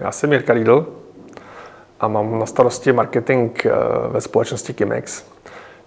Já 0.00 0.12
jsem 0.12 0.32
Jirka 0.32 0.52
Riedl 0.52 0.86
a 2.00 2.08
mám 2.08 2.38
na 2.38 2.46
starosti 2.46 2.92
marketing 2.92 3.66
eh, 3.66 3.70
ve 4.08 4.20
společnosti 4.20 4.74
Kimex. 4.74 5.24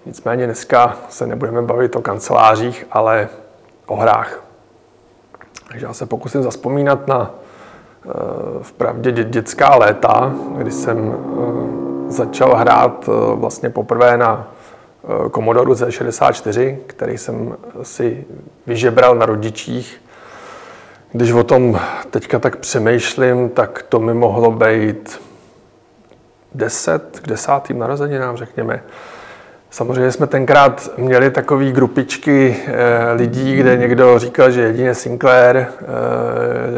Nicméně 0.05 0.45
dneska 0.45 0.97
se 1.09 1.27
nebudeme 1.27 1.61
bavit 1.61 1.95
o 1.95 2.01
kancelářích, 2.01 2.85
ale 2.91 3.29
o 3.85 3.95
hrách. 3.95 4.43
Takže 5.67 5.85
já 5.85 5.93
se 5.93 6.05
pokusím 6.05 6.43
zaspomínat 6.43 7.07
na 7.07 7.31
eh, 7.31 8.09
v 8.61 8.71
pravdě 8.71 9.11
dětská 9.11 9.75
léta, 9.75 10.33
kdy 10.57 10.71
jsem 10.71 11.13
eh, 11.13 12.11
začal 12.11 12.55
hrát 12.55 13.09
vlastně 13.33 13.69
poprvé 13.69 14.17
na 14.17 14.47
Commodore 15.35 15.71
Z64, 15.71 16.77
který 16.87 17.17
jsem 17.17 17.55
si 17.83 18.25
vyžebral 18.67 19.15
na 19.15 19.25
rodičích 19.25 20.02
když 21.13 21.31
o 21.31 21.43
tom 21.43 21.79
teďka 22.09 22.39
tak 22.39 22.55
přemýšlím, 22.55 23.49
tak 23.49 23.85
to 23.89 23.99
mi 23.99 24.13
mohlo 24.13 24.51
být 24.51 25.21
10 26.55 27.19
k 27.19 27.27
desátým 27.27 27.79
narozeninám, 27.79 28.37
řekněme. 28.37 28.83
Samozřejmě 29.69 30.11
jsme 30.11 30.27
tenkrát 30.27 30.89
měli 30.97 31.31
takové 31.31 31.71
grupičky 31.71 32.57
e, 32.67 33.13
lidí, 33.13 33.55
kde 33.55 33.77
někdo 33.77 34.19
říkal, 34.19 34.51
že 34.51 34.61
jedině 34.61 34.95
Sinclair, 34.95 35.57
e, 35.57 35.65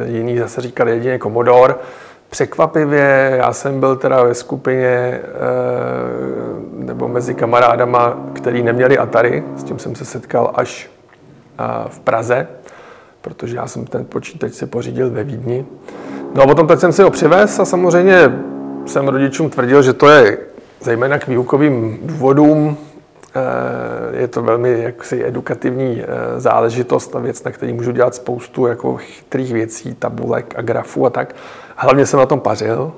jiný 0.05 0.37
zase 0.37 0.61
říkal 0.61 0.89
jedině 0.89 1.19
Commodore. 1.19 1.75
Překvapivě, 2.29 3.33
já 3.37 3.53
jsem 3.53 3.79
byl 3.79 3.95
teda 3.95 4.23
ve 4.23 4.33
skupině 4.33 4.87
e, 4.87 5.21
nebo 6.73 7.07
mezi 7.07 7.35
kamarádama, 7.35 8.17
který 8.33 8.63
neměli 8.63 8.97
Atari, 8.97 9.43
s 9.57 9.63
tím 9.63 9.79
jsem 9.79 9.95
se 9.95 10.05
setkal 10.05 10.51
až 10.55 10.89
v 11.87 11.99
Praze 11.99 12.47
protože 13.25 13.55
já 13.55 13.67
jsem 13.67 13.85
ten 13.85 14.05
počítač 14.05 14.53
si 14.53 14.65
pořídil 14.65 15.09
ve 15.09 15.23
Vídni. 15.23 15.65
No 16.35 16.43
a 16.43 16.47
potom 16.47 16.67
teď 16.67 16.79
jsem 16.79 16.91
si 16.91 17.01
ho 17.01 17.09
přivez 17.09 17.59
a 17.59 17.65
samozřejmě 17.65 18.31
jsem 18.85 19.07
rodičům 19.07 19.49
tvrdil, 19.49 19.81
že 19.81 19.93
to 19.93 20.07
je 20.07 20.37
zejména 20.81 21.19
k 21.19 21.27
výukovým 21.27 21.99
důvodům. 22.03 22.77
Eh, 23.35 24.21
je 24.21 24.27
to 24.27 24.41
velmi 24.41 24.83
jaksi 24.83 25.25
edukativní 25.25 26.01
eh, 26.01 26.39
záležitost 26.39 27.15
a 27.15 27.19
věc, 27.19 27.43
na 27.43 27.51
který 27.51 27.73
můžu 27.73 27.91
dělat 27.91 28.15
spoustu 28.15 28.67
jako 28.67 28.97
chytrých 28.97 29.53
věcí, 29.53 29.95
tabulek 29.95 30.53
a 30.57 30.61
grafů 30.61 31.05
a 31.05 31.09
tak. 31.09 31.35
Hlavně 31.75 32.05
jsem 32.05 32.19
na 32.19 32.25
tom 32.25 32.39
pařil, 32.39 32.91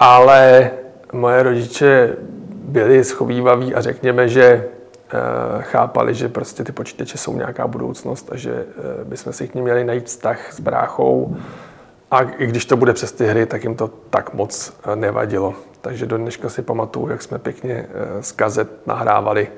ale 0.00 0.70
moje 1.12 1.42
rodiče 1.42 2.16
byli 2.64 3.04
schovývaví 3.04 3.74
a 3.74 3.80
řekněme, 3.80 4.28
že 4.28 4.64
chápali, 5.60 6.14
že 6.14 6.28
prostě 6.28 6.64
ty 6.64 6.72
počítače 6.72 7.18
jsou 7.18 7.36
nějaká 7.36 7.66
budoucnost 7.66 8.28
a 8.32 8.36
že 8.36 8.52
eh, 8.52 9.04
bychom 9.04 9.32
si 9.32 9.48
k 9.48 9.54
ním 9.54 9.64
měli 9.64 9.84
najít 9.84 10.06
vztah 10.06 10.52
s 10.52 10.60
bráchou. 10.60 11.36
A 12.10 12.20
i 12.20 12.46
když 12.46 12.64
to 12.64 12.76
bude 12.76 12.92
přes 12.92 13.12
ty 13.12 13.26
hry, 13.26 13.46
tak 13.46 13.64
jim 13.64 13.74
to 13.74 13.90
tak 14.10 14.34
moc 14.34 14.72
eh, 14.84 14.96
nevadilo. 14.96 15.54
Takže 15.80 16.06
do 16.06 16.18
dneška 16.18 16.48
si 16.48 16.62
pamatuju, 16.62 17.08
jak 17.08 17.22
jsme 17.22 17.38
pěkně 17.38 17.86
z 18.20 18.32
kazet 18.32 18.86
nahrávali 18.86 19.48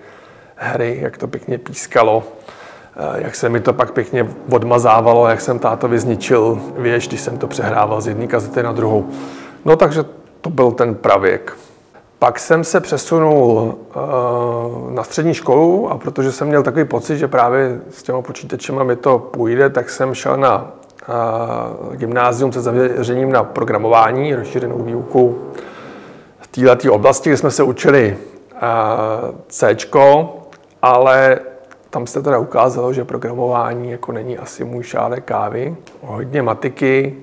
hry, 0.56 0.98
jak 1.00 1.18
to 1.18 1.28
pěkně 1.28 1.58
pískalo, 1.58 2.24
jak 3.14 3.34
se 3.34 3.48
mi 3.48 3.60
to 3.60 3.72
pak 3.72 3.92
pěkně 3.92 4.28
odmazávalo, 4.50 5.28
jak 5.28 5.40
jsem 5.40 5.58
táto 5.58 5.88
zničil 5.98 6.60
věž, 6.78 7.08
když 7.08 7.20
jsem 7.20 7.38
to 7.38 7.46
přehrával 7.46 8.00
z 8.00 8.06
jedné 8.06 8.26
kazety 8.26 8.62
na 8.62 8.72
druhou. 8.72 9.10
No 9.64 9.76
takže 9.76 10.04
to 10.40 10.50
byl 10.50 10.72
ten 10.72 10.94
pravěk. 10.94 11.56
Pak 12.26 12.38
jsem 12.38 12.64
se 12.64 12.80
přesunul 12.80 13.74
uh, 13.96 14.92
na 14.92 15.02
střední 15.02 15.34
školu 15.34 15.90
a 15.90 15.98
protože 15.98 16.32
jsem 16.32 16.48
měl 16.48 16.62
takový 16.62 16.84
pocit, 16.84 17.18
že 17.18 17.28
právě 17.28 17.80
s 17.90 18.02
těma 18.02 18.22
počítačema 18.22 18.84
mi 18.84 18.96
to 18.96 19.18
půjde, 19.18 19.70
tak 19.70 19.90
jsem 19.90 20.14
šel 20.14 20.36
na 20.36 20.72
uh, 21.88 21.96
gymnázium 21.96 22.52
se 22.52 22.60
zaměřením 22.60 23.32
na 23.32 23.44
programování, 23.44 24.34
rozšířenou 24.34 24.78
výuku 24.78 25.38
v 26.40 26.46
této 26.46 26.92
oblasti, 26.92 27.30
kde 27.30 27.36
jsme 27.36 27.50
se 27.50 27.62
učili 27.62 28.18
uh, 28.52 28.58
C, 29.48 29.76
ale 30.82 31.38
tam 31.90 32.06
se 32.06 32.22
teda 32.22 32.38
ukázalo, 32.38 32.92
že 32.92 33.04
programování 33.04 33.90
jako 33.90 34.12
není 34.12 34.38
asi 34.38 34.64
můj 34.64 34.82
šálek 34.82 35.24
kávy. 35.24 35.76
Hodně 36.02 36.42
matiky, 36.42 37.16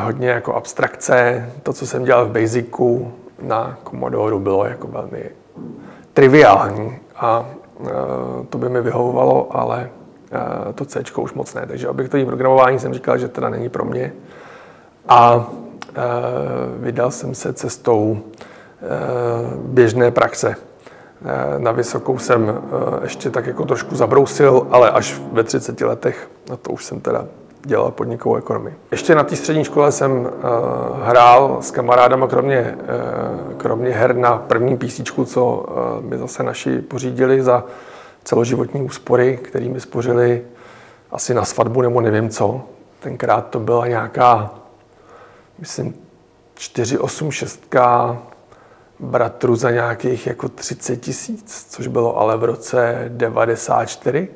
hodně 0.00 0.28
jako 0.28 0.54
abstrakce, 0.54 1.50
to, 1.62 1.72
co 1.72 1.86
jsem 1.86 2.04
dělal 2.04 2.26
v 2.26 2.30
Basicu, 2.40 3.12
na 3.42 3.78
Commodore 3.84 4.36
bylo 4.36 4.64
jako 4.64 4.88
velmi 4.88 5.30
triviální 6.12 6.98
a 7.16 7.46
e, 7.86 7.90
to 8.50 8.58
by 8.58 8.68
mi 8.68 8.82
vyhovovalo, 8.82 9.56
ale 9.56 9.90
e, 10.70 10.72
to 10.72 10.84
C 10.84 11.02
už 11.16 11.32
moc 11.32 11.54
ne. 11.54 11.66
Takže 11.66 11.88
objektovní 11.88 12.26
programování 12.26 12.78
jsem 12.78 12.94
říkal, 12.94 13.18
že 13.18 13.28
teda 13.28 13.48
není 13.48 13.68
pro 13.68 13.84
mě. 13.84 14.12
A 15.08 15.46
e, 15.88 16.02
vydal 16.78 17.10
jsem 17.10 17.34
se 17.34 17.52
cestou 17.52 18.18
běžné 19.56 20.10
praxe. 20.10 20.54
Na 21.58 21.72
vysokou 21.72 22.18
jsem 22.18 22.62
ještě 23.02 23.30
tak 23.30 23.46
jako 23.46 23.64
trošku 23.64 23.96
zabrousil, 23.96 24.66
ale 24.70 24.90
až 24.90 25.20
ve 25.32 25.44
30 25.44 25.80
letech, 25.80 26.28
na 26.50 26.56
to 26.56 26.70
už 26.70 26.84
jsem 26.84 27.00
teda 27.00 27.24
dělal 27.64 27.90
podnikovou 27.90 28.36
ekonomii. 28.36 28.74
Ještě 28.90 29.14
na 29.14 29.24
té 29.24 29.36
střední 29.36 29.64
škole 29.64 29.92
jsem 29.92 30.12
uh, 30.12 30.28
hrál 31.02 31.58
s 31.60 31.70
kamarádama, 31.70 32.26
kromě, 32.26 32.76
uh, 32.78 33.52
kromě 33.56 33.90
her 33.90 34.16
na 34.16 34.38
první 34.38 34.76
písíčku, 34.76 35.24
co 35.24 35.46
uh, 35.46 36.04
mi 36.04 36.18
zase 36.18 36.42
naši 36.42 36.78
pořídili 36.78 37.42
za 37.42 37.64
celoživotní 38.24 38.82
úspory, 38.82 39.36
který 39.36 39.68
mi 39.68 39.80
spořili 39.80 40.42
asi 41.10 41.34
na 41.34 41.44
svatbu 41.44 41.82
nebo 41.82 42.00
nevím 42.00 42.30
co. 42.30 42.60
Tenkrát 43.00 43.50
to 43.50 43.60
byla 43.60 43.86
nějaká, 43.86 44.50
myslím, 45.58 45.94
486 46.54 47.74
bratru 49.00 49.56
za 49.56 49.70
nějakých 49.70 50.26
jako 50.26 50.48
30 50.48 50.96
tisíc, 50.96 51.66
což 51.70 51.86
bylo 51.86 52.18
ale 52.18 52.36
v 52.36 52.44
roce 52.44 53.04
94. 53.08 54.28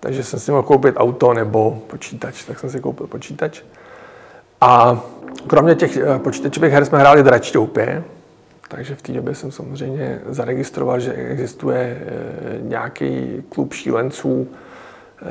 Takže 0.00 0.24
jsem 0.24 0.40
si 0.40 0.50
mohl 0.50 0.62
koupit 0.62 0.94
auto 0.98 1.34
nebo 1.34 1.82
počítač, 1.86 2.44
tak 2.44 2.58
jsem 2.58 2.70
si 2.70 2.80
koupil 2.80 3.06
počítač. 3.06 3.62
A 4.60 5.00
kromě 5.46 5.74
těch 5.74 5.96
eh, 5.96 6.18
počítačových 6.18 6.72
her 6.72 6.84
jsme 6.84 6.98
hráli 6.98 7.22
dračťoupě, 7.22 8.04
takže 8.68 8.94
v 8.94 9.02
té 9.02 9.12
době 9.12 9.34
jsem 9.34 9.52
samozřejmě 9.52 10.20
zaregistroval, 10.26 11.00
že 11.00 11.12
existuje 11.12 11.98
eh, 12.00 12.58
nějaký 12.60 13.42
klub 13.48 13.72
šílenců 13.72 14.48
eh, 14.48 15.26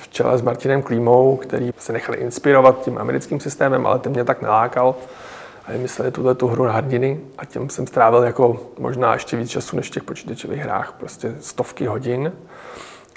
v 0.00 0.08
čele 0.08 0.38
s 0.38 0.42
Martinem 0.42 0.82
Klímou, 0.82 1.36
který 1.36 1.70
se 1.78 1.92
nechali 1.92 2.18
inspirovat 2.18 2.82
tím 2.82 2.98
americkým 2.98 3.40
systémem, 3.40 3.86
ale 3.86 3.98
ten 3.98 4.12
mě 4.12 4.24
tak 4.24 4.42
nalákal 4.42 4.94
a 5.66 5.72
vymysleli 5.72 6.10
tuhle 6.10 6.34
tu 6.34 6.46
hru 6.46 6.64
na 6.64 6.72
hrdiny 6.72 7.20
a 7.38 7.44
tím 7.44 7.70
jsem 7.70 7.86
strávil 7.86 8.22
jako 8.22 8.60
možná 8.78 9.12
ještě 9.12 9.36
víc 9.36 9.50
času 9.50 9.76
než 9.76 9.86
v 9.86 9.90
těch 9.90 10.04
počítačových 10.04 10.60
hrách, 10.60 10.94
prostě 10.98 11.34
stovky 11.40 11.86
hodin. 11.86 12.32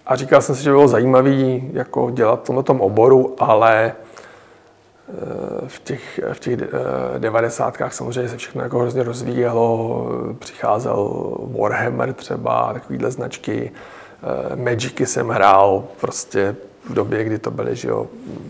A 0.06 0.16
říkal 0.16 0.41
jsem 0.41 0.56
si, 0.56 0.64
že 0.64 0.69
by 0.69 0.74
bylo 0.74 0.88
zajímavé 0.88 1.59
jako 1.74 2.12
dělat 2.12 2.44
v 2.44 2.47
tomto 2.47 2.74
oboru, 2.74 3.36
ale 3.40 3.94
eh, 3.94 5.68
v 5.68 5.80
těch, 5.80 6.19
v 6.34 6.40
těch 6.40 6.59
eh, 6.62 7.19
devadesátkách 7.19 7.94
samozřejmě 7.94 8.30
se 8.30 8.38
všechno 8.38 8.63
jako 8.63 8.80
hrozně 8.80 9.03
rozvíjelo. 9.03 10.08
Přicházel 10.40 11.09
Warhammer 11.59 12.13
třeba, 12.13 12.74
takovýhle 12.74 13.12
značky. 13.12 13.72
Eh, 14.52 14.56
Magicy 14.56 15.06
jsem 15.06 15.30
hrál 15.30 15.84
prostě 16.02 16.56
v 16.90 16.94
době, 16.94 17.24
kdy 17.24 17.40
to 17.40 17.52
byly 17.52 17.75
že 17.75 17.88
jo, 17.88 18.08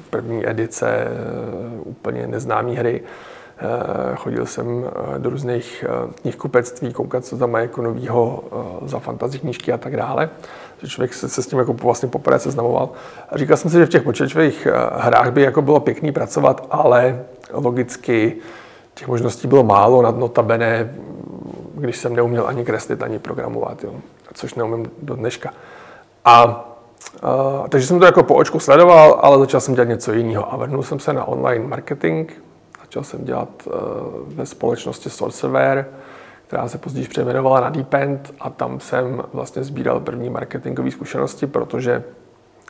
první 0.10 0.50
edice 0.50 1.08
úplně 1.84 2.28
neznámé 2.28 2.72
hry. 2.72 3.02
Chodil 4.16 4.46
jsem 4.46 4.86
do 5.18 5.30
různých 5.30 5.86
knihkupectví, 6.22 6.94
koukat, 6.94 7.26
co 7.26 7.38
tam 7.38 7.52
mají 7.52 7.66
jako 7.66 7.82
novýho 7.82 8.44
za 8.86 9.00
fantasy 9.00 9.40
knížky 9.40 9.74
a 9.74 9.78
tak 9.78 9.96
dále 9.98 10.30
že 10.84 10.90
člověk 10.90 11.14
se, 11.14 11.30
se 11.30 11.44
s 11.44 11.48
tím 11.48 11.60
jako 11.60 11.74
vlastně 11.74 12.10
poprvé 12.10 12.40
seznamoval. 12.40 12.90
A 13.30 13.38
říkal 13.38 13.58
jsem 13.58 13.72
si, 13.72 13.78
že 13.78 13.86
v 13.86 13.90
těch 13.90 14.04
počítačových 14.04 14.68
eh, 14.68 14.72
hrách 14.98 15.32
by 15.32 15.42
jako 15.42 15.62
bylo 15.62 15.80
pěkný 15.80 16.12
pracovat, 16.12 16.68
ale 16.72 17.26
logicky 17.52 18.36
těch 18.94 19.08
možností 19.08 19.48
bylo 19.48 19.64
málo, 19.64 20.02
nad 20.02 20.18
notabene, 20.18 20.96
když 21.76 21.98
jsem 21.98 22.16
neuměl 22.16 22.48
ani 22.48 22.66
kreslit, 22.66 23.04
ani 23.04 23.20
programovat, 23.20 23.84
jo, 23.84 23.96
což 24.34 24.54
neumím 24.56 24.92
do 25.02 25.16
dneška. 25.16 25.54
A 26.26 26.70
Uh, 27.14 27.68
takže 27.68 27.88
jsem 27.88 28.00
to 28.00 28.06
jako 28.06 28.24
po 28.24 28.36
očku 28.36 28.60
sledoval, 28.60 29.20
ale 29.22 29.40
začal 29.40 29.62
jsem 29.62 29.74
dělat 29.74 29.88
něco 29.88 30.14
jiného 30.14 30.54
a 30.54 30.58
vrhnul 30.58 30.84
jsem 30.84 31.00
se 31.00 31.14
na 31.14 31.26
online 31.26 31.68
marketing. 31.68 32.32
Začal 32.94 33.04
jsem 33.04 33.26
dělat 33.26 33.50
uh, 33.68 33.74
ve 34.28 34.46
společnosti 34.46 35.10
Sourceware, 35.10 35.86
která 36.48 36.68
se 36.68 36.78
později 36.78 37.08
přejmenovala 37.08 37.60
na 37.60 37.70
Deepend 37.70 38.34
a 38.40 38.50
tam 38.50 38.80
jsem 38.80 39.24
vlastně 39.34 39.64
sbíral 39.64 40.00
první 40.00 40.30
marketingové 40.30 40.92
zkušenosti, 40.92 41.48
protože, 41.48 42.04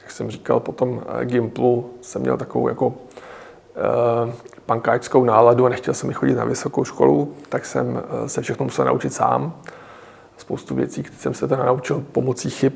jak 0.02 0.12
jsem 0.12 0.31
říkal, 0.31 0.60
potom 0.60 1.04
eh, 1.22 1.25
Gimplu 1.25 1.90
jsem 2.02 2.22
měl 2.22 2.38
takovou 2.38 2.68
jako 2.68 2.88
uh, 2.88 2.94
pankáčskou 4.66 5.24
náladu 5.24 5.66
a 5.66 5.70
nechtěl 5.70 5.94
jsem 5.94 6.14
chodit 6.14 6.36
na 6.36 6.46
vysokou 6.46 6.84
školu, 6.84 7.34
tak 7.50 7.66
jsem 7.66 8.04
se 8.28 8.42
všechno 8.42 8.64
musel 8.64 8.86
naučit 8.86 9.14
sám. 9.14 9.54
Spoustu 10.38 10.75
věcí, 10.75 11.04
které 11.04 11.20
jsem 11.20 11.34
se 11.34 11.48
teda 11.48 11.66
naučil 11.66 12.04
pomocí 12.12 12.50
chyb 12.50 12.74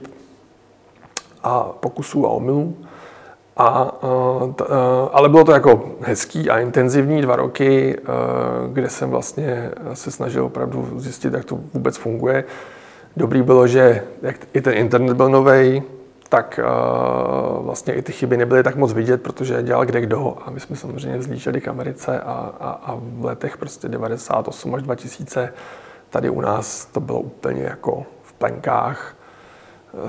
a 1.44 1.64
pokusů 1.64 2.26
a 2.26 2.30
omylů. 2.30 2.78
A, 3.58 3.92
ale 5.14 5.30
bylo 5.30 5.44
to 5.44 5.52
jako 5.52 5.84
hezký 6.02 6.50
a 6.50 6.60
intenzivní 6.60 7.22
dva 7.22 7.36
roky, 7.36 7.98
kde 8.74 8.90
jsem 8.90 9.10
vlastně 9.10 9.72
se 9.94 10.12
snažil 10.12 10.46
opravdu 10.46 11.00
zjistit, 11.00 11.34
jak 11.34 11.46
to 11.46 11.60
vůbec 11.74 11.98
funguje. 11.98 12.44
Dobrý 13.18 13.42
bylo, 13.42 13.68
že 13.68 14.04
jak 14.22 14.36
i 14.54 14.62
ten 14.62 14.74
internet 14.74 15.14
byl 15.14 15.30
nový, 15.30 15.84
tak 16.30 16.60
vlastně 17.60 17.94
i 17.94 18.02
ty 18.02 18.12
chyby 18.12 18.38
nebyly 18.38 18.64
tak 18.64 18.76
moc 18.76 18.94
vidět, 18.94 19.24
protože 19.24 19.64
dělal 19.64 19.86
kde 19.86 20.02
kdo. 20.02 20.38
A 20.46 20.52
my 20.52 20.60
jsme 20.60 20.76
samozřejmě 20.76 21.18
vzlíželi 21.18 21.62
k 21.62 21.68
Americe 21.68 22.20
a, 22.20 22.54
a, 22.60 22.70
a 22.70 22.98
v 23.02 23.26
letech 23.26 23.58
prostě 23.58 23.90
98 23.90 24.76
až 24.76 24.82
2000 24.82 25.54
tady 26.10 26.30
u 26.30 26.42
nás 26.42 26.86
to 26.86 27.00
bylo 27.00 27.20
úplně 27.20 27.64
jako 27.64 28.06
v 28.24 28.34
plenkách. 28.34 29.17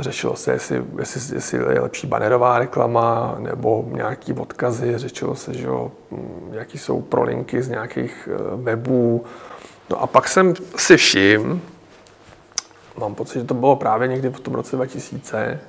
Řešilo 0.01 0.37
se, 0.37 0.53
jestli, 0.53 0.85
jestli, 0.99 1.37
jestli 1.37 1.59
je 1.59 1.81
lepší 1.81 2.07
banerová 2.07 2.59
reklama 2.59 3.37
nebo 3.39 3.85
nějaký 3.89 4.33
odkazy. 4.33 4.99
Řešilo 4.99 5.35
se, 5.35 5.55
že 5.55 5.67
jo, 5.67 5.93
hm, 6.11 6.51
jaký 6.53 6.79
jsou 6.79 7.01
prolinky 7.01 7.63
z 7.63 7.69
nějakých 7.69 8.29
eh, 8.33 8.57
webů. 8.57 9.25
No 9.91 10.03
a 10.03 10.07
pak 10.07 10.29
jsem 10.29 10.55
si 10.77 10.97
všiml, 10.97 11.61
mám 12.99 13.15
pocit, 13.15 13.39
že 13.39 13.45
to 13.45 13.55
bylo 13.55 13.77
právě 13.77 14.09
někdy 14.09 14.29
v 14.29 14.41
tom 14.41 14.55
roce 14.55 14.77
2000, 14.77 15.61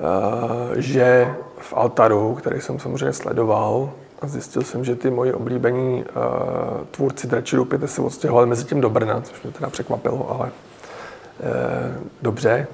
Eh, 0.00 0.82
že 0.82 1.34
v 1.58 1.74
Altaru, 1.76 2.34
který 2.34 2.60
jsem 2.60 2.78
samozřejmě 2.78 3.12
sledoval, 3.12 3.90
a 4.22 4.26
zjistil 4.26 4.62
jsem, 4.62 4.84
že 4.84 4.94
ty 4.94 5.10
moji 5.10 5.32
oblíbení 5.32 6.04
uh, 6.04 6.84
tvůrci 6.90 7.26
Drači 7.26 7.56
Rupity 7.56 7.88
se 7.88 8.02
odstěhovali 8.02 8.46
mezi 8.46 8.64
tím 8.64 8.80
do 8.80 8.90
Brna, 8.90 9.20
což 9.20 9.42
mě 9.42 9.52
teda 9.52 9.70
překvapilo, 9.70 10.30
ale 10.30 10.46
uh, 10.46 12.04
dobře. 12.22 12.66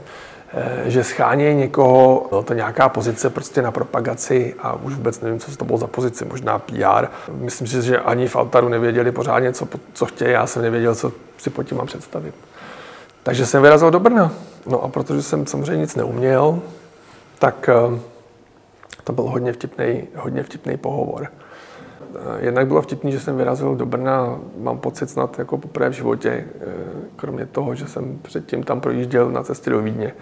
Uh, 0.55 0.89
že 0.89 1.05
schání 1.05 1.55
někoho, 1.55 2.27
bylo 2.29 2.43
to 2.43 2.55
nějaká 2.55 2.89
pozice 2.89 3.31
prostě 3.31 3.63
na 3.63 3.71
propagaci 3.71 4.55
a 4.59 4.73
už 4.73 4.95
vůbec 4.95 5.21
nevím, 5.21 5.41
co 5.41 5.57
to 5.57 5.65
bylo 5.65 5.79
za 5.79 5.87
pozici, 5.87 6.25
možná 6.25 6.59
PR. 6.59 7.07
Myslím 7.33 7.67
si, 7.67 7.83
že 7.83 7.99
ani 7.99 8.29
v 8.29 8.37
Altaru 8.37 8.69
nevěděli 8.69 9.13
pořádně, 9.13 9.53
co, 9.53 9.69
co 9.93 10.07
chtějí, 10.07 10.33
já 10.33 10.47
jsem 10.47 10.63
nevěděl, 10.63 10.95
co 10.95 11.13
si 11.39 11.51
pod 11.51 11.63
tím 11.63 11.79
mám 11.79 11.87
představit. 11.87 12.35
Takže 13.23 13.47
jsem 13.47 13.63
vyrazil 13.63 13.91
do 13.91 14.01
Brna. 14.01 14.33
No 14.67 14.83
a 14.83 14.89
protože 14.89 15.23
jsem 15.23 15.47
samozřejmě 15.47 15.77
nic 15.77 15.97
neuměl, 15.97 16.63
tak 17.39 17.69
eh, 17.69 18.01
to 19.05 19.13
byl 19.13 19.25
hodně 19.25 19.53
vtipný, 19.53 20.03
hodně 20.17 20.43
vtipný 20.43 20.77
pohovor. 20.77 21.29
Eh, 22.15 22.45
jednak 22.45 22.67
bylo 22.67 22.83
vtipný, 22.83 23.13
že 23.13 23.21
jsem 23.21 23.37
vyrazil 23.37 23.75
do 23.75 23.87
Brna, 23.87 24.39
mám 24.59 24.79
pocit 24.79 25.11
snad 25.11 25.39
jako 25.39 25.59
poprvé 25.59 25.89
v 25.89 25.93
životě, 25.93 26.45
eh, 26.61 26.67
kromě 27.17 27.47
toho, 27.47 27.75
že 27.75 27.87
jsem 27.87 28.19
předtím 28.23 28.63
tam 28.63 28.81
projížděl 28.81 29.31
na 29.31 29.43
cestě 29.43 29.71
do 29.71 29.83
Vídně. 29.83 30.15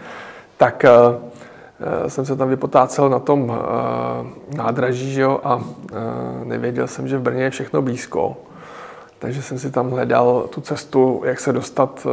Tak 0.56 0.84
jsem 2.08 2.24
se 2.24 2.36
tam 2.36 2.48
vypotácel 2.48 3.08
na 3.08 3.18
tom 3.18 3.52
nádraží 4.56 5.12
že 5.12 5.20
jo, 5.20 5.40
a 5.44 5.64
nevěděl 6.44 6.86
jsem, 6.86 7.08
že 7.08 7.18
v 7.18 7.22
Brně 7.22 7.42
je 7.42 7.50
všechno 7.50 7.82
blízko. 7.82 8.36
Takže 9.18 9.42
jsem 9.42 9.58
si 9.58 9.70
tam 9.70 9.90
hledal 9.90 10.46
tu 10.50 10.60
cestu, 10.60 11.22
jak 11.24 11.40
se 11.40 11.52
dostat 11.52 12.06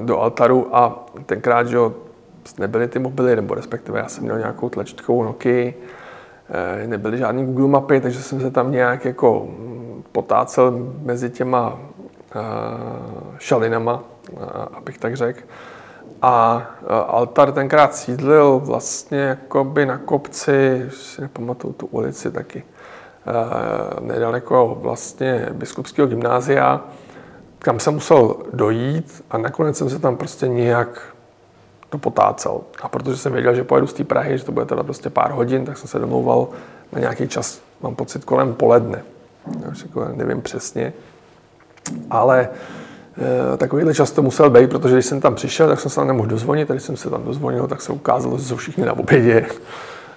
do 0.00 0.20
altaru 0.20 0.68
a 0.72 1.06
tenkrát, 1.26 1.66
že 1.68 1.76
jo, 1.76 1.92
nebyly 2.58 2.88
ty 2.88 2.98
mobily, 2.98 3.36
nebo 3.36 3.54
respektive 3.54 3.98
já 3.98 4.08
jsem 4.08 4.24
měl 4.24 4.38
nějakou 4.38 4.68
tlačítkovou 4.68 5.22
Nokia, 5.22 5.66
eh, 5.68 5.74
nebyly 6.86 7.18
žádný 7.18 7.46
Google 7.46 7.68
mapy, 7.68 8.00
takže 8.00 8.22
jsem 8.22 8.40
se 8.40 8.50
tam 8.50 8.72
nějak 8.72 9.04
jako 9.04 9.48
mm, 9.48 10.04
potácel 10.12 10.92
mezi 11.02 11.30
těma 11.30 11.78
eh, 12.36 12.40
šalinama, 13.38 14.02
eh, 14.32 14.34
abych 14.74 14.98
tak 14.98 15.16
řekl. 15.16 15.40
A 16.22 16.62
altar 17.06 17.52
tenkrát 17.52 17.94
sídlil 17.94 18.58
vlastně 18.64 19.18
jakoby 19.18 19.86
na 19.86 19.98
kopci, 19.98 20.86
si 20.90 21.20
nepamatuju 21.20 21.72
tu 21.72 21.86
ulici 21.86 22.30
taky, 22.30 22.64
nedaleko 24.00 24.78
vlastně 24.80 25.48
biskupského 25.52 26.08
gymnázia, 26.08 26.84
kam 27.58 27.80
jsem 27.80 27.94
musel 27.94 28.36
dojít 28.52 29.24
a 29.30 29.38
nakonec 29.38 29.76
jsem 29.76 29.90
se 29.90 29.98
tam 29.98 30.16
prostě 30.16 30.48
nějak 30.48 31.15
to 31.96 32.10
potácel. 32.10 32.60
A 32.82 32.88
protože 32.88 33.16
jsem 33.16 33.32
věděl, 33.32 33.54
že 33.54 33.64
pojedu 33.64 33.86
z 33.86 33.92
té 33.92 34.04
Prahy, 34.04 34.38
že 34.38 34.44
to 34.44 34.52
bude 34.52 34.66
teda 34.66 34.82
prostě 34.82 35.10
pár 35.10 35.30
hodin, 35.30 35.64
tak 35.64 35.78
jsem 35.78 35.88
se 35.88 35.98
domlouval 35.98 36.48
na 36.92 37.00
nějaký 37.00 37.28
čas, 37.28 37.60
mám 37.82 37.94
pocit, 37.94 38.24
kolem 38.24 38.54
poledne. 38.54 39.02
Jako 39.82 40.08
nevím 40.14 40.42
přesně. 40.42 40.92
Ale 42.10 42.48
e, 43.54 43.56
takovýhle 43.56 43.94
čas 43.94 44.10
to 44.10 44.22
musel 44.22 44.50
být, 44.50 44.70
protože 44.70 44.94
když 44.94 45.06
jsem 45.06 45.20
tam 45.20 45.34
přišel, 45.34 45.68
tak 45.68 45.80
jsem 45.80 45.90
se 45.90 45.96
tam 45.96 46.06
nemohl 46.06 46.28
dozvonit, 46.28 46.68
když 46.68 46.82
jsem 46.82 46.96
se 46.96 47.10
tam 47.10 47.24
dozvonil, 47.24 47.66
tak 47.66 47.82
se 47.82 47.92
ukázalo, 47.92 48.38
že 48.38 48.44
jsou 48.44 48.56
všichni 48.56 48.84
na 48.84 48.92
obědě. 48.92 49.46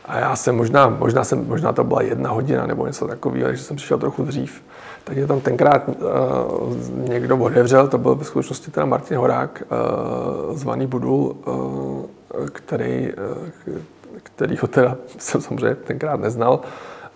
A 0.09 0.19
já 0.19 0.35
jsem 0.35 0.55
možná, 0.55 0.89
možná, 0.89 1.23
jsem, 1.23 1.47
možná 1.47 1.73
to 1.73 1.83
byla 1.83 2.01
jedna 2.01 2.29
hodina 2.29 2.65
nebo 2.65 2.87
něco 2.87 3.07
takového, 3.07 3.47
takže 3.47 3.63
jsem 3.63 3.77
přišel 3.77 3.97
trochu 3.97 4.23
dřív. 4.23 4.61
Takže 5.03 5.27
tam 5.27 5.41
tenkrát 5.41 5.87
uh, 5.87 5.95
někdo 7.09 7.37
otevřel, 7.37 7.87
to 7.87 7.97
byl 7.97 8.15
ve 8.15 8.25
skutečnosti 8.25 8.71
teda 8.71 8.85
Martin 8.85 9.17
Horák, 9.17 9.63
uh, 10.49 10.57
zvaný 10.57 10.87
Budul, 10.87 11.35
uh, 11.45 12.47
který, 12.47 13.09
uh, 13.67 13.77
který 14.23 14.57
ho 14.57 14.67
teda 14.67 14.97
jsem 15.17 15.41
samozřejmě 15.41 15.75
tenkrát 15.75 16.19
neznal, 16.19 16.59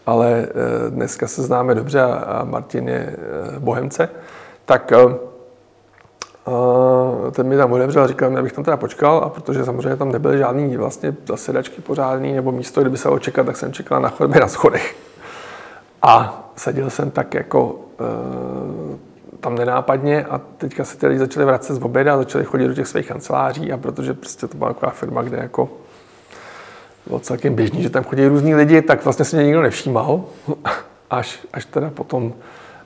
ale 0.06 0.48
uh, 0.48 0.94
dneska 0.96 1.28
se 1.28 1.44
známe 1.44 1.75
dobře 1.75 2.01
a, 2.01 2.13
a 2.13 2.44
Martin 2.44 2.89
je 2.89 3.16
uh, 3.51 3.60
bohemce. 3.60 4.10
Tak 4.66 4.92
uh, 5.06 5.33
Uh, 6.45 7.31
ten 7.31 7.48
mi 7.48 7.57
tam 7.57 7.72
otevřel 7.72 8.04
a 8.04 8.07
říkal 8.07 8.38
abych 8.38 8.54
tam 8.54 8.63
teda 8.63 8.78
počkal, 8.78 9.18
a 9.18 9.30
protože 9.30 9.66
samozřejmě 9.66 9.95
tam 9.95 10.12
nebyly 10.12 10.38
žádný 10.38 10.78
vlastně 10.78 11.16
zasedačky 11.28 11.81
pořádný 11.81 12.34
nebo 12.34 12.51
místo, 12.51 12.81
kdyby 12.81 12.98
se 12.98 13.10
čekat, 13.19 13.45
tak 13.45 13.57
jsem 13.57 13.74
čekal 13.74 14.01
na 14.01 14.10
chodbě 14.10 14.42
na 14.42 14.48
schodech. 14.48 14.95
A 16.01 16.44
seděl 16.56 16.90
jsem 16.90 17.12
tak 17.12 17.34
jako 17.34 17.66
uh, 17.66 18.98
tam 19.40 19.56
nenápadně 19.56 20.25
a 20.25 20.42
teďka 20.57 20.84
se 20.84 21.07
lidi 21.07 21.19
začali 21.19 21.45
vracet 21.45 21.74
z 21.74 21.84
oběda 21.84 22.13
a 22.13 22.18
začali 22.18 22.46
chodit 22.46 22.68
do 22.68 22.74
těch 22.74 22.88
svých 22.88 23.07
kanceláří 23.07 23.72
a 23.72 23.78
protože 23.78 24.13
prostě 24.13 24.48
to 24.48 24.57
byla 24.57 24.74
taková 24.74 24.92
firma, 24.92 25.22
kde 25.22 25.38
jako 25.38 25.69
bylo 27.07 27.19
celkem 27.19 27.56
běžný, 27.56 27.84
že 27.84 27.89
tam 27.89 28.04
chodí 28.04 28.28
různí 28.28 28.56
lidi, 28.56 28.81
tak 28.81 29.04
vlastně 29.04 29.25
se 29.25 29.36
mě 29.36 29.46
nikdo 29.46 29.62
nevšímal, 29.62 30.24
až, 31.10 31.39
až 31.54 31.66
teda 31.66 31.89
potom 31.89 32.34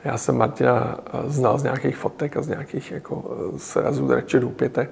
já 0.04 0.18
jsem 0.18 0.38
Martina 0.38 0.98
eh, 1.06 1.20
znal 1.28 1.60
z 1.60 1.64
nějakých 1.64 1.98
fotek 1.98 2.38
a 2.38 2.42
z 2.42 2.48
nějakých 2.48 2.92
jako 2.92 3.24
eh, 3.56 3.60
srazů 3.60 4.08
radši 4.14 4.40
pěte. 4.40 4.88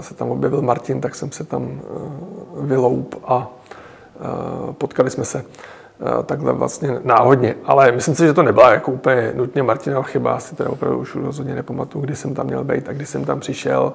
Se 0.00 0.14
tam 0.14 0.30
objevil 0.30 0.62
Martin, 0.62 1.00
tak 1.00 1.14
jsem 1.14 1.32
se 1.32 1.44
tam 1.44 1.80
vyloup 2.60 3.24
a 3.24 3.50
potkali 4.72 5.10
jsme 5.10 5.24
se 5.24 5.44
takhle 6.26 6.52
vlastně 6.52 7.00
náhodně. 7.04 7.54
Ale 7.64 7.92
myslím 7.92 8.14
si, 8.14 8.26
že 8.26 8.34
to 8.34 8.42
nebyla 8.42 8.72
jako 8.72 8.92
úplně 8.92 9.32
nutně 9.34 9.62
Martinova 9.62 10.02
chyba, 10.02 10.32
asi 10.32 10.56
teda 10.56 10.70
opravdu 10.70 10.98
už 10.98 11.14
rozhodně 11.14 11.54
nepamatuju, 11.54 12.04
kdy 12.04 12.16
jsem 12.16 12.34
tam 12.34 12.46
měl 12.46 12.64
být 12.64 12.88
a 12.88 12.92
kdy 12.92 13.06
jsem 13.06 13.24
tam 13.24 13.40
přišel. 13.40 13.92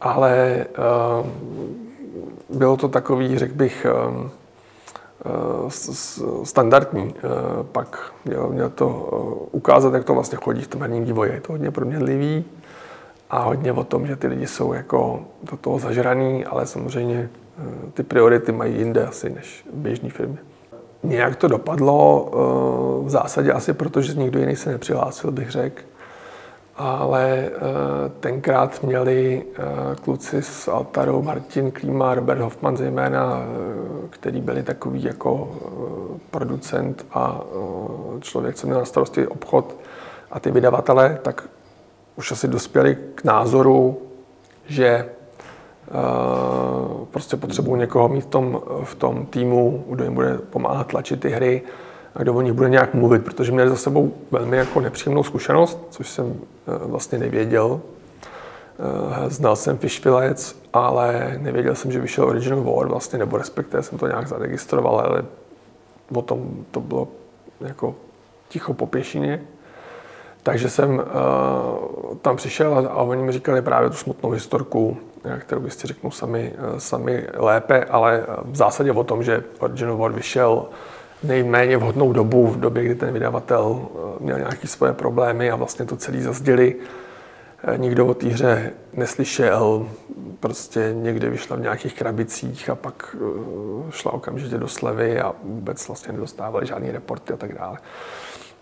Ale 0.00 0.64
bylo 2.48 2.76
to 2.76 2.88
takový, 2.88 3.38
řekl 3.38 3.54
bych, 3.54 3.86
standardní. 6.44 7.14
Pak 7.72 8.12
měl, 8.24 8.48
měl 8.48 8.70
to 8.70 8.88
ukázat, 9.52 9.94
jak 9.94 10.04
to 10.04 10.14
vlastně 10.14 10.38
chodí 10.42 10.62
v 10.62 10.68
tom 10.68 10.80
herním 10.80 11.04
vývoji. 11.04 11.32
Je 11.32 11.40
to 11.40 11.52
hodně 11.52 11.70
proměnlivý 11.70 12.44
a 13.30 13.42
hodně 13.42 13.72
o 13.72 13.84
tom, 13.84 14.06
že 14.06 14.16
ty 14.16 14.26
lidi 14.26 14.46
jsou 14.46 14.72
jako 14.72 15.20
do 15.50 15.56
toho 15.56 15.78
zažraný, 15.78 16.44
ale 16.44 16.66
samozřejmě 16.66 17.28
ty 17.94 18.02
priority 18.02 18.52
mají 18.52 18.78
jinde 18.78 19.06
asi 19.06 19.30
než 19.30 19.66
v 19.72 20.08
firmě. 20.10 20.38
Nějak 21.02 21.36
to 21.36 21.48
dopadlo 21.48 22.30
v 23.04 23.10
zásadě 23.10 23.52
asi 23.52 23.72
proto, 23.72 24.02
že 24.02 24.14
nikdo 24.14 24.38
jiný 24.38 24.56
se 24.56 24.70
nepřihlásil, 24.70 25.30
bych 25.30 25.50
řekl. 25.50 25.82
Ale 26.78 27.50
tenkrát 28.20 28.82
měli 28.82 29.44
kluci 30.04 30.42
s 30.42 30.68
Altarou, 30.68 31.22
Martin 31.22 31.70
Klíma, 31.70 32.14
Robert 32.14 32.40
Hoffman 32.40 32.76
zejména, 32.76 33.42
který 34.10 34.40
byli 34.40 34.62
takový 34.62 35.04
jako 35.04 35.50
producent 36.30 37.06
a 37.12 37.40
člověk, 38.20 38.54
co 38.54 38.66
měl 38.66 38.78
na 38.78 38.84
starosti 38.84 39.26
obchod 39.26 39.76
a 40.30 40.40
ty 40.40 40.50
vydavatele, 40.50 41.18
tak 41.22 41.48
už 42.16 42.32
asi 42.32 42.48
dospěli 42.48 42.98
k 43.14 43.24
názoru, 43.24 43.98
že 44.66 45.08
prostě 47.10 47.36
potřebují 47.36 47.80
někoho 47.80 48.08
mít 48.08 48.20
v 48.20 48.26
tom, 48.26 48.60
v 48.84 48.94
tom 48.94 49.26
týmu, 49.26 49.84
kdo 49.88 50.04
jim 50.04 50.14
bude 50.14 50.38
pomáhat 50.38 50.86
tlačit 50.86 51.20
ty 51.20 51.28
hry 51.28 51.62
a 52.16 52.22
kdo 52.22 52.34
o 52.34 52.40
nich 52.40 52.52
bude 52.52 52.68
nějak 52.68 52.94
mluvit, 52.94 53.24
protože 53.24 53.52
měli 53.52 53.70
za 53.70 53.76
sebou 53.76 54.14
velmi 54.30 54.56
jako 54.56 54.80
nepříjemnou 54.80 55.22
zkušenost, 55.22 55.78
což 55.90 56.10
jsem 56.10 56.26
e, 56.26 56.86
vlastně 56.86 57.18
nevěděl. 57.18 57.80
E, 59.26 59.30
znal 59.30 59.56
jsem 59.56 59.78
Fishvillec, 59.78 60.62
ale 60.72 61.36
nevěděl 61.38 61.74
jsem, 61.74 61.92
že 61.92 62.00
vyšel 62.00 62.24
Original 62.24 62.62
War 62.62 62.88
vlastně, 62.88 63.18
nebo 63.18 63.36
respektive 63.36 63.82
jsem 63.82 63.98
to 63.98 64.06
nějak 64.06 64.28
zaregistroval, 64.28 65.00
ale 65.00 65.24
o 66.14 66.22
tom 66.22 66.64
to 66.70 66.80
bylo 66.80 67.08
jako 67.60 67.94
ticho 68.48 68.74
po 68.74 68.86
pěšině. 68.86 69.42
Takže 70.42 70.70
jsem 70.70 70.90
uh, 70.98 72.16
tam 72.22 72.36
přišel 72.36 72.88
a, 72.90 72.94
oni 72.94 73.22
mi 73.22 73.32
říkali 73.32 73.62
právě 73.62 73.90
tu 73.90 73.96
smutnou 73.96 74.30
historku, 74.30 74.96
kterou 75.38 75.68
si 75.68 75.86
řeknu 75.86 76.10
sami, 76.10 76.52
sami 76.78 77.26
lépe, 77.36 77.84
ale 77.84 78.26
v 78.44 78.56
zásadě 78.56 78.92
o 78.92 79.04
tom, 79.04 79.22
že 79.22 79.44
Original 79.58 79.96
War 79.96 80.12
vyšel 80.12 80.66
nejméně 81.22 81.76
vhodnou 81.76 82.12
dobu, 82.12 82.46
v 82.46 82.60
době, 82.60 82.84
kdy 82.84 82.94
ten 82.94 83.12
vydavatel 83.12 83.88
měl 84.20 84.38
nějaké 84.38 84.68
svoje 84.68 84.92
problémy 84.92 85.50
a 85.50 85.56
vlastně 85.56 85.84
to 85.84 85.96
celý 85.96 86.22
zazděli. 86.22 86.76
Nikdo 87.76 88.06
o 88.06 88.14
té 88.14 88.28
hře 88.28 88.72
neslyšel, 88.92 89.88
prostě 90.40 90.90
někde 90.92 91.30
vyšla 91.30 91.56
v 91.56 91.60
nějakých 91.60 91.94
krabicích 91.94 92.70
a 92.70 92.74
pak 92.74 93.16
šla 93.90 94.12
okamžitě 94.12 94.58
do 94.58 94.68
slevy 94.68 95.20
a 95.20 95.34
vůbec 95.42 95.88
vlastně 95.88 96.12
nedostávali 96.12 96.66
žádný 96.66 96.90
reporty 96.90 97.32
a 97.32 97.36
tak 97.36 97.58
dále. 97.58 97.78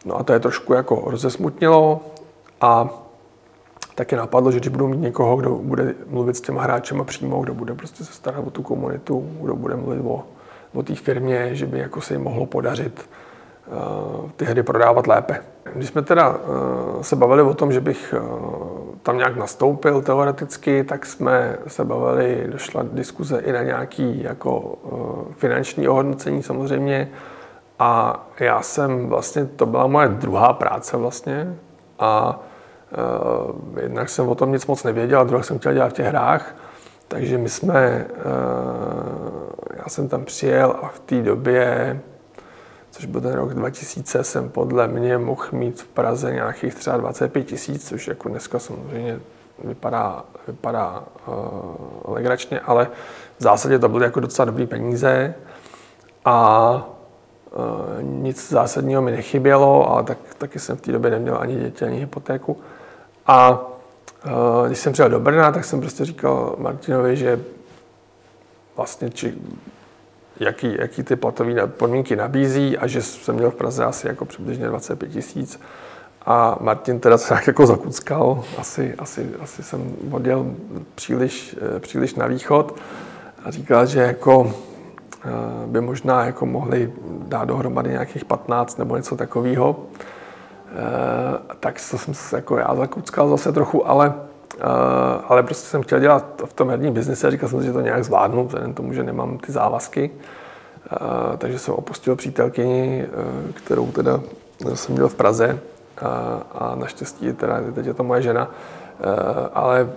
No 0.04 0.18
a 0.18 0.22
to 0.22 0.32
je 0.32 0.40
trošku 0.40 0.72
jako 0.72 1.02
rozesmutnilo 1.06 2.00
a 2.60 2.88
taky 3.94 4.16
napadlo, 4.16 4.52
že 4.52 4.60
když 4.60 4.68
budu 4.68 4.88
mít 4.88 5.00
někoho, 5.00 5.36
kdo 5.36 5.50
bude 5.50 5.94
mluvit 6.06 6.36
s 6.36 6.40
těma 6.40 6.62
hráčema 6.62 7.04
přímo, 7.04 7.42
kdo 7.42 7.54
bude 7.54 7.74
prostě 7.74 8.04
se 8.04 8.12
starat 8.12 8.46
o 8.46 8.50
tu 8.50 8.62
komunitu, 8.62 9.28
kdo 9.40 9.56
bude 9.56 9.76
mluvit 9.76 10.00
o, 10.04 10.22
o 10.74 10.82
té 10.82 10.94
firmě, 10.94 11.54
že 11.54 11.66
by 11.66 11.78
jako 11.78 12.00
se 12.00 12.14
jim 12.14 12.22
mohlo 12.22 12.46
podařit 12.46 13.08
uh, 13.66 14.30
ty 14.36 14.44
hry 14.44 14.62
prodávat 14.62 15.06
lépe. 15.06 15.40
Když 15.74 15.88
jsme 15.88 16.02
teda 16.02 16.28
uh, 16.28 16.36
se 17.02 17.16
bavili 17.16 17.42
o 17.42 17.54
tom, 17.54 17.72
že 17.72 17.80
bych 17.80 18.14
uh, 18.18 18.64
tam 19.02 19.16
nějak 19.16 19.36
nastoupil 19.36 20.02
teoreticky, 20.02 20.84
tak 20.84 21.06
jsme 21.06 21.56
se 21.66 21.84
bavili, 21.84 22.46
došla 22.52 22.84
diskuze 22.92 23.38
i 23.38 23.52
na 23.52 23.62
nějaký 23.62 24.22
jako 24.22 24.74
finanční 25.36 25.88
ohodnocení 25.88 26.42
samozřejmě, 26.42 27.08
a 27.78 28.20
já 28.40 28.62
jsem 28.62 29.08
vlastně, 29.08 29.46
to 29.46 29.66
byla 29.66 29.86
moje 29.86 30.08
druhá 30.08 30.52
práce 30.52 30.96
vlastně. 30.96 31.54
A 31.98 32.40
jednak 33.80 34.08
jsem 34.08 34.28
o 34.28 34.34
tom 34.34 34.52
nic 34.52 34.66
moc 34.66 34.84
nevěděl, 34.84 35.20
a 35.20 35.24
druhá 35.24 35.42
jsem 35.42 35.58
chtěl 35.58 35.74
dělat 35.74 35.88
v 35.88 35.92
těch 35.92 36.06
hrách, 36.06 36.54
takže 37.14 37.38
my 37.38 37.48
jsme, 37.48 38.06
uh, 38.16 38.22
já 39.76 39.88
jsem 39.88 40.08
tam 40.08 40.24
přijel 40.24 40.76
a 40.82 40.88
v 40.88 41.00
té 41.00 41.22
době, 41.22 42.00
což 42.90 43.06
byl 43.06 43.20
ten 43.20 43.32
rok 43.32 43.54
2000, 43.54 44.24
jsem 44.24 44.48
podle 44.48 44.88
mě 44.88 45.18
mohl 45.18 45.44
mít 45.52 45.82
v 45.82 45.86
Praze 45.86 46.32
nějakých 46.32 46.74
třeba 46.74 46.96
25 46.96 47.44
tisíc, 47.44 47.88
což 47.88 48.08
jako 48.08 48.28
dneska 48.28 48.58
samozřejmě 48.58 49.20
vypadá, 49.64 50.24
vypadá 50.46 51.04
uh, 51.26 52.14
legračně, 52.14 52.60
ale 52.60 52.88
v 53.38 53.42
zásadě 53.42 53.78
to 53.78 53.88
byly 53.88 54.04
jako 54.04 54.20
docela 54.20 54.46
dobrý 54.46 54.66
peníze 54.66 55.34
a 56.24 56.94
Eh, 57.54 58.02
nic 58.02 58.50
zásadního 58.50 59.02
mi 59.02 59.10
nechybělo, 59.10 59.90
ale 59.90 60.02
tak, 60.02 60.18
taky 60.38 60.58
jsem 60.58 60.76
v 60.76 60.80
té 60.80 60.92
době 60.92 61.10
neměl 61.10 61.38
ani 61.40 61.56
děti, 61.56 61.84
ani 61.84 61.98
hypotéku. 61.98 62.60
A 63.26 63.60
eh, 63.60 63.73
když 64.66 64.78
jsem 64.78 64.92
přijel 64.92 65.10
do 65.10 65.20
Brna, 65.20 65.52
tak 65.52 65.64
jsem 65.64 65.80
prostě 65.80 66.04
říkal 66.04 66.54
Martinovi, 66.58 67.16
že 67.16 67.40
vlastně 68.76 69.10
či, 69.10 69.34
jaký, 70.40 70.76
jaký 70.78 71.02
ty 71.02 71.16
platové 71.16 71.66
podmínky 71.66 72.16
nabízí 72.16 72.78
a 72.78 72.86
že 72.86 73.02
jsem 73.02 73.34
měl 73.34 73.50
v 73.50 73.54
Praze 73.54 73.84
asi 73.84 74.06
jako 74.06 74.24
přibližně 74.24 74.66
25 74.66 75.08
tisíc. 75.08 75.60
A 76.26 76.58
Martin 76.60 77.00
teda 77.00 77.18
se 77.18 77.28
tak 77.28 77.46
jako 77.46 77.66
zakuckal, 77.66 78.44
asi, 78.58 78.94
asi, 78.98 79.30
asi 79.40 79.62
jsem 79.62 79.96
odjel 80.10 80.46
příliš, 80.94 81.56
eh, 81.76 81.80
příliš 81.80 82.14
na 82.14 82.26
východ 82.26 82.76
a 83.44 83.50
říkal, 83.50 83.86
že 83.86 84.00
jako 84.00 84.54
Eh, 85.26 85.66
by 85.66 85.80
možná 85.80 86.24
jako 86.24 86.46
mohli 86.46 86.92
dát 87.28 87.44
dohromady 87.44 87.90
nějakých 87.90 88.24
15 88.24 88.78
nebo 88.78 88.96
něco 88.96 89.16
takového. 89.16 89.76
Eh, 90.74 91.38
tak 91.60 91.78
jsem 91.78 92.14
se 92.14 92.36
jako 92.36 92.56
já 92.56 92.74
zakuckal 92.74 93.28
zase 93.28 93.52
trochu, 93.52 93.88
ale, 93.88 94.14
eh, 94.58 94.62
ale 95.28 95.42
prostě 95.42 95.68
jsem 95.68 95.82
chtěl 95.82 96.00
dělat 96.00 96.42
v 96.44 96.52
tom 96.52 96.70
herním 96.70 96.94
biznise 96.94 97.26
a 97.26 97.30
říkal 97.30 97.48
jsem 97.48 97.60
si, 97.60 97.66
že 97.66 97.72
to 97.72 97.80
nějak 97.80 98.04
zvládnu, 98.04 98.46
vzhledem 98.46 98.74
tomu, 98.74 98.92
že 98.92 99.02
nemám 99.02 99.38
ty 99.38 99.52
závazky. 99.52 100.10
Takže 101.38 101.58
jsem 101.58 101.74
opustil 101.74 102.16
přítelkyni, 102.16 103.06
kterou 103.54 103.92
teda 103.92 104.20
jsem 104.74 104.94
měl 104.94 105.08
v 105.08 105.14
Praze 105.14 105.58
a 106.54 106.74
naštěstí 106.74 107.32
teda 107.32 107.60
teď 107.74 107.86
je 107.86 107.94
to 107.94 108.04
moje 108.04 108.22
žena, 108.22 108.50
ale 109.54 109.90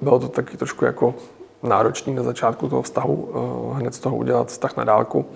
bylo 0.00 0.18
to 0.18 0.28
taky 0.28 0.56
trošku 0.56 0.84
jako 0.84 1.14
náročný 1.62 2.14
na 2.14 2.22
začátku 2.22 2.68
toho 2.68 2.82
vztahu, 2.82 3.28
eh, 3.28 3.80
hned 3.80 3.94
z 3.94 3.98
toho 3.98 4.16
udělat 4.16 4.48
vztah 4.48 4.76
na 4.76 4.84
dálku. 4.84 5.26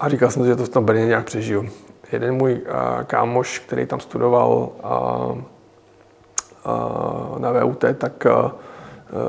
A 0.00 0.08
říkal 0.08 0.30
jsem 0.30 0.42
si, 0.42 0.48
že 0.48 0.56
to 0.56 0.64
v 0.64 0.68
tom 0.68 0.84
Brně 0.84 1.06
nějak 1.06 1.24
přežiju. 1.24 1.68
Jeden 2.14 2.34
můj 2.34 2.60
eh, 2.64 3.04
kámoš, 3.04 3.58
který 3.58 3.86
tam 3.86 4.00
studoval 4.00 4.68
eh, 4.78 4.84
na 7.38 7.52
VUT, 7.52 7.84
tak 7.98 8.26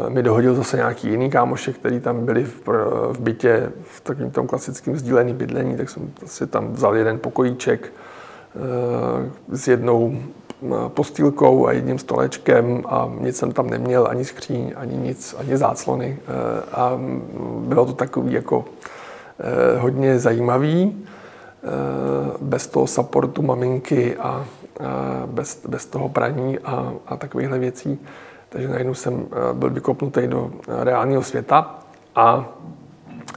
mi 0.09 0.23
dohodil 0.23 0.55
zase 0.55 0.77
nějaký 0.77 1.09
jiný 1.09 1.29
kámoše, 1.29 1.73
který 1.73 1.99
tam 1.99 2.25
byli 2.25 2.43
v, 2.43 2.67
v 3.11 3.19
bytě 3.19 3.71
v 3.83 4.01
takovém 4.01 4.31
tom 4.31 4.47
klasickém 4.47 4.97
sdíleném 4.97 5.37
bydlení, 5.37 5.77
tak 5.77 5.89
jsem 5.89 6.11
si 6.25 6.47
tam 6.47 6.73
vzal 6.73 6.95
jeden 6.95 7.19
pokojíček 7.19 7.93
s 9.51 9.67
jednou 9.67 10.17
postýlkou 10.87 11.67
a 11.67 11.71
jedním 11.71 11.99
stolečkem 11.99 12.83
a 12.85 13.11
nic 13.19 13.37
jsem 13.37 13.51
tam 13.51 13.69
neměl, 13.69 14.07
ani 14.07 14.25
skříň, 14.25 14.73
ani 14.75 14.97
nic, 14.97 15.35
ani 15.37 15.57
záclony. 15.57 16.17
Eh, 16.19 16.63
a 16.71 16.99
bylo 17.59 17.85
to 17.85 17.93
takový 17.93 18.33
jako 18.33 18.65
eh, 19.39 19.79
hodně 19.79 20.19
zajímavý, 20.19 21.05
eh, 21.05 21.14
bez 22.41 22.67
toho 22.67 22.87
supportu 22.87 23.41
maminky 23.41 24.17
a 24.17 24.45
bez, 25.25 25.65
bez 25.67 25.85
toho 25.85 26.09
praní 26.09 26.59
a, 26.59 26.93
a 27.07 27.17
takovýchhle 27.17 27.59
věcí. 27.59 27.99
Takže 28.49 28.67
najednou 28.67 28.93
jsem 28.93 29.25
byl 29.53 29.69
vykopnutý 29.69 30.27
do 30.27 30.51
reálného 30.67 31.23
světa 31.23 31.79
a 32.15 32.45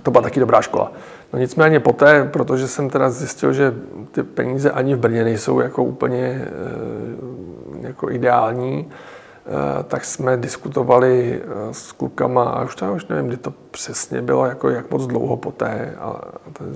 to 0.03 0.11
byla 0.11 0.23
taky 0.23 0.41
dobrá 0.41 0.63
škola. 0.63 0.93
No 1.33 1.39
nicméně 1.39 1.81
poté, 1.81 2.25
protože 2.25 2.69
jsem 2.69 2.91
teda 2.91 3.11
zjistil, 3.11 3.53
že 3.53 3.75
ty 4.11 4.23
peníze 4.23 4.71
ani 4.71 4.95
v 4.95 4.99
Brně 4.99 5.25
nejsou 5.25 5.61
jako 5.61 5.85
úplně 5.85 6.43
eh, 7.83 7.87
jako 7.87 8.11
ideální, 8.11 8.89
eh, 8.91 8.95
tak 9.85 10.05
jsme 10.05 10.37
diskutovali 10.37 11.43
eh, 11.43 11.75
s 11.75 11.93
klukama, 11.93 12.45
a 12.45 12.65
už 12.65 12.77
tam 12.77 12.97
už 12.97 13.07
nevím, 13.07 13.27
kdy 13.27 13.37
to 13.37 13.55
přesně 13.71 14.23
bylo, 14.23 14.47
jako 14.47 14.71
jak 14.71 14.91
moc 14.91 15.07
dlouho 15.07 15.37
poté, 15.37 15.95
ale 15.99 16.15
to 16.53 16.65
je 16.65 16.71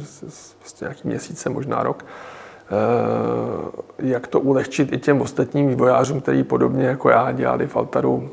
vlastně 0.60 0.84
nějaký 0.84 1.08
měsíce, 1.08 1.50
možná 1.50 1.82
rok, 1.82 2.04
jak 3.98 4.26
to 4.26 4.40
ulehčit 4.40 4.92
i 4.92 4.98
těm 4.98 5.20
ostatním 5.20 5.68
vývojářům, 5.68 6.20
kteří 6.20 6.42
podobně 6.42 6.86
jako 6.86 7.10
já 7.10 7.32
dělali 7.32 7.66
v 7.66 7.76
Altaru 7.76 8.30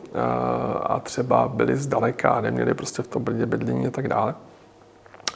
a 0.83 0.99
třeba 0.99 1.47
byli 1.47 1.75
zdaleka, 1.75 2.41
neměli 2.41 2.73
prostě 2.73 3.01
v 3.01 3.07
tom 3.07 3.23
Brně 3.23 3.45
bydlení 3.45 3.87
a 3.87 3.91
tak 3.91 4.07
dále. 4.07 4.35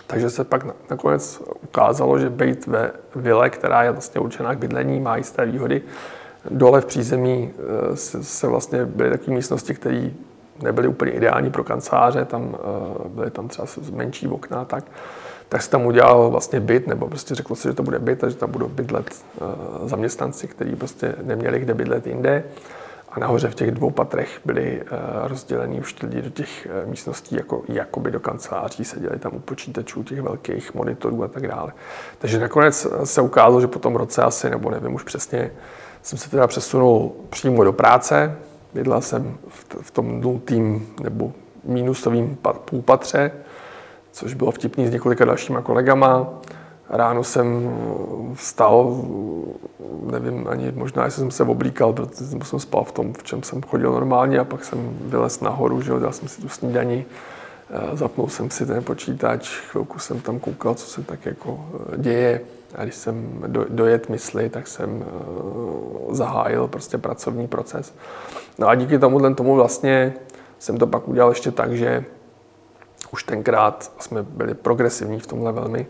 Takže 0.07 0.29
se 0.29 0.43
pak 0.43 0.89
nakonec 0.89 1.41
ukázalo, 1.63 2.19
že 2.19 2.29
být 2.29 2.67
ve 2.67 2.91
vile, 3.15 3.49
která 3.49 3.83
je 3.83 3.91
vlastně 3.91 4.21
určená 4.21 4.55
k 4.55 4.57
bydlení, 4.57 4.99
má 4.99 5.17
jisté 5.17 5.45
výhody. 5.45 5.81
Dole 6.49 6.81
v 6.81 6.85
přízemí 6.85 7.53
eh, 7.93 7.95
se 8.21 8.47
vlastně 8.47 8.85
byly 8.85 9.09
takové 9.09 9.35
místnosti, 9.35 9.73
které 9.73 10.09
nebyly 10.61 10.87
úplně 10.87 11.11
ideální 11.11 11.51
pro 11.51 11.63
kanceláře, 11.63 12.25
tam 12.25 12.55
eh, 12.55 13.09
byly 13.09 13.31
tam 13.31 13.47
třeba 13.47 13.67
menší 13.91 14.27
okna 14.27 14.65
tak. 14.65 14.83
Tak 15.49 15.61
se 15.61 15.69
tam 15.69 15.85
udělal 15.85 16.29
vlastně 16.29 16.59
byt, 16.59 16.87
nebo 16.87 17.07
prostě 17.07 17.35
řekl 17.35 17.55
si, 17.55 17.67
že 17.67 17.73
to 17.73 17.83
bude 17.83 17.99
byt, 17.99 18.23
a 18.23 18.29
že 18.29 18.35
tam 18.35 18.51
budou 18.51 18.67
bydlet 18.67 19.05
eh, 19.11 19.87
zaměstnanci, 19.87 20.47
kteří 20.47 20.75
prostě 20.75 21.15
neměli 21.23 21.59
kde 21.59 21.73
bydlet 21.73 22.07
jinde 22.07 22.43
a 23.13 23.19
nahoře 23.19 23.49
v 23.49 23.55
těch 23.55 23.71
dvou 23.71 23.89
patrech 23.89 24.39
byly 24.45 24.81
eh, 24.81 24.87
rozdělený 25.27 25.79
už 25.79 26.01
lidi 26.01 26.21
do 26.21 26.29
těch 26.29 26.65
eh, 26.65 26.85
místností, 26.85 27.35
jako, 27.35 27.63
jakoby 27.67 28.11
do 28.11 28.19
kanceláří, 28.19 28.85
seděli 28.85 29.19
tam 29.19 29.35
u 29.35 29.39
počítačů, 29.39 30.03
těch 30.03 30.21
velkých 30.21 30.73
monitorů 30.73 31.23
a 31.23 31.27
tak 31.27 31.47
dále. 31.47 31.73
Takže 32.19 32.39
nakonec 32.39 32.85
eh, 32.85 33.05
se 33.05 33.21
ukázalo, 33.21 33.61
že 33.61 33.67
po 33.67 33.79
tom 33.79 33.95
roce 33.95 34.21
asi, 34.23 34.49
nebo 34.49 34.71
nevím 34.71 34.93
už 34.95 35.03
přesně, 35.03 35.51
jsem 36.01 36.19
se 36.19 36.29
teda 36.29 36.47
přesunul 36.47 37.11
přímo 37.29 37.63
do 37.63 37.73
práce. 37.73 38.35
Bydlel 38.73 39.01
jsem 39.01 39.37
v 39.81 39.91
tom 39.91 40.21
nultým 40.21 40.87
nebo 41.03 41.31
mínusovým 41.63 42.37
půlpatře, 42.65 43.31
což 44.11 44.33
bylo 44.33 44.51
vtipný 44.51 44.87
s 44.87 44.91
několika 44.91 45.25
dalšíma 45.25 45.61
kolegama. 45.61 46.29
Ráno 46.95 47.23
jsem 47.23 47.77
vstal, 48.33 49.03
nevím 50.11 50.47
ani, 50.47 50.71
možná 50.71 51.05
jestli 51.05 51.19
jsem 51.19 51.31
se 51.31 51.43
oblíkal, 51.43 51.93
protože 51.93 52.25
jsem 52.43 52.59
spal 52.59 52.83
v 52.83 52.91
tom, 52.91 53.13
v 53.13 53.23
čem 53.23 53.43
jsem 53.43 53.61
chodil 53.61 53.91
normálně 53.91 54.39
a 54.39 54.43
pak 54.43 54.65
jsem 54.65 54.97
vylez 55.01 55.41
nahoru, 55.41 55.81
že 55.81 55.99
dal 55.99 56.11
jsem 56.11 56.27
si 56.27 56.41
tu 56.41 56.49
snídaní, 56.49 57.05
eh, 57.69 57.97
zapnul 57.97 58.27
jsem 58.27 58.49
si 58.49 58.65
ten 58.65 58.83
počítač, 58.83 59.59
chvilku 59.71 59.99
jsem 59.99 60.21
tam 60.21 60.39
koukal, 60.39 60.75
co 60.75 60.85
se 60.85 61.03
tak 61.03 61.25
jako 61.25 61.65
eh, 61.93 61.97
děje 61.97 62.41
a 62.75 62.83
když 62.83 62.95
jsem 62.95 63.43
do, 63.47 63.65
dojet 63.69 64.09
mysli, 64.09 64.49
tak 64.49 64.67
jsem 64.67 65.03
eh, 65.03 66.15
zahájil 66.15 66.67
prostě 66.67 66.97
pracovní 66.97 67.47
proces. 67.47 67.93
No 68.59 68.67
a 68.67 68.75
díky 68.75 68.99
tomu, 68.99 69.35
tomu 69.35 69.55
vlastně 69.55 70.13
jsem 70.59 70.77
to 70.77 70.87
pak 70.87 71.07
udělal 71.07 71.29
ještě 71.29 71.51
tak, 71.51 71.73
že 71.73 72.05
už 73.11 73.23
tenkrát 73.23 73.91
jsme 73.99 74.23
byli 74.23 74.53
progresivní 74.53 75.19
v 75.19 75.27
tomhle 75.27 75.51
velmi, 75.51 75.87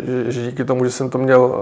že, 0.00 0.32
že 0.32 0.42
díky 0.42 0.64
tomu, 0.64 0.84
že 0.84 0.90
jsem 0.90 1.10
to 1.10 1.18
měl 1.18 1.54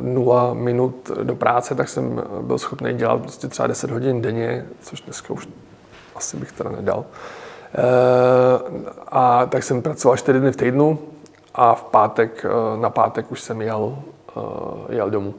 nula 0.00 0.54
minut 0.54 1.10
do 1.22 1.34
práce, 1.34 1.74
tak 1.74 1.88
jsem 1.88 2.22
byl 2.40 2.58
schopný 2.58 2.94
dělat 2.94 3.20
prostě 3.20 3.48
třeba 3.48 3.66
10 3.66 3.90
hodin 3.90 4.22
denně, 4.22 4.66
což 4.80 5.00
dneska 5.00 5.34
už 5.34 5.48
asi 6.16 6.36
bych 6.36 6.52
teda 6.52 6.70
nedal. 6.70 7.04
A 9.08 9.46
tak 9.46 9.62
jsem 9.62 9.82
pracoval 9.82 10.16
4 10.16 10.40
dny 10.40 10.52
v 10.52 10.56
týdnu 10.56 10.98
a 11.54 11.74
v 11.74 11.84
pátek, 11.84 12.46
na 12.80 12.90
pátek 12.90 13.32
už 13.32 13.40
jsem 13.40 13.62
jel, 13.62 13.98
jel 14.88 15.10
domů. 15.10 15.34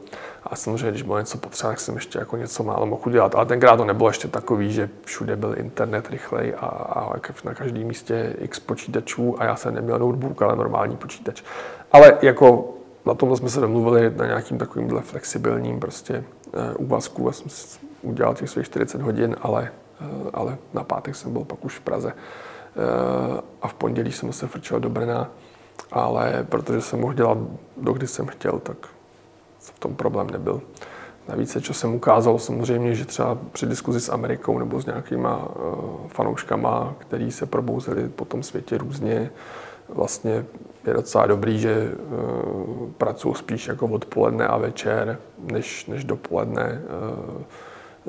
A 0.47 0.55
samozřejmě, 0.55 0.91
když 0.91 1.01
bylo 1.01 1.19
něco 1.19 1.37
potřeba, 1.37 1.69
tak 1.69 1.79
jsem 1.79 1.95
ještě 1.95 2.19
jako 2.19 2.37
něco 2.37 2.63
málo 2.63 2.85
mohl 2.85 3.01
udělat. 3.05 3.35
Ale 3.35 3.45
tenkrát 3.45 3.77
to 3.77 3.85
nebylo 3.85 4.09
ještě 4.09 4.27
takový, 4.27 4.73
že 4.73 4.89
všude 5.05 5.35
byl 5.35 5.55
internet 5.57 6.09
rychlej 6.09 6.53
a, 6.57 6.65
a 6.65 7.13
na 7.43 7.53
každém 7.53 7.83
místě 7.83 8.35
x 8.37 8.59
počítačů 8.59 9.41
a 9.41 9.45
já 9.45 9.55
jsem 9.55 9.75
neměl 9.75 9.99
notebook, 9.99 10.41
ale 10.41 10.55
normální 10.55 10.97
počítač. 10.97 11.43
Ale 11.91 12.17
jako 12.21 12.73
na 13.05 13.13
tomhle 13.13 13.37
jsme 13.37 13.49
se 13.49 13.59
domluvili 13.59 14.11
na 14.15 14.25
nějakým 14.25 14.57
takovýmhle 14.57 15.01
flexibilním 15.01 15.79
prostě 15.79 16.23
uh, 16.77 16.85
úvazku. 16.85 17.27
Já 17.27 17.31
jsem 17.31 17.79
udělal 18.01 18.35
těch 18.35 18.49
svých 18.49 18.65
40 18.65 19.01
hodin, 19.01 19.35
ale, 19.41 19.71
uh, 20.01 20.29
ale 20.33 20.57
na 20.73 20.83
pátek 20.83 21.15
jsem 21.15 21.33
byl 21.33 21.43
pak 21.43 21.65
už 21.65 21.77
v 21.77 21.81
Praze. 21.81 22.13
Uh, 22.13 23.39
a 23.61 23.67
v 23.67 23.73
pondělí 23.73 24.11
jsem 24.11 24.33
se 24.33 24.47
frčel 24.47 24.79
do 24.79 24.89
Brna, 24.89 25.31
ale 25.91 26.45
protože 26.49 26.81
jsem 26.81 26.99
mohl 26.99 27.13
dělat, 27.13 27.37
dokdy 27.77 28.07
jsem 28.07 28.25
chtěl, 28.25 28.59
tak 28.59 28.77
v 29.63 29.79
tom 29.79 29.95
problém 29.95 30.29
nebyl. 30.29 30.61
Navíc, 31.27 31.57
co 31.61 31.73
jsem 31.73 31.95
ukázal, 31.95 32.39
samozřejmě, 32.39 32.95
že 32.95 33.05
třeba 33.05 33.37
při 33.51 33.65
diskuzi 33.65 33.99
s 34.01 34.09
Amerikou 34.09 34.59
nebo 34.59 34.81
s 34.81 34.85
nějakýma 34.85 35.37
uh, 35.37 36.07
fanouškama, 36.07 36.95
který 36.97 37.31
se 37.31 37.45
probouzeli 37.45 38.09
po 38.09 38.25
tom 38.25 38.43
světě 38.43 38.77
různě, 38.77 39.31
vlastně 39.89 40.45
je 40.87 40.93
docela 40.93 41.27
dobrý, 41.27 41.59
že 41.59 41.91
uh, 41.91 42.89
pracuji 42.97 43.33
spíš 43.33 43.67
jako 43.67 43.87
odpoledne 43.87 44.47
a 44.47 44.57
večer, 44.57 45.19
než, 45.51 45.85
než 45.85 46.03
dopoledne, 46.03 46.81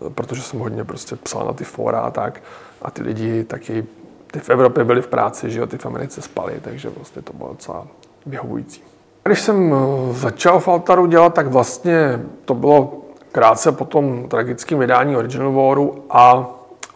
uh, 0.00 0.12
protože 0.12 0.42
jsem 0.42 0.60
hodně 0.60 0.84
prostě 0.84 1.16
psal 1.16 1.46
na 1.46 1.52
ty 1.52 1.64
fora 1.64 2.00
a 2.00 2.10
tak. 2.10 2.42
A 2.82 2.90
ty 2.90 3.02
lidi 3.02 3.44
taky, 3.44 3.86
ty 4.30 4.40
v 4.40 4.50
Evropě 4.50 4.84
byli 4.84 5.02
v 5.02 5.08
práci, 5.08 5.50
že 5.50 5.60
jo, 5.60 5.66
ty 5.66 5.78
v 5.78 5.86
Americe 5.86 6.22
spali, 6.22 6.60
takže 6.60 6.88
vlastně 6.90 7.22
to 7.22 7.32
bylo 7.32 7.48
docela 7.48 7.86
vyhovující. 8.26 8.93
Když 9.26 9.40
jsem 9.40 9.74
eh, 9.74 10.12
začal 10.12 10.60
v 10.60 10.68
Altaru 10.68 11.06
dělat, 11.06 11.34
tak 11.34 11.46
vlastně 11.46 12.20
to 12.44 12.54
bylo 12.54 12.92
krátce 13.32 13.72
po 13.72 13.84
tom 13.84 14.28
tragickém 14.28 14.78
vydání 14.78 15.16
Original 15.16 15.52
Waru 15.52 16.04
a 16.10 16.36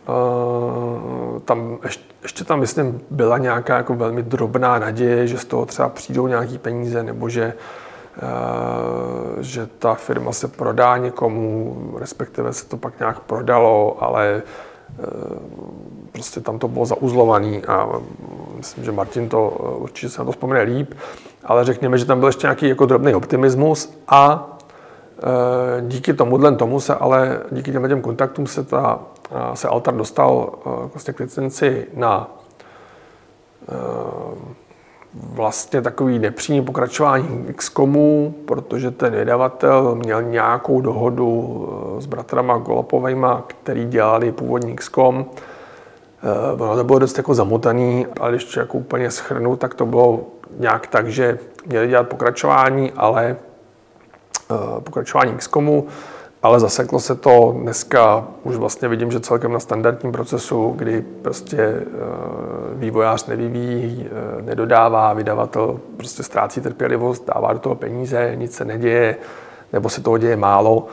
uh, 0.09 1.39
tam 1.45 1.79
ještě, 1.85 2.05
ještě 2.23 2.45
tam, 2.45 2.61
myslím, 2.61 3.01
byla 3.11 3.39
nějaká 3.39 3.77
jako 3.77 3.95
velmi 3.95 4.23
drobná 4.23 4.79
naděje, 4.79 5.27
že 5.27 5.39
z 5.39 5.45
toho 5.45 5.67
třeba 5.67 5.89
přijdou 5.89 6.27
nějaký 6.27 6.59
peníze, 6.59 7.03
nebo 7.03 7.29
že, 7.29 7.55
uh, 8.23 9.43
že 9.43 9.67
ta 9.67 9.95
firma 9.95 10.33
se 10.33 10.49
prodá 10.49 10.97
někomu, 10.97 11.77
respektive 11.99 12.53
se 12.53 12.67
to 12.67 12.77
pak 12.77 12.99
nějak 12.99 13.21
prodalo, 13.21 13.97
ale 14.01 14.43
prostě 16.13 16.41
tam 16.41 16.59
to 16.59 16.69
bylo 16.69 16.87
zauzlovaný 16.87 17.65
a 17.65 17.89
myslím, 18.57 18.85
že 18.85 18.93
Martin 18.93 19.29
to 19.29 19.49
určitě 19.79 20.09
se 20.09 20.21
na 20.21 20.25
to 20.25 20.33
vzpomene 20.33 20.63
líp 20.63 20.95
ale 21.49 21.65
řekněme, 21.65 21.99
že 21.99 22.05
tam 22.05 22.19
byl 22.19 22.29
ještě 22.29 22.47
nějaký 22.47 22.69
jako 22.69 22.87
drobný 22.87 23.15
optimismus 23.15 23.99
a 24.09 24.49
e, 25.79 25.83
díky 25.83 26.15
tomuhle 26.15 26.57
tomu 26.57 26.81
se 26.81 26.95
ale, 26.95 27.41
díky 27.51 27.73
těm 27.73 27.89
těm 27.89 28.03
kontaktům 28.03 28.47
se, 28.47 28.65
ta, 28.65 28.99
se 29.55 29.69
Altar 29.69 29.97
dostal 29.97 30.53
e, 30.53 30.71
vlastně 30.95 31.15
k 31.15 31.21
licenci 31.21 31.87
na 31.95 32.31
e, 33.69 33.75
vlastně 35.15 35.83
takový 35.83 36.19
nepřímý 36.19 36.63
pokračování 36.63 37.47
XCOMu, 37.57 38.35
protože 38.45 38.91
ten 38.91 39.17
vydavatel 39.17 39.95
měl 39.95 40.23
nějakou 40.23 40.81
dohodu 40.81 41.69
s 41.99 42.07
bratrama 42.07 42.59
Golopovejma, 42.59 43.45
který 43.47 43.87
dělali 43.87 44.33
původní 44.33 44.77
XCOM. 44.77 45.27
Ono 46.59 46.77
to 46.77 46.85
bylo 46.85 46.99
dost 46.99 47.17
jako 47.17 47.35
zamotaný, 47.35 48.07
ale 48.21 48.39
to 48.39 48.61
jako 48.61 48.79
úplně 48.79 49.11
schrnu, 49.11 49.57
tak 49.57 49.75
to 49.75 49.87
bylo 49.87 50.21
nějak 50.59 50.87
tak, 50.87 51.09
že 51.09 51.39
měli 51.67 51.89
dělat 51.89 52.09
pokračování, 52.09 52.93
ale 52.97 53.37
uh, 54.51 54.81
pokračování 54.81 55.33
XCOMu, 55.33 55.87
ale 56.43 56.61
zaseklo 56.61 57.01
se 57.01 57.15
to 57.15 57.55
dneska, 57.61 58.29
už 58.43 58.57
vlastně 58.57 58.89
vidím, 58.89 59.11
že 59.11 59.21
celkem 59.21 59.53
na 59.53 59.61
standardním 59.61 60.13
procesu, 60.13 60.75
kdy 60.77 61.05
prostě 61.23 61.75
uh, 61.81 62.81
vývojář 62.81 63.27
nevyvíjí, 63.27 64.09
uh, 64.09 64.43
nedodává, 64.43 65.13
vydavatel 65.13 65.81
prostě 65.97 66.23
ztrácí 66.23 66.61
trpělivost, 66.61 67.31
dává 67.35 67.53
do 67.53 67.59
toho 67.59 67.75
peníze, 67.75 68.33
nic 68.35 68.55
se 68.55 68.65
neděje, 68.65 69.17
nebo 69.73 69.89
se 69.89 70.01
toho 70.01 70.19
děje 70.19 70.37
málo. 70.37 70.87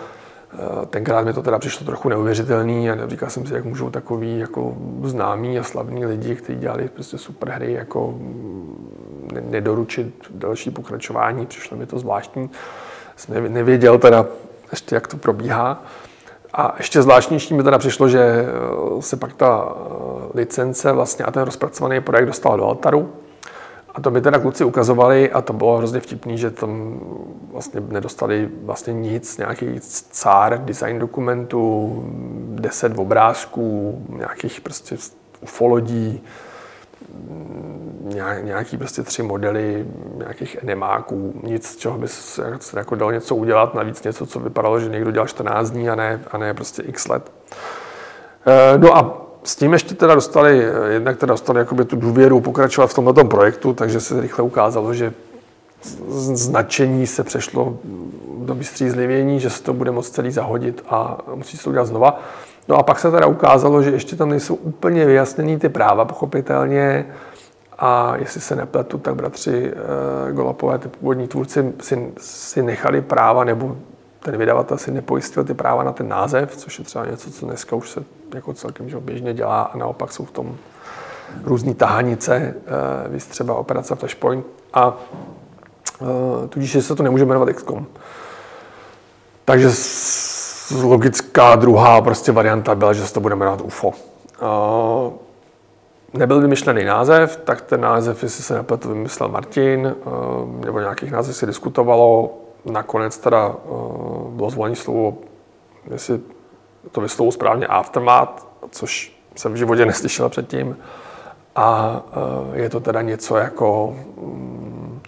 Tenkrát 0.89 1.25
mi 1.25 1.33
to 1.33 1.41
teda 1.41 1.59
přišlo 1.59 1.85
trochu 1.85 2.09
neuvěřitelný 2.09 2.89
a 2.89 3.07
říkal 3.07 3.29
jsem 3.29 3.45
si, 3.45 3.53
jak 3.53 3.65
můžou 3.65 3.89
takový 3.89 4.39
jako 4.39 4.77
známí 5.03 5.59
a 5.59 5.63
slavní 5.63 6.05
lidi, 6.05 6.35
kteří 6.35 6.59
dělali 6.59 6.89
prostě 6.93 7.17
super 7.17 7.49
hry, 7.49 7.73
jako 7.73 8.15
nedoručit 9.41 10.15
další 10.29 10.71
pokračování, 10.71 11.45
přišlo 11.45 11.77
mi 11.77 11.85
to 11.85 11.99
zvláštní. 11.99 12.49
Jsem 13.15 13.53
nevěděl 13.53 13.99
teda 13.99 14.25
ještě, 14.71 14.95
jak 14.95 15.07
to 15.07 15.17
probíhá. 15.17 15.83
A 16.53 16.75
ještě 16.77 17.01
zvláštnější 17.01 17.53
mi 17.53 17.63
teda 17.63 17.77
přišlo, 17.77 18.09
že 18.09 18.19
eh, 18.19 19.01
se 19.01 19.17
pak 19.17 19.33
ta 19.33 19.69
eh, 19.69 19.81
licence 20.33 20.91
vlastně 20.91 21.25
a 21.25 21.31
ten 21.31 21.43
rozpracovaný 21.43 22.01
projekt 22.01 22.25
dostal 22.25 22.57
do 22.57 22.65
Altaru. 22.65 23.13
A 23.95 24.01
to 24.01 24.11
mi 24.11 24.21
teda 24.21 24.39
kluci 24.39 24.63
ukazovali 24.63 25.31
a 25.31 25.41
to 25.41 25.53
bylo 25.53 25.77
hrozně 25.77 25.99
vtipný, 25.99 26.37
že 26.37 26.51
tam 26.51 26.99
vlastně 27.51 27.81
nedostali 27.87 28.49
vlastně 28.63 28.93
nic, 28.93 29.37
nějaký 29.37 29.79
cár 30.11 30.65
design 30.65 30.99
dokumentů, 30.99 32.03
deset 32.49 32.99
obrázků, 32.99 34.01
nějakých 34.09 34.61
prostě 34.61 34.97
ufolodí, 35.41 36.23
nějaký 38.41 38.77
prostě 38.77 39.03
tři 39.03 39.23
modely 39.23 39.85
nějakých 40.17 40.57
enemáků, 40.63 41.33
nic, 41.43 41.67
z 41.67 41.75
čeho 41.75 41.97
by 41.97 42.07
se 42.07 42.59
jako 42.77 42.95
dalo 42.95 43.11
něco 43.11 43.35
udělat, 43.35 43.73
navíc 43.73 44.03
něco, 44.03 44.25
co 44.25 44.39
vypadalo, 44.39 44.79
že 44.79 44.89
někdo 44.89 45.11
dělal 45.11 45.27
14 45.27 45.69
dní 45.69 45.89
a 45.89 45.95
ne, 45.95 46.21
a 46.31 46.37
ne 46.37 46.53
prostě 46.53 46.81
x 46.81 47.07
let. 47.07 47.31
Eh, 48.47 48.77
no 48.77 48.97
a 48.97 49.24
s 49.45 49.55
tím 49.55 49.73
ještě 49.73 49.95
teda 49.95 50.15
dostali, 50.15 50.65
jednak 50.89 51.17
teda 51.17 51.33
dostali 51.33 51.59
jakoby 51.59 51.85
tu 51.85 51.95
důvěru 51.95 52.41
pokračovat 52.41 52.87
v 52.87 52.93
tomto 52.93 53.25
projektu, 53.25 53.73
takže 53.73 53.99
se 53.99 54.21
rychle 54.21 54.43
ukázalo, 54.43 54.93
že 54.93 55.13
značení 56.33 57.07
se 57.07 57.23
přešlo 57.23 57.77
do 58.37 58.57
zlivění, 58.87 59.39
že 59.39 59.49
se 59.49 59.63
to 59.63 59.73
bude 59.73 59.91
moct 59.91 60.09
celý 60.09 60.31
zahodit 60.31 60.83
a 60.89 61.17
musí 61.35 61.57
se 61.57 61.63
to 61.63 61.69
udělat 61.69 61.85
znova. 61.85 62.21
No 62.67 62.75
a 62.75 62.83
pak 62.83 62.99
se 62.99 63.11
teda 63.11 63.25
ukázalo, 63.25 63.83
že 63.83 63.91
ještě 63.91 64.15
tam 64.15 64.29
nejsou 64.29 64.55
úplně 64.55 65.05
vyjasněný 65.05 65.59
ty 65.59 65.69
práva, 65.69 66.05
pochopitelně. 66.05 67.05
A 67.79 68.15
jestli 68.17 68.41
se 68.41 68.55
nepletu, 68.55 68.97
tak 68.97 69.15
bratři 69.15 69.73
e, 70.29 70.33
Golapové, 70.33 70.77
ty 70.77 70.87
původní 70.87 71.27
tvůrci, 71.27 71.73
si, 71.81 72.11
si 72.17 72.63
nechali 72.63 73.01
práva, 73.01 73.43
nebo 73.43 73.77
ten 74.25 74.37
vydavatel 74.37 74.77
si 74.77 74.91
nepojistil 74.91 75.43
ty 75.43 75.53
práva 75.53 75.83
na 75.83 75.91
ten 75.91 76.07
název, 76.07 76.57
což 76.57 76.79
je 76.79 76.85
třeba 76.85 77.05
něco, 77.05 77.31
co 77.31 77.45
dneska 77.45 77.75
už 77.75 77.89
se 77.89 78.03
jako 78.33 78.53
celkem 78.53 78.89
že 78.89 78.97
běžně 78.99 79.33
dělá 79.33 79.61
a 79.61 79.77
naopak 79.77 80.11
jsou 80.11 80.25
v 80.25 80.31
tom 80.31 80.57
různé 81.43 81.73
tahanice, 81.73 82.35
e, 82.35 82.53
víc 83.09 83.25
třeba 83.25 83.55
operace 83.55 83.95
Flashpoint. 83.95 84.45
A 84.73 84.97
e, 86.01 86.47
tudíž 86.47 86.77
se 86.79 86.95
to 86.95 87.03
nemůže 87.03 87.25
jmenovat 87.25 87.49
XCOM. 87.49 87.87
Takže 89.45 89.69
logická 90.83 91.55
druhá 91.55 92.01
prostě 92.01 92.31
varianta 92.31 92.75
byla, 92.75 92.93
že 92.93 93.07
se 93.07 93.13
to 93.13 93.19
bude 93.19 93.35
jmenovat 93.35 93.61
UFO. 93.61 93.93
Nebyl 96.13 96.41
vymyšlený 96.41 96.85
název, 96.85 97.37
tak 97.43 97.61
ten 97.61 97.81
název, 97.81 98.23
jestli 98.23 98.43
se 98.43 98.53
nepletu, 98.53 98.89
vymyslel 98.89 99.29
Martin, 99.29 99.95
uh, 100.05 100.65
nebo 100.65 100.79
nějakých 100.79 101.11
název 101.11 101.35
se 101.35 101.45
diskutovalo. 101.45 102.44
Nakonec 102.71 103.17
teda 103.17 103.47
uh, 103.47 104.29
bylo 104.29 104.49
zvolené 104.49 104.75
slovo, 104.75 105.17
jestli 105.91 106.19
to 106.91 107.01
vyslovu 107.01 107.31
správně, 107.31 107.67
Aftermath, 107.67 108.47
což 108.71 109.19
jsem 109.35 109.53
v 109.53 109.55
životě 109.55 109.85
neslyšel 109.85 110.29
předtím. 110.29 110.77
A 111.55 112.01
je 112.53 112.69
to 112.69 112.79
teda 112.79 113.01
něco 113.01 113.37
jako 113.37 113.95
mm, 114.21 114.99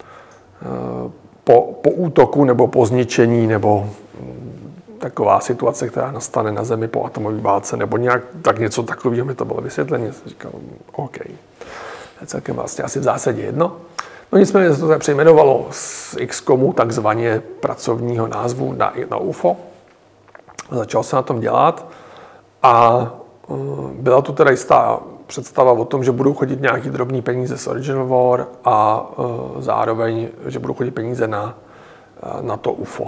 po, 1.44 1.78
po 1.82 1.90
útoku 1.90 2.44
nebo 2.44 2.68
po 2.68 2.86
zničení 2.86 3.46
nebo 3.46 3.90
taková 4.98 5.40
situace, 5.40 5.88
která 5.88 6.12
nastane 6.12 6.52
na 6.52 6.64
Zemi 6.64 6.88
po 6.88 7.04
atomové 7.04 7.40
válce, 7.40 7.76
nebo 7.76 7.96
nějak 7.96 8.22
tak 8.42 8.58
něco 8.58 8.82
takového 8.82 9.26
mi 9.26 9.34
to 9.34 9.44
bylo 9.44 9.60
vysvětlení. 9.60 10.12
Jsem 10.12 10.28
říkal, 10.28 10.52
OK, 10.92 11.18
to 11.18 12.20
je 12.20 12.26
celkem 12.26 12.56
vlastně 12.56 12.84
asi 12.84 13.00
v 13.00 13.02
zásadě 13.02 13.42
jedno. 13.42 13.76
No 14.32 14.38
nicméně 14.38 14.74
se 14.74 14.80
to 14.80 14.98
přejmenovalo 14.98 15.66
z 15.70 16.16
XCOMu, 16.26 16.72
takzvaně 16.72 17.42
pracovního 17.60 18.28
názvu 18.28 18.72
na, 18.72 18.92
na 19.10 19.16
UFO. 19.16 19.56
Začal 20.70 21.02
se 21.02 21.16
na 21.16 21.22
tom 21.22 21.40
dělat 21.40 21.86
a 22.62 22.98
uh, 23.46 23.90
byla 23.90 24.22
tu 24.22 24.32
teda 24.32 24.50
jistá 24.50 25.00
představa 25.26 25.72
o 25.72 25.84
tom, 25.84 26.04
že 26.04 26.12
budou 26.12 26.34
chodit 26.34 26.60
nějaký 26.60 26.90
drobný 26.90 27.22
peníze 27.22 27.58
z 27.58 27.66
Original 27.66 28.06
War 28.06 28.46
a 28.64 29.06
uh, 29.18 29.60
zároveň, 29.60 30.28
že 30.46 30.58
budou 30.58 30.74
chodit 30.74 30.90
peníze 30.90 31.28
na, 31.28 31.58
uh, 32.36 32.42
na 32.42 32.56
to 32.56 32.72
UFO. 32.72 33.06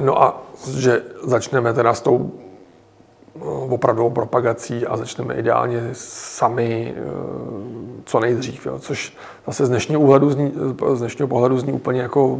No 0.00 0.22
a 0.22 0.42
že 0.70 1.02
začneme 1.22 1.72
teda 1.72 1.94
s 1.94 2.00
tou 2.00 2.30
opravdovou 3.68 4.10
propagací 4.10 4.86
a 4.86 4.96
začneme 4.96 5.34
ideálně 5.34 5.80
sami 5.92 6.94
uh, 6.96 7.84
co 8.04 8.20
nejdřív, 8.20 8.66
jo, 8.66 8.78
což 8.78 9.16
zase 9.46 9.66
z 9.66 9.68
dnešního, 9.68 10.00
úhledu 10.00 10.30
zní, 10.30 10.52
z 10.94 10.98
dnešního 10.98 11.28
pohledu 11.28 11.58
zní 11.58 11.72
úplně 11.72 12.00
jako 12.00 12.38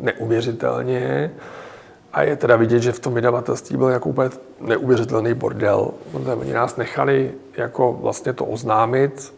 neuvěřitelně. 0.00 1.30
A 2.12 2.22
je 2.22 2.36
teda 2.36 2.56
vidět, 2.56 2.80
že 2.80 2.92
v 2.92 3.00
tom 3.00 3.14
vydavatelství 3.14 3.76
byl 3.76 3.88
jako 3.88 4.08
úplně 4.08 4.30
neuvěřitelný 4.60 5.34
bordel. 5.34 5.90
Oni 6.40 6.52
nás 6.52 6.76
nechali 6.76 7.32
jako 7.56 7.92
vlastně 7.92 8.32
to 8.32 8.44
oznámit, 8.44 9.34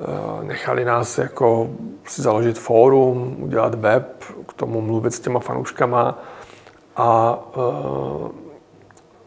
eh, 0.00 0.44
nechali 0.44 0.84
nás 0.84 1.18
jako 1.18 1.70
si 2.06 2.22
založit 2.22 2.58
fórum, 2.58 3.36
udělat 3.38 3.74
web, 3.74 4.24
k 4.48 4.52
tomu 4.52 4.80
mluvit 4.80 5.14
s 5.14 5.20
těma 5.20 5.40
fanouškama 5.40 6.18
a 6.96 7.38
eh, 7.56 8.41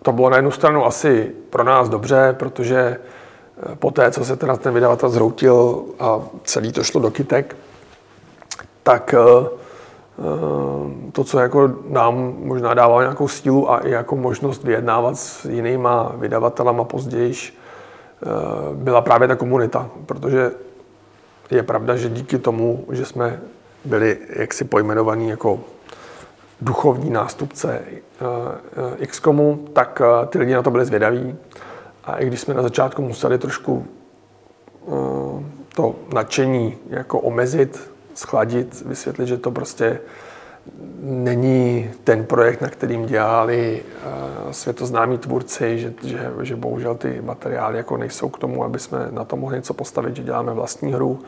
to 0.06 0.12
bylo 0.12 0.30
na 0.30 0.36
jednu 0.36 0.52
stranu 0.52 0.86
asi 0.86 1.32
pro 1.50 1.64
nás 1.64 1.90
dobře, 1.90 2.36
protože 2.40 2.78
eh, 2.78 3.76
po 3.76 3.92
té, 3.92 4.12
co 4.12 4.26
se 4.26 4.36
teda 4.36 4.58
ten 4.58 4.74
vydavatel 4.74 5.10
zroutil 5.10 5.84
a 6.00 6.22
celý 6.44 6.72
to 6.72 6.84
šlo 6.84 7.02
do 7.02 7.12
kytek, 7.12 7.56
tak 8.84 9.16
Eh, 10.20 11.12
to, 11.12 11.24
co 11.24 11.40
jako 11.40 11.70
nám 11.90 12.36
možná 12.38 12.74
dávalo 12.74 13.02
nějakou 13.02 13.28
sílu 13.28 13.72
a 13.72 13.78
i 13.80 13.92
jako 13.92 14.16
možnost 14.16 14.64
vyjednávat 14.64 15.18
s 15.18 15.46
jinýma 15.46 16.12
vydavatelama 16.18 16.84
později, 16.84 17.34
eh, 17.34 18.28
byla 18.74 19.02
právě 19.02 19.28
ta 19.28 19.36
komunita, 19.36 19.90
protože 20.06 20.52
je 21.52 21.64
pravda, 21.64 21.96
že 21.96 22.10
díky 22.10 22.38
tomu, 22.38 22.86
že 22.92 23.06
jsme 23.06 23.42
byli 23.86 24.18
jaksi 24.30 24.64
pojmenovaní 24.64 25.30
jako 25.30 25.60
duchovní 26.62 27.10
nástupce 27.10 27.82
eh, 29.02 29.08
XCOMu, 29.08 29.68
tak 29.74 30.02
ty 30.30 30.40
lidi 30.40 30.54
na 30.54 30.62
to 30.62 30.72
byli 30.72 30.86
zvědaví. 30.86 31.36
A 32.04 32.16
i 32.18 32.28
když 32.28 32.40
jsme 32.40 32.54
na 32.54 32.62
začátku 32.62 33.02
museli 33.02 33.38
trošku 33.38 33.86
to 35.76 35.96
nadšení 36.14 36.78
jako 36.90 37.20
omezit, 37.20 37.92
schladit, 38.14 38.82
vysvětlit, 38.86 39.28
že 39.28 39.38
to 39.38 39.52
prostě 39.52 40.00
není 41.02 41.92
ten 42.04 42.26
projekt, 42.26 42.62
na 42.62 42.70
kterým 42.70 43.06
dělali 43.06 43.84
světoznámí 44.52 45.18
tvůrci, 45.18 45.80
že, 45.80 45.94
že, 46.04 46.32
že 46.42 46.56
bohužel 46.56 46.96
ty 46.96 47.22
materiály 47.22 47.78
jako 47.78 47.98
nejsou 47.98 48.30
k 48.30 48.40
tomu, 48.40 48.64
aby 48.64 48.80
jsme 48.80 49.08
na 49.12 49.26
to 49.26 49.36
mohli 49.36 49.56
něco 49.56 49.74
postavit, 49.74 50.16
že 50.16 50.24
děláme 50.24 50.54
vlastní 50.54 50.94
hru, 50.94 51.20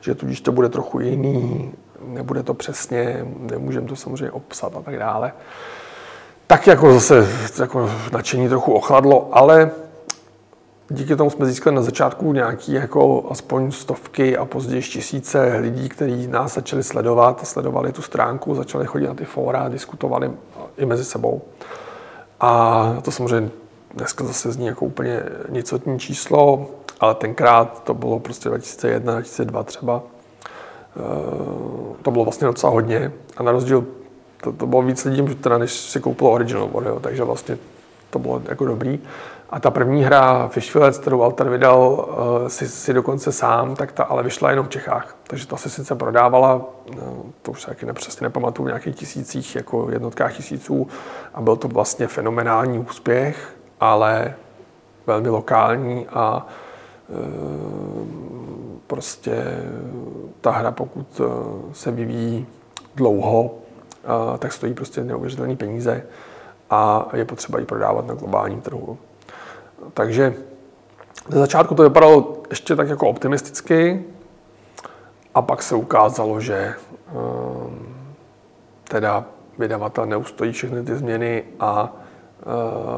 že 0.00 0.14
tudíž 0.14 0.40
to 0.40 0.52
bude 0.52 0.68
trochu 0.68 1.00
jiný, 1.00 1.72
nebude 2.06 2.42
to 2.42 2.54
přesně, 2.54 3.26
nemůžeme 3.38 3.88
to 3.88 3.96
samozřejmě 3.96 4.30
obsat 4.30 4.76
a 4.76 4.82
tak 4.82 4.98
dále. 4.98 5.32
Tak 6.46 6.66
jako 6.66 6.92
zase 6.92 7.28
jako 7.60 7.90
nadšení 8.12 8.48
trochu 8.48 8.72
ochladlo, 8.72 9.28
ale 9.32 9.70
díky 10.88 11.16
tomu 11.16 11.30
jsme 11.30 11.46
získali 11.46 11.76
na 11.76 11.82
začátku 11.82 12.32
nějaký 12.32 12.72
jako 12.72 13.26
aspoň 13.30 13.70
stovky 13.70 14.36
a 14.36 14.44
později 14.44 14.82
tisíce 14.82 15.56
lidí, 15.60 15.88
kteří 15.88 16.26
nás 16.26 16.54
začali 16.54 16.82
sledovat, 16.82 17.46
sledovali 17.46 17.92
tu 17.92 18.02
stránku, 18.02 18.54
začali 18.54 18.86
chodit 18.86 19.06
na 19.06 19.14
ty 19.14 19.24
fóra, 19.24 19.68
diskutovali 19.68 20.30
i 20.76 20.86
mezi 20.86 21.04
sebou. 21.04 21.42
A 22.40 22.96
to 23.02 23.10
samozřejmě 23.10 23.50
dneska 23.94 24.24
zase 24.24 24.52
zní 24.52 24.66
jako 24.66 24.84
úplně 24.84 25.22
nicotní 25.48 25.98
číslo, 25.98 26.66
ale 27.00 27.14
tenkrát 27.14 27.84
to 27.84 27.94
bylo 27.94 28.20
prostě 28.20 28.48
2001, 28.48 29.12
2002 29.12 29.62
třeba. 29.62 30.02
Eh, 30.96 31.96
to 32.02 32.10
bylo 32.10 32.24
vlastně 32.24 32.46
docela 32.46 32.72
hodně 32.72 33.12
a 33.36 33.42
na 33.42 33.52
rozdíl 33.52 33.84
to, 34.44 34.52
to 34.52 34.66
bylo 34.66 34.82
víc 34.82 35.04
lidí, 35.04 35.34
teda 35.34 35.58
než 35.58 35.72
si 35.72 36.00
koupilo 36.00 36.30
Original 36.30 36.68
War, 36.68 36.86
jo, 36.86 37.00
takže 37.00 37.24
vlastně 37.24 37.58
to 38.10 38.18
bylo 38.18 38.42
jako 38.48 38.64
dobrý. 38.64 39.00
A 39.50 39.60
ta 39.60 39.70
první 39.70 40.04
hra 40.04 40.48
Fishfillets, 40.48 40.98
kterou 40.98 41.18
Walter 41.18 41.48
vydal 41.48 42.06
uh, 42.08 42.48
si, 42.48 42.68
si 42.68 42.92
dokonce 42.92 43.32
sám, 43.32 43.76
tak 43.76 43.92
ta 43.92 44.04
ale 44.04 44.22
vyšla 44.22 44.50
jenom 44.50 44.66
v 44.66 44.68
Čechách. 44.68 45.16
Takže 45.26 45.46
ta 45.46 45.56
se 45.56 45.70
sice 45.70 45.94
prodávala, 45.94 46.60
no, 46.96 47.22
to 47.42 47.50
už 47.50 47.62
se 47.62 47.66
taky 47.66 47.86
nepřesně 47.86 48.24
nepamatuju, 48.24 48.64
v 48.64 48.68
nějakých 48.68 48.96
tisících, 48.96 49.56
jako 49.56 49.88
jednotkách 49.90 50.36
tisíců. 50.36 50.88
A 51.34 51.40
byl 51.40 51.56
to 51.56 51.68
vlastně 51.68 52.06
fenomenální 52.06 52.78
úspěch, 52.78 53.56
ale 53.80 54.34
velmi 55.06 55.28
lokální 55.28 56.06
a 56.08 56.46
prostě 58.86 59.44
ta 60.40 60.50
hra, 60.50 60.70
pokud 60.70 61.20
uh, 61.20 61.26
se 61.72 61.90
vyvíjí 61.90 62.46
dlouho, 62.94 63.42
uh, 63.42 64.36
tak 64.38 64.52
stojí 64.52 64.74
prostě 64.74 65.04
neuvěřitelné 65.04 65.56
peníze 65.56 66.02
a 66.70 67.08
je 67.12 67.24
potřeba 67.24 67.58
ji 67.58 67.64
prodávat 67.64 68.06
na 68.06 68.14
globálním 68.14 68.60
trhu. 68.60 68.98
Takže 69.94 70.34
ze 71.28 71.38
začátku 71.38 71.74
to 71.74 71.82
vypadalo 71.82 72.42
ještě 72.50 72.76
tak 72.76 72.88
jako 72.88 73.08
optimisticky 73.08 74.04
a 75.34 75.42
pak 75.42 75.62
se 75.62 75.74
ukázalo, 75.74 76.40
že 76.40 76.74
teda 78.88 79.24
vydavatel 79.58 80.06
neustojí 80.06 80.52
všechny 80.52 80.82
ty 80.82 80.96
změny 80.96 81.44
a 81.60 81.92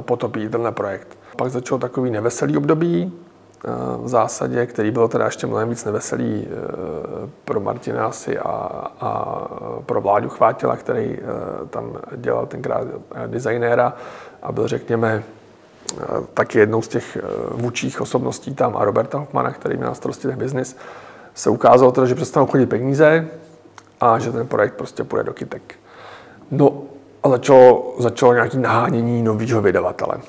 potopí 0.00 0.48
tenhle 0.48 0.72
projekt. 0.72 1.18
Pak 1.36 1.50
začal 1.50 1.78
takový 1.78 2.10
neveselý 2.10 2.56
období, 2.56 3.12
v 3.98 4.08
zásadě, 4.08 4.66
který 4.66 4.90
byl 4.90 5.08
teda 5.08 5.24
ještě 5.24 5.46
mnohem 5.46 5.68
víc 5.68 5.84
neveselý 5.84 6.46
uh, 6.46 7.30
pro 7.44 7.60
Martina 7.60 8.06
asi 8.06 8.38
a, 8.38 8.50
a 9.00 9.40
pro 9.86 10.00
Vláďu 10.00 10.28
Chvátila, 10.28 10.76
který 10.76 11.18
tam 11.70 11.96
dělal 12.16 12.46
tenkrát 12.46 12.86
designéra 13.26 13.92
a 14.42 14.52
byl, 14.52 14.68
řekněme, 14.68 15.22
taky 16.34 16.58
jednou 16.58 16.82
z 16.82 16.88
těch 16.88 17.16
eh, 17.16 17.20
vůčích 17.50 18.00
osobností 18.00 18.54
tam 18.54 18.76
a 18.76 18.84
Roberta 18.84 19.18
Hoffmana, 19.18 19.50
který 19.50 19.76
měl 19.76 19.88
na 19.88 19.94
starosti 19.94 20.28
ten 20.28 20.38
biznis, 20.38 20.76
se 21.34 21.50
ukázalo 21.50 21.92
teda, 21.92 22.06
že 22.06 22.14
přestanou 22.14 22.46
chodit 22.46 22.66
peníze 22.66 23.28
a 24.00 24.18
že 24.18 24.32
ten 24.32 24.46
projekt 24.46 24.74
prostě 24.74 25.04
půjde 25.04 25.24
do 25.24 25.32
kytek. 25.32 25.74
No 26.50 26.82
a 27.22 27.28
začalo, 27.28 27.94
začalo 27.98 28.34
nějaké 28.34 28.58
nahánění 28.58 29.22
nového 29.22 29.62
vydavatele. 29.62 30.20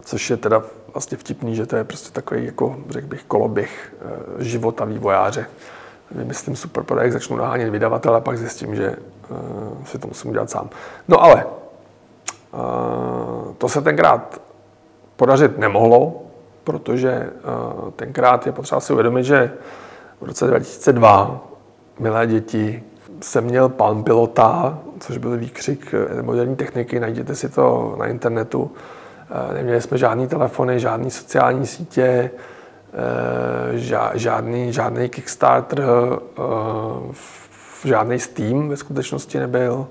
Což 0.00 0.30
je 0.30 0.36
teda 0.36 0.62
vlastně 0.94 1.18
vtipný, 1.18 1.56
že 1.56 1.66
to 1.66 1.76
je 1.76 1.84
prostě 1.84 2.12
takový, 2.12 2.46
jako 2.46 2.76
řekl 2.88 3.06
bych, 3.06 3.24
koloběh 3.24 3.94
eh, 4.00 4.44
života 4.44 4.84
vývojáře. 4.84 5.46
Vymyslím 6.10 6.56
super 6.56 6.84
projekt, 6.84 7.12
začnu 7.12 7.36
nahánět 7.36 7.68
vydavatele 7.68 8.16
a 8.16 8.20
pak 8.20 8.38
zjistím, 8.38 8.76
že 8.76 8.96
uh, 9.28 9.84
si 9.84 9.98
to 9.98 10.08
musím 10.08 10.30
udělat 10.30 10.50
sám. 10.50 10.70
No 11.08 11.22
ale 11.22 11.44
uh, 11.44 11.50
to 13.58 13.68
se 13.68 13.80
tenkrát 13.80 14.40
podařit 15.16 15.58
nemohlo, 15.58 16.22
protože 16.64 17.10
eh, 17.10 17.30
tenkrát 17.96 18.46
je 18.46 18.52
potřeba 18.52 18.80
si 18.80 18.92
uvědomit, 18.92 19.24
že 19.24 19.52
v 20.20 20.24
roce 20.24 20.46
2002 20.46 21.40
milé 21.98 22.26
děti 22.26 22.82
jsem 23.20 23.44
měl 23.44 23.68
Palm 23.68 24.04
Pilota, 24.04 24.78
což 25.00 25.18
byl 25.18 25.36
výkřik 25.36 25.94
moderní 26.22 26.56
techniky, 26.56 27.00
najděte 27.00 27.34
si 27.34 27.48
to 27.48 27.94
na 27.98 28.06
internetu. 28.06 28.70
Eh, 29.30 29.54
neměli 29.54 29.80
jsme 29.80 29.98
žádný 29.98 30.28
telefony, 30.28 30.80
žádný 30.80 31.10
sociální 31.10 31.66
sítě, 31.66 32.30
žádný, 34.14 34.72
žádný 34.72 35.08
Kickstarter, 35.08 35.84
žádný 37.84 38.18
Steam 38.18 38.68
ve 38.68 38.76
skutečnosti 38.76 39.38
nebyl. 39.38 39.86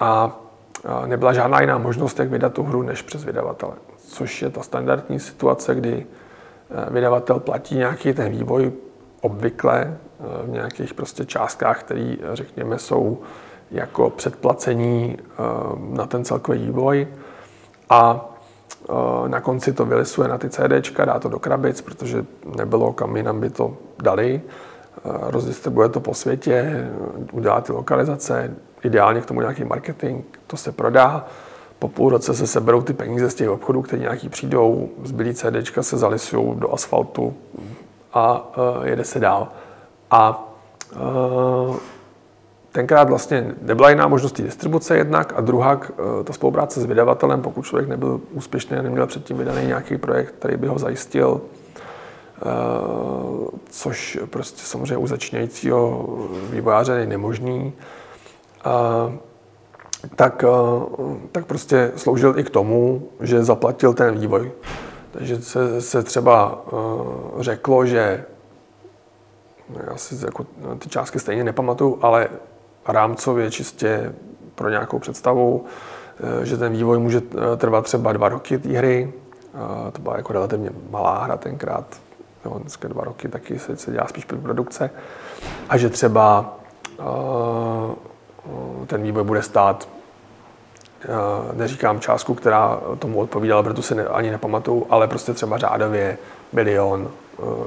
A 0.00 0.36
nebyla 1.06 1.32
žádná 1.32 1.60
jiná 1.60 1.78
možnost, 1.78 2.18
jak 2.18 2.28
vydat 2.28 2.52
tu 2.52 2.62
hru, 2.62 2.82
než 2.82 3.02
přes 3.02 3.24
vydavatele. 3.24 3.72
Což 4.06 4.42
je 4.42 4.50
ta 4.50 4.62
standardní 4.62 5.20
situace, 5.20 5.74
kdy 5.74 6.06
eh, 6.06 6.90
vydavatel 6.90 7.40
platí 7.40 7.76
nějaký 7.76 8.12
ten 8.12 8.32
vývoj 8.32 8.72
obvykle 9.20 9.82
eh, 9.82 10.24
v 10.42 10.48
nějakých 10.48 10.94
prostě 10.94 11.24
částkách, 11.24 11.80
které, 11.80 12.16
řekněme, 12.32 12.78
jsou 12.78 13.18
jako 13.72 14.10
předplacení 14.10 15.16
eh, 15.18 15.34
na 15.78 16.06
ten 16.06 16.24
celkový 16.24 16.58
vývoj. 16.58 17.08
A 17.90 18.28
na 19.26 19.40
konci 19.40 19.72
to 19.72 19.84
vylisuje 19.84 20.28
na 20.28 20.38
ty 20.38 20.50
CDčka, 20.50 21.04
dá 21.04 21.18
to 21.18 21.28
do 21.28 21.38
krabic, 21.38 21.80
protože 21.80 22.24
nebylo 22.56 22.92
kam 22.92 23.16
jinam 23.16 23.40
by 23.40 23.50
to 23.50 23.76
dali, 24.02 24.40
rozdistribuje 25.04 25.88
to 25.88 26.00
po 26.00 26.14
světě, 26.14 26.88
udělá 27.32 27.60
ty 27.60 27.72
lokalizace, 27.72 28.54
ideálně 28.84 29.20
k 29.20 29.26
tomu 29.26 29.40
nějaký 29.40 29.64
marketing, 29.64 30.24
to 30.46 30.56
se 30.56 30.72
prodá, 30.72 31.26
po 31.78 31.88
půl 31.88 32.10
roce 32.10 32.34
se 32.34 32.46
seberou 32.46 32.82
ty 32.82 32.92
peníze 32.92 33.30
z 33.30 33.34
těch 33.34 33.50
obchodů, 33.50 33.82
které 33.82 34.02
nějaký 34.02 34.28
přijdou, 34.28 34.88
zbylý 35.04 35.34
CDčka 35.34 35.82
se 35.82 35.96
zalisují 35.96 36.54
do 36.54 36.74
asfaltu 36.74 37.34
a 38.14 38.52
jede 38.82 39.04
se 39.04 39.20
dál. 39.20 39.48
A 40.10 40.48
tenkrát 42.72 43.08
vlastně 43.08 43.54
nebyla 43.62 43.90
jiná 43.90 44.08
možnost 44.08 44.40
distribuce 44.40 44.96
jednak 44.96 45.32
a 45.36 45.40
druhá 45.40 45.80
eh, 45.84 46.24
ta 46.24 46.32
spolupráce 46.32 46.80
s 46.80 46.84
vydavatelem, 46.84 47.42
pokud 47.42 47.62
člověk 47.62 47.88
nebyl 47.88 48.20
úspěšný 48.30 48.76
a 48.76 48.82
neměl 48.82 49.06
předtím 49.06 49.36
vydaný 49.36 49.66
nějaký 49.66 49.98
projekt, 49.98 50.34
který 50.38 50.56
by 50.56 50.66
ho 50.66 50.78
zajistil, 50.78 51.40
eh, 51.40 52.48
což 53.70 54.18
prostě 54.30 54.62
samozřejmě 54.62 54.96
u 54.96 55.06
začínajícího 55.06 56.08
vývojáře 56.50 56.92
je 56.92 57.06
nemožný, 57.06 57.72
tak, 60.16 60.44
tak 61.32 61.46
prostě 61.46 61.92
sloužil 61.96 62.38
i 62.38 62.44
k 62.44 62.50
tomu, 62.50 63.08
že 63.20 63.44
zaplatil 63.44 63.94
ten 63.94 64.18
vývoj. 64.18 64.52
Takže 65.10 65.42
se, 65.42 65.80
se 65.80 66.02
třeba 66.02 66.64
řeklo, 67.38 67.86
že 67.86 68.24
já 69.86 69.96
si 69.96 70.24
jako 70.24 70.46
ty 70.78 70.88
částky 70.88 71.18
stejně 71.18 71.44
nepamatuju, 71.44 71.98
ale 72.02 72.28
rámcově 72.88 73.50
čistě 73.50 74.14
pro 74.54 74.68
nějakou 74.68 74.98
představu, 74.98 75.64
eh, 76.42 76.46
že 76.46 76.56
ten 76.56 76.72
vývoj 76.72 76.98
může 76.98 77.22
eh, 77.52 77.56
trvat 77.56 77.84
třeba 77.84 78.12
dva 78.12 78.28
roky 78.28 78.58
té 78.58 78.68
hry. 78.68 79.12
To 79.92 80.02
byla 80.02 80.16
jako 80.16 80.32
relativně 80.32 80.70
malá 80.90 81.24
hra 81.24 81.36
tenkrát. 81.36 81.84
Jo, 82.44 82.58
dneska 82.58 82.88
dva 82.88 83.04
roky 83.04 83.28
taky 83.28 83.58
se, 83.58 83.76
se 83.76 83.92
dělá 83.92 84.06
spíš 84.06 84.24
produkce. 84.24 84.90
A 85.68 85.76
že 85.76 85.88
třeba 85.88 86.56
ten 88.86 89.02
vývoj 89.02 89.24
bude 89.24 89.42
stát, 89.42 89.88
neříkám 91.52 92.00
částku, 92.00 92.34
která 92.34 92.80
tomu 92.98 93.20
odpovídala, 93.20 93.62
protože 93.62 93.82
si 93.82 93.94
ne, 93.94 94.04
ani 94.04 94.30
nepamatuju, 94.30 94.86
ale 94.90 95.08
prostě 95.08 95.32
třeba 95.34 95.58
řádově 95.58 96.18
bilion 96.52 97.10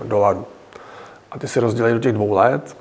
dolarů. 0.04 0.45
A 1.32 1.39
ty 1.39 1.47
si 1.47 1.60
rozdělí 1.60 1.93
do 1.93 1.99
těch 1.99 2.13
dvou 2.13 2.34
let 2.34 2.78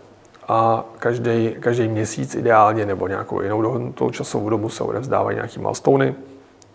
a 0.49 0.85
každý, 0.99 1.57
každý 1.61 1.89
měsíc 1.89 2.35
ideálně 2.35 2.87
nebo 2.87 3.09
nějakou 3.09 3.41
jinou 3.41 3.63
dohodnutou 3.63 4.11
časovou 4.11 4.49
dobu 4.49 4.69
se 4.69 4.85
odevzdávají 4.85 5.35
nějaký 5.35 5.61
milestony, 5.61 6.15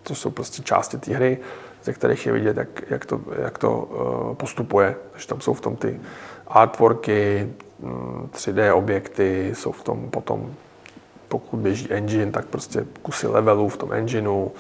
to 0.04 0.16
jsou 0.16 0.30
prostě 0.30 0.64
části 0.64 0.98
té 0.98 1.14
hry, 1.14 1.38
ze 1.84 1.94
kterých 1.94 2.26
je 2.26 2.32
vidět, 2.32 2.58
jak, 2.58 2.68
jak 2.90 3.06
to, 3.06 3.22
jak 3.42 3.58
to 3.58 3.78
uh, 3.78 4.36
postupuje. 4.36 4.96
Takže 5.12 5.28
tam 5.28 5.42
jsou 5.42 5.54
v 5.54 5.62
tom 5.62 5.76
ty 5.76 6.00
artworky, 6.48 7.50
3D 8.34 8.72
mm, 8.72 8.78
objekty, 8.78 9.52
jsou 9.56 9.72
v 9.72 9.84
tom 9.84 10.10
potom, 10.10 10.54
pokud 11.28 11.58
běží 11.58 11.92
engine, 11.92 12.32
tak 12.32 12.46
prostě 12.46 12.86
kusy 13.02 13.28
levelů 13.28 13.70
v 13.70 13.78
tom 13.78 13.94
engineu, 13.94 14.48
Eh, 14.48 14.54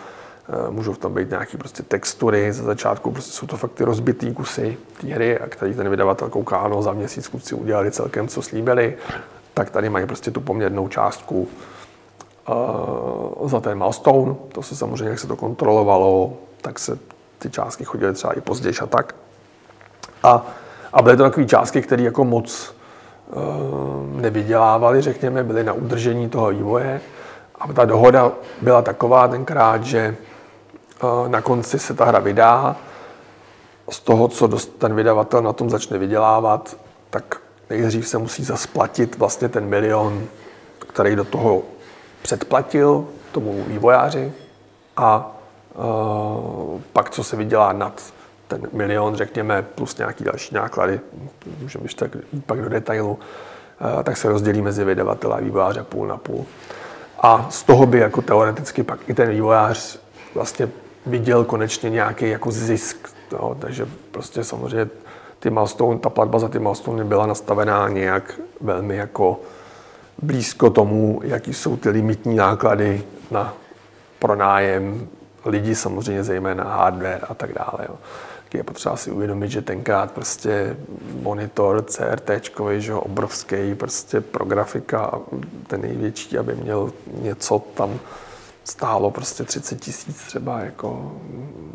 můžou 0.70 0.94
v 0.94 0.98
tom 0.98 1.14
být 1.14 1.30
nějaké 1.30 1.58
prostě 1.58 1.84
textury, 1.84 2.54
ze 2.54 2.64
začátku 2.64 3.12
prostě 3.12 3.32
jsou 3.32 3.48
to 3.48 3.58
fakt 3.58 3.72
ty 3.72 3.84
rozbitý 3.84 4.34
kusy 4.34 4.78
té 5.02 5.08
hry, 5.08 5.40
a 5.40 5.48
který 5.48 5.74
ten 5.74 5.90
vydavatel 5.90 6.30
kouká, 6.30 6.58
ano, 6.58 6.82
za 6.82 6.92
měsíc 6.92 7.28
kluci 7.28 7.56
udělali 7.56 7.92
celkem, 7.92 8.28
co 8.28 8.42
slíbili, 8.42 8.98
tak 9.54 9.70
tady 9.70 9.90
mají 9.90 10.06
prostě 10.06 10.32
tu 10.32 10.42
poměrnou 10.42 10.88
částku 10.88 11.48
uh, 13.40 13.50
za 13.50 13.60
ten 13.60 13.78
milestone. 13.78 14.36
To 14.52 14.62
se 14.62 14.76
samozřejmě, 14.76 15.10
jak 15.10 15.20
se 15.20 15.28
to 15.28 15.36
kontrolovalo, 15.36 16.34
tak 16.62 16.80
se 16.80 17.00
ty 17.40 17.50
částky 17.50 17.84
chodily 17.84 18.14
třeba 18.14 18.34
i 18.34 18.42
později 18.42 18.76
a 18.82 18.86
tak. 18.86 19.16
A, 20.24 20.46
a 20.94 21.02
byly 21.02 21.18
to 21.18 21.24
takové 21.24 21.46
částky, 21.46 21.82
které 21.82 22.04
jako 22.04 22.26
moc 22.26 22.76
uh, 23.28 24.22
nevydělávaly, 24.22 25.02
řekněme, 25.02 25.44
byly 25.44 25.64
na 25.64 25.74
udržení 25.74 26.30
toho 26.30 26.50
vývoje. 26.50 27.02
A 27.60 27.74
ta 27.74 27.86
dohoda 27.86 28.32
byla 28.62 28.82
taková 28.82 29.28
tenkrát, 29.28 29.84
že 29.84 30.16
na 31.28 31.42
konci 31.42 31.80
se 31.80 31.94
ta 31.94 32.06
hra 32.06 32.20
vydá, 32.20 32.76
z 33.90 34.00
toho, 34.00 34.28
co 34.28 34.48
ten 34.48 34.96
vydavatel 34.96 35.42
na 35.42 35.54
tom 35.54 35.70
začne 35.70 35.98
vydělávat, 35.98 36.78
tak 37.10 37.42
nejdřív 37.70 38.08
se 38.08 38.18
musí 38.18 38.44
zasplatit 38.44 39.18
vlastně 39.18 39.50
ten 39.50 39.66
milion, 39.66 40.24
který 40.80 41.16
do 41.16 41.24
toho 41.24 41.62
předplatil 42.22 43.08
tomu 43.32 43.64
vývojáři 43.68 44.34
a 44.98 45.36
uh, 45.76 46.82
pak, 46.94 47.10
co 47.10 47.24
se 47.24 47.36
vydělá 47.36 47.74
nad 47.74 48.14
ten 48.48 48.68
milion, 48.74 49.16
řekněme, 49.16 49.62
plus 49.62 49.98
nějaký 49.98 50.24
další 50.24 50.56
náklady, 50.56 51.00
můžeme 51.62 51.86
ještě 51.86 52.10
tak 52.10 52.22
pak 52.46 52.62
do 52.62 52.70
detailu, 52.70 53.12
uh, 53.12 54.04
tak 54.04 54.18
se 54.18 54.30
rozdělí 54.30 54.62
mezi 54.62 54.84
vydavatele 54.84 55.38
a 55.38 55.40
vývojáře 55.40 55.84
půl 55.84 56.08
na 56.08 56.18
půl. 56.18 56.46
A 57.20 57.48
z 57.50 57.64
toho 57.64 57.86
by 57.86 58.00
jako 58.00 58.22
teoreticky 58.22 58.84
pak 58.84 59.10
i 59.10 59.14
ten 59.14 59.30
vývojář 59.30 60.00
vlastně 60.36 60.70
viděl 61.10 61.43
konečně 61.43 61.89
nějaký 61.89 62.30
jako 62.30 62.52
zisk. 62.52 63.10
No, 63.32 63.56
takže 63.60 63.88
prostě 64.12 64.43
samozřejmě 64.43 64.89
ty 65.39 65.50
milestone, 65.50 66.00
ta 66.00 66.10
platba 66.10 66.39
za 66.39 66.48
ty 66.48 66.60
milestone 66.60 67.04
byla 67.04 67.26
nastavená 67.26 67.89
nějak 67.89 68.39
velmi 68.62 68.95
jako 68.95 69.39
blízko 70.22 70.69
tomu, 70.69 71.22
jaký 71.24 71.54
jsou 71.54 71.78
ty 71.78 71.89
limitní 71.89 72.36
náklady 72.36 73.04
na 73.32 73.54
pronájem 74.19 75.08
lidí, 75.45 75.76
samozřejmě 75.76 76.24
zejména 76.24 76.63
hardware 76.63 77.26
a 77.30 77.34
tak 77.34 77.54
dále. 77.54 77.86
Jo. 77.89 77.95
Je 78.54 78.63
potřeba 78.63 78.95
si 78.95 79.12
uvědomit, 79.12 79.52
že 79.52 79.62
tenkrát 79.62 80.12
prostě 80.12 80.78
monitor 81.22 81.84
CRT, 81.84 82.32
že 82.78 82.93
obrovský 82.93 83.76
prostě 83.76 84.22
pro 84.22 84.45
grafika, 84.45 85.19
ten 85.67 85.82
největší, 85.82 86.38
aby 86.38 86.56
měl 86.56 86.91
něco 87.22 87.62
tam 87.74 88.00
stálo 88.63 89.12
prostě 89.12 89.43
30 89.43 89.82
tisíc 89.82 90.17
třeba 90.26 90.60
jako 90.60 91.12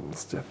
vlastně, 0.08 0.44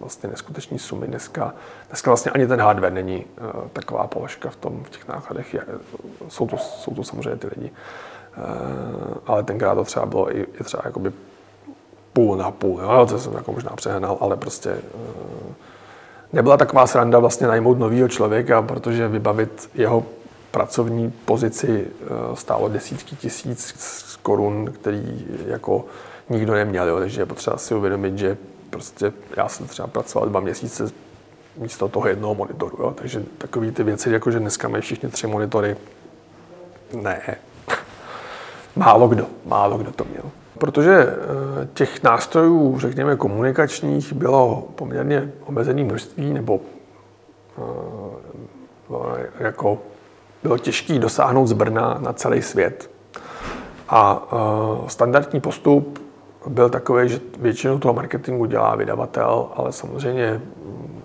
vlastně 0.00 0.28
neskutečný 0.28 0.78
sumy 0.78 1.06
dneska. 1.06 1.54
Dneska 1.88 2.10
vlastně 2.10 2.32
ani 2.32 2.46
ten 2.46 2.60
hardware 2.60 2.92
není 2.92 3.24
uh, 3.24 3.68
taková 3.72 4.06
položka 4.06 4.50
v 4.50 4.56
tom, 4.56 4.84
v 4.84 4.90
těch 4.90 5.08
nákladech. 5.08 5.56
Jsou, 6.28 6.46
to, 6.46 6.56
jsou 6.56 6.94
to 6.94 7.04
samozřejmě 7.04 7.36
ty 7.36 7.46
lidi. 7.56 7.70
Uh, 7.70 9.16
ale 9.26 9.42
tenkrát 9.42 9.74
to 9.74 9.84
třeba 9.84 10.06
bylo 10.06 10.36
i, 10.36 10.46
i 10.60 10.64
třeba 10.64 10.82
jakoby 10.86 11.12
půl 12.12 12.36
na 12.36 12.50
půl, 12.50 12.80
jo? 12.80 13.06
to 13.06 13.18
jsem 13.18 13.32
jako 13.32 13.52
možná 13.52 13.70
přehnal, 13.76 14.18
ale 14.20 14.36
prostě 14.36 14.72
uh, 14.72 15.52
nebyla 16.32 16.56
taková 16.56 16.86
sranda 16.86 17.18
vlastně 17.18 17.46
najmout 17.46 17.78
nového 17.78 18.08
člověka, 18.08 18.62
protože 18.62 19.08
vybavit 19.08 19.70
jeho 19.74 20.04
pracovní 20.52 21.10
pozici 21.24 21.86
stálo 22.34 22.68
desítky 22.68 23.16
tisíc 23.16 23.74
korun, 24.22 24.72
který 24.72 25.26
jako 25.46 25.84
nikdo 26.30 26.52
neměl. 26.52 26.88
Jo. 26.88 26.98
Takže 26.98 27.20
je 27.20 27.26
potřeba 27.26 27.56
si 27.56 27.74
uvědomit, 27.74 28.18
že 28.18 28.36
prostě 28.70 29.12
já 29.36 29.48
jsem 29.48 29.66
třeba 29.66 29.88
pracoval 29.88 30.28
dva 30.28 30.40
měsíce 30.40 30.90
místo 31.56 31.88
toho 31.88 32.08
jednoho 32.08 32.34
monitoru. 32.34 32.76
Jo. 32.80 32.94
Takže 32.96 33.24
takové 33.38 33.70
ty 33.72 33.82
věci, 33.82 34.10
jako 34.10 34.30
že 34.30 34.38
dneska 34.38 34.68
mají 34.68 34.82
všichni 34.82 35.08
tři 35.08 35.26
monitory, 35.26 35.76
ne. 36.92 37.36
málo 38.76 39.08
kdo, 39.08 39.26
málo 39.46 39.78
kdo 39.78 39.92
to 39.92 40.04
měl. 40.04 40.22
Protože 40.58 40.92
eh, 40.92 41.68
těch 41.74 42.02
nástrojů, 42.02 42.78
řekněme, 42.78 43.16
komunikačních 43.16 44.12
bylo 44.12 44.68
poměrně 44.74 45.32
omezené 45.46 45.84
množství, 45.84 46.32
nebo 46.32 46.60
eh, 47.58 49.30
jako 49.40 49.78
bylo 50.42 50.58
těžké 50.58 50.98
dosáhnout 50.98 51.46
z 51.46 51.52
Brna 51.52 51.98
na 52.00 52.12
celý 52.12 52.42
svět. 52.42 52.90
A 53.88 54.32
uh, 54.32 54.88
standardní 54.88 55.40
postup 55.40 55.98
byl 56.46 56.70
takový, 56.70 57.08
že 57.08 57.20
většinu 57.38 57.78
toho 57.78 57.94
marketingu 57.94 58.44
dělá 58.44 58.76
vydavatel, 58.76 59.48
ale 59.56 59.72
samozřejmě 59.72 60.40
mm, 60.64 61.02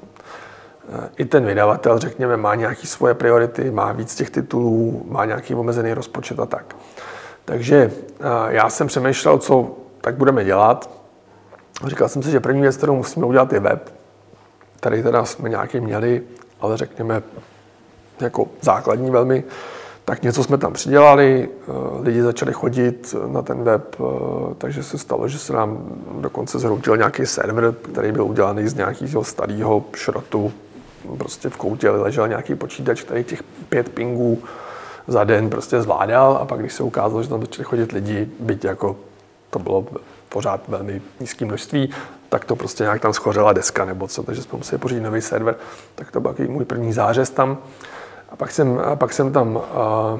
i 1.18 1.26
ten 1.26 1.46
vydavatel, 1.46 2.00
řekněme, 2.00 2.38
má 2.38 2.56
nějaké 2.56 2.88
svoje 2.88 3.14
priority, 3.14 3.72
má 3.72 3.92
víc 3.92 4.16
těch 4.16 4.30
titulů, 4.30 5.06
má 5.08 5.26
nějaký 5.26 5.56
omezený 5.56 5.94
rozpočet 5.94 6.40
a 6.40 6.46
tak. 6.46 6.76
Takže 7.46 7.92
uh, 8.20 8.26
já 8.48 8.70
jsem 8.70 8.88
přemýšlel, 8.88 9.38
co 9.38 9.72
tak 10.02 10.16
budeme 10.16 10.44
dělat. 10.44 10.90
Říkal 11.86 12.10
jsem 12.10 12.24
si, 12.24 12.32
že 12.32 12.40
první 12.40 12.62
věc, 12.62 12.78
kterou 12.78 12.96
musíme 12.96 13.26
udělat, 13.26 13.54
je 13.54 13.60
web. 13.60 13.94
Tady 14.80 15.04
teda 15.04 15.26
jsme 15.26 15.50
nějaký 15.50 15.80
měli, 15.80 16.24
ale 16.62 16.78
řekněme, 16.78 17.24
jako 18.20 18.48
základní 18.62 19.12
velmi. 19.12 19.44
Tak 20.06 20.22
něco 20.22 20.44
jsme 20.44 20.58
tam 20.58 20.74
přidělali, 20.74 21.50
eh, 21.50 21.72
lidi 22.02 22.22
začali 22.22 22.54
chodit 22.54 23.16
na 23.28 23.42
ten 23.42 23.64
web, 23.64 23.96
eh, 24.00 24.04
takže 24.58 24.84
se 24.84 24.98
stalo, 24.98 25.28
že 25.28 25.40
se 25.40 25.54
nám 25.54 25.86
dokonce 26.22 26.60
zhroutil 26.60 26.98
nějaký 26.98 27.26
server, 27.26 27.74
který 27.92 28.12
byl 28.12 28.24
udělaný 28.24 28.68
z 28.68 28.74
nějakého 28.74 29.24
starého 29.24 29.84
šrotu. 29.96 30.52
Prostě 31.18 31.50
v 31.50 31.58
koutě 31.58 31.90
ležel 31.90 32.28
nějaký 32.28 32.56
počítač, 32.56 33.04
který 33.04 33.24
těch 33.24 33.44
pět 33.44 33.90
pingů 33.90 34.44
za 35.08 35.24
den 35.24 35.50
prostě 35.50 35.82
zvládal 35.82 36.38
a 36.42 36.46
pak, 36.46 36.60
když 36.60 36.74
se 36.74 36.84
ukázalo, 36.84 37.24
že 37.24 37.30
tam 37.30 37.42
začali 37.42 37.64
chodit 37.64 37.92
lidi, 37.92 38.30
byť 38.40 38.66
jako 38.66 38.96
to 39.50 39.60
bylo 39.60 39.86
pořád 40.30 40.68
velmi 40.68 41.02
nízké 41.20 41.46
množství, 41.46 41.90
tak 42.30 42.46
to 42.46 42.56
prostě 42.56 42.84
nějak 42.84 43.02
tam 43.02 43.14
schořela 43.14 43.54
deska 43.54 43.86
nebo 43.86 44.08
co, 44.08 44.24
takže 44.24 44.42
jsme 44.42 44.58
museli 44.58 44.80
pořídit 44.80 45.02
nový 45.02 45.22
server, 45.22 45.56
tak 45.96 46.12
to 46.12 46.20
byl 46.20 46.36
můj 46.48 46.66
první 46.66 46.94
zářez 46.94 47.30
tam. 47.30 47.58
A 48.30 48.36
pak 48.36 48.52
jsem, 48.52 48.82
a 48.84 48.96
pak 48.96 49.14
jsem 49.14 49.34
tam 49.34 49.58
a, 49.58 50.20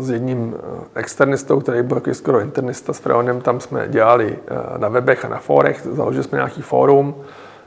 s 0.00 0.10
jedním 0.10 0.56
externistou, 0.94 1.60
který 1.60 1.82
byl 1.82 1.94
takový 1.94 2.14
skoro 2.14 2.40
internista 2.40 2.92
s 2.92 2.98
Freonem, 2.98 3.40
tam 3.40 3.60
jsme 3.60 3.88
dělali 3.88 4.38
na 4.76 4.88
webech 4.88 5.24
a 5.24 5.28
na 5.28 5.38
fórech, 5.38 5.86
založili 5.92 6.24
jsme 6.24 6.36
nějaký 6.36 6.62
fórum, 6.62 7.14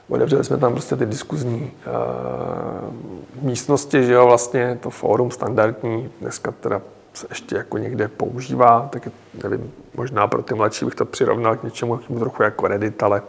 Otevřeli 0.09 0.43
jsme 0.43 0.57
tam 0.57 0.71
prostě 0.71 0.95
ty 0.95 1.05
diskuzní 1.05 1.71
uh, 1.87 2.93
místnosti, 3.41 4.03
že 4.03 4.13
jo, 4.13 4.25
vlastně 4.25 4.79
to 4.81 4.89
fórum 4.89 5.31
standardní, 5.31 6.09
dneska 6.21 6.51
teda 6.51 6.81
se 7.13 7.27
ještě 7.29 7.55
jako 7.55 7.77
někde 7.77 8.07
používá, 8.07 8.89
tak 8.91 9.07
nevím, 9.43 9.71
možná 9.95 10.27
pro 10.27 10.43
ty 10.43 10.53
mladší 10.53 10.85
bych 10.85 10.95
to 10.95 11.05
přirovnal 11.05 11.55
k 11.55 11.63
něčemu 11.63 11.99
trochu 12.19 12.43
jako 12.43 12.67
Reddit, 12.67 13.03
ale 13.03 13.21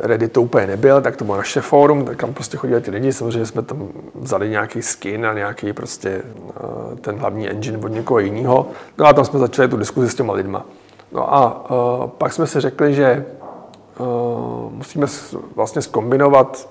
Reddit 0.00 0.32
to 0.32 0.42
úplně 0.42 0.66
nebyl, 0.66 1.00
tak 1.00 1.16
to 1.16 1.24
bylo 1.24 1.36
naše 1.36 1.60
fórum, 1.60 2.04
tak 2.04 2.16
tam 2.16 2.34
prostě 2.34 2.56
chodili 2.56 2.80
ty 2.80 2.90
lidi, 2.90 3.12
samozřejmě 3.12 3.46
jsme 3.46 3.62
tam 3.62 3.88
vzali 4.14 4.48
nějaký 4.48 4.82
skin 4.82 5.26
a 5.26 5.34
nějaký 5.34 5.72
prostě 5.72 6.22
eh, 6.22 6.96
ten 7.00 7.16
hlavní 7.16 7.48
engine 7.48 7.78
od 7.78 7.88
někoho 7.88 8.18
jiného. 8.18 8.66
No 8.98 9.06
a 9.06 9.12
tam 9.12 9.24
jsme 9.24 9.38
začali 9.38 9.68
tu 9.68 9.76
diskuzi 9.76 10.08
s 10.08 10.14
těma 10.14 10.32
lidma. 10.32 10.64
No 11.12 11.34
a 11.34 11.70
uh, 11.70 12.06
pak 12.06 12.32
jsme 12.32 12.46
si 12.46 12.60
řekli, 12.60 12.94
že 12.94 13.26
uh, 13.98 14.72
musíme 14.72 15.06
vlastně 15.56 15.82
skombinovat 15.82 16.68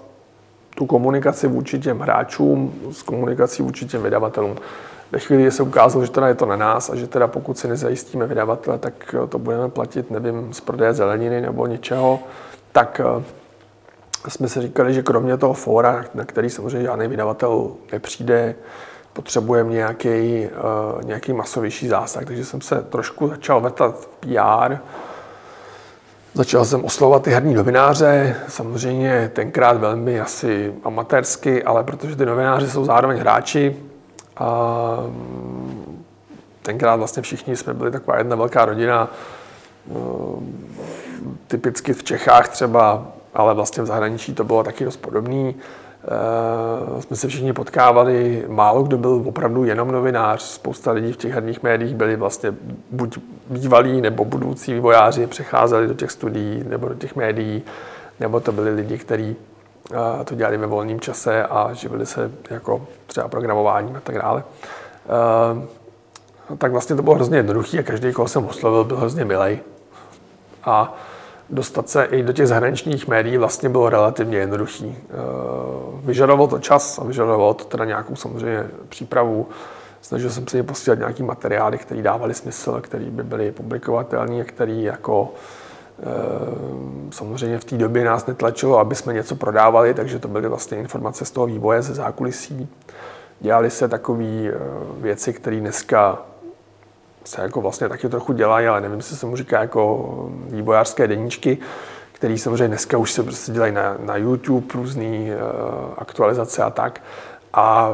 tu 0.75 0.85
komunikaci 0.85 1.47
vůči 1.47 1.79
těm 1.79 1.99
hráčům 1.99 2.73
s 2.91 3.03
komunikací 3.03 3.63
vůči 3.63 3.85
těm 3.85 4.03
vydavatelům. 4.03 4.55
Ve 5.11 5.19
chvíli, 5.19 5.41
kdy 5.41 5.51
se 5.51 5.63
ukázalo, 5.63 6.05
že 6.05 6.11
teda 6.11 6.27
je 6.27 6.35
to 6.35 6.45
na 6.45 6.55
nás 6.55 6.89
a 6.89 6.95
že 6.95 7.07
teda 7.07 7.27
pokud 7.27 7.57
si 7.57 7.67
nezajistíme 7.67 8.27
vydavatele, 8.27 8.77
tak 8.77 9.15
to 9.29 9.39
budeme 9.39 9.69
platit, 9.69 10.11
nevím, 10.11 10.53
z 10.53 10.61
prodeje 10.61 10.93
zeleniny 10.93 11.41
nebo 11.41 11.67
něčeho, 11.67 12.19
tak 12.71 13.01
eh, 13.03 13.23
jsme 14.29 14.49
si 14.49 14.61
říkali, 14.61 14.93
že 14.93 15.03
kromě 15.03 15.37
toho 15.37 15.53
fóra, 15.53 16.05
na 16.13 16.25
který 16.25 16.49
samozřejmě 16.49 16.83
žádný 16.83 17.07
vydavatel 17.07 17.71
nepřijde, 17.91 18.55
potřebujeme 19.13 19.71
nějaký, 19.71 20.47
uh, 20.47 21.03
nějaký 21.03 21.33
masovější 21.33 21.87
zásah. 21.87 22.25
Takže 22.25 22.45
jsem 22.45 22.61
se 22.61 22.81
trošku 22.81 23.27
začal 23.27 23.61
vetat 23.61 23.95
v 23.99 24.07
PR, 24.07 24.77
Začal 26.33 26.65
jsem 26.65 26.85
oslovovat 26.85 27.23
ty 27.23 27.31
herní 27.31 27.53
novináře, 27.53 28.35
samozřejmě 28.47 29.31
tenkrát 29.33 29.77
velmi 29.77 30.19
asi 30.19 30.73
amatérsky, 30.83 31.63
ale 31.63 31.83
protože 31.83 32.15
ty 32.15 32.25
novináři 32.25 32.69
jsou 32.69 32.85
zároveň 32.85 33.17
hráči 33.19 33.75
a 34.37 34.97
mm, 35.07 36.03
tenkrát 36.61 36.95
vlastně 36.95 37.21
všichni 37.21 37.55
jsme 37.55 37.73
byli 37.73 37.91
taková 37.91 38.17
jedna 38.17 38.35
velká 38.35 38.65
rodina, 38.65 39.09
typicky 41.47 41.93
v 41.93 42.03
Čechách 42.03 42.49
třeba, 42.49 43.07
ale 43.33 43.53
vlastně 43.53 43.83
v 43.83 43.85
zahraničí 43.85 44.33
to 44.33 44.43
bylo 44.43 44.63
taky 44.63 44.85
dost 44.85 44.97
podobný. 44.97 45.55
E, 46.97 47.01
jsme 47.01 47.15
se 47.15 47.27
všichni 47.27 47.53
potkávali, 47.53 48.45
málo 48.47 48.83
kdo 48.83 48.97
byl 48.97 49.23
opravdu 49.25 49.63
jenom 49.63 49.91
novinář, 49.91 50.41
spousta 50.41 50.91
lidí 50.91 51.13
v 51.13 51.17
těch 51.17 51.33
herních 51.33 51.63
médiích 51.63 51.95
byli 51.95 52.15
vlastně 52.15 52.53
buď 52.91 53.17
bývalí 53.49 54.01
nebo 54.01 54.25
budoucí 54.25 54.73
vývojáři, 54.73 55.27
přecházeli 55.27 55.87
do 55.87 55.93
těch 55.93 56.11
studií 56.11 56.63
nebo 56.67 56.87
do 56.87 56.95
těch 56.95 57.15
médií, 57.15 57.63
nebo 58.19 58.39
to 58.39 58.51
byli 58.51 58.73
lidi, 58.73 58.97
kteří 58.97 59.35
e, 60.21 60.23
to 60.23 60.35
dělali 60.35 60.57
ve 60.57 60.67
volném 60.67 60.99
čase 60.99 61.43
a 61.43 61.73
živili 61.73 62.05
se 62.05 62.31
jako 62.49 62.87
třeba 63.07 63.27
programováním 63.27 63.95
a 63.95 63.99
tak 63.99 64.15
dále. 64.17 64.43
E, 65.05 65.81
tak 66.57 66.71
vlastně 66.71 66.95
to 66.95 67.03
bylo 67.03 67.15
hrozně 67.15 67.37
jednoduché 67.37 67.79
a 67.79 67.83
každý, 67.83 68.13
koho 68.13 68.27
jsem 68.27 68.45
oslovil, 68.45 68.83
byl 68.83 68.97
hrozně 68.97 69.25
milej. 69.25 69.59
A 70.63 70.97
dostat 71.49 71.89
se 71.89 72.03
i 72.03 72.23
do 72.23 72.33
těch 72.33 72.47
zahraničních 72.47 73.07
médií 73.07 73.37
vlastně 73.37 73.69
bylo 73.69 73.89
relativně 73.89 74.37
jednoduchý. 74.37 74.97
Eh, 74.97 75.13
vyžadovalo 76.03 76.47
to 76.47 76.59
čas 76.59 76.99
a 76.99 77.03
vyžadovalo 77.03 77.53
to 77.53 77.65
teda 77.65 77.85
nějakou 77.85 78.15
samozřejmě 78.15 78.67
přípravu. 78.89 79.47
Snažil 80.01 80.29
jsem 80.29 80.47
se 80.47 80.57
jim 80.57 80.65
posílat 80.65 80.99
nějaký 80.99 81.23
materiály, 81.23 81.77
které 81.77 82.01
dávaly 82.01 82.33
smysl, 82.33 82.81
které 82.81 83.05
by 83.05 83.23
byly 83.23 83.51
publikovatelné 83.51 84.41
a 84.41 84.43
které 84.43 84.73
jako 84.73 85.33
eh, 85.99 86.05
samozřejmě 87.11 87.59
v 87.59 87.65
té 87.65 87.77
době 87.77 88.05
nás 88.05 88.25
netlačilo, 88.25 88.79
aby 88.79 88.95
jsme 88.95 89.13
něco 89.13 89.35
prodávali, 89.35 89.93
takže 89.93 90.19
to 90.19 90.27
byly 90.27 90.47
vlastně 90.47 90.77
informace 90.77 91.25
z 91.25 91.31
toho 91.31 91.47
vývoje, 91.47 91.81
ze 91.81 91.93
zákulisí. 91.93 92.67
Dělali 93.39 93.69
se 93.69 93.87
takové 93.87 94.23
eh, 94.23 94.53
věci, 94.97 95.33
které 95.33 95.59
dneska 95.59 96.19
se 97.23 97.41
jako 97.41 97.61
vlastně 97.61 97.89
taky 97.89 98.09
trochu 98.09 98.33
dělají, 98.33 98.67
ale 98.67 98.81
nevím, 98.81 98.97
jestli 98.97 99.15
se 99.15 99.25
mu 99.25 99.35
říká 99.35 99.61
jako 99.61 100.09
vývojářské 100.31 101.07
deníčky, 101.07 101.57
který 102.11 102.37
samozřejmě 102.37 102.67
dneska 102.67 102.97
už 102.97 103.11
se 103.11 103.23
prostě 103.23 103.51
dělají 103.51 103.73
na, 103.73 103.97
na 103.99 104.17
YouTube, 104.17 104.67
různé 104.73 105.05
uh, 105.05 105.31
aktualizace 105.97 106.63
a 106.63 106.69
tak. 106.69 107.01
A 107.53 107.91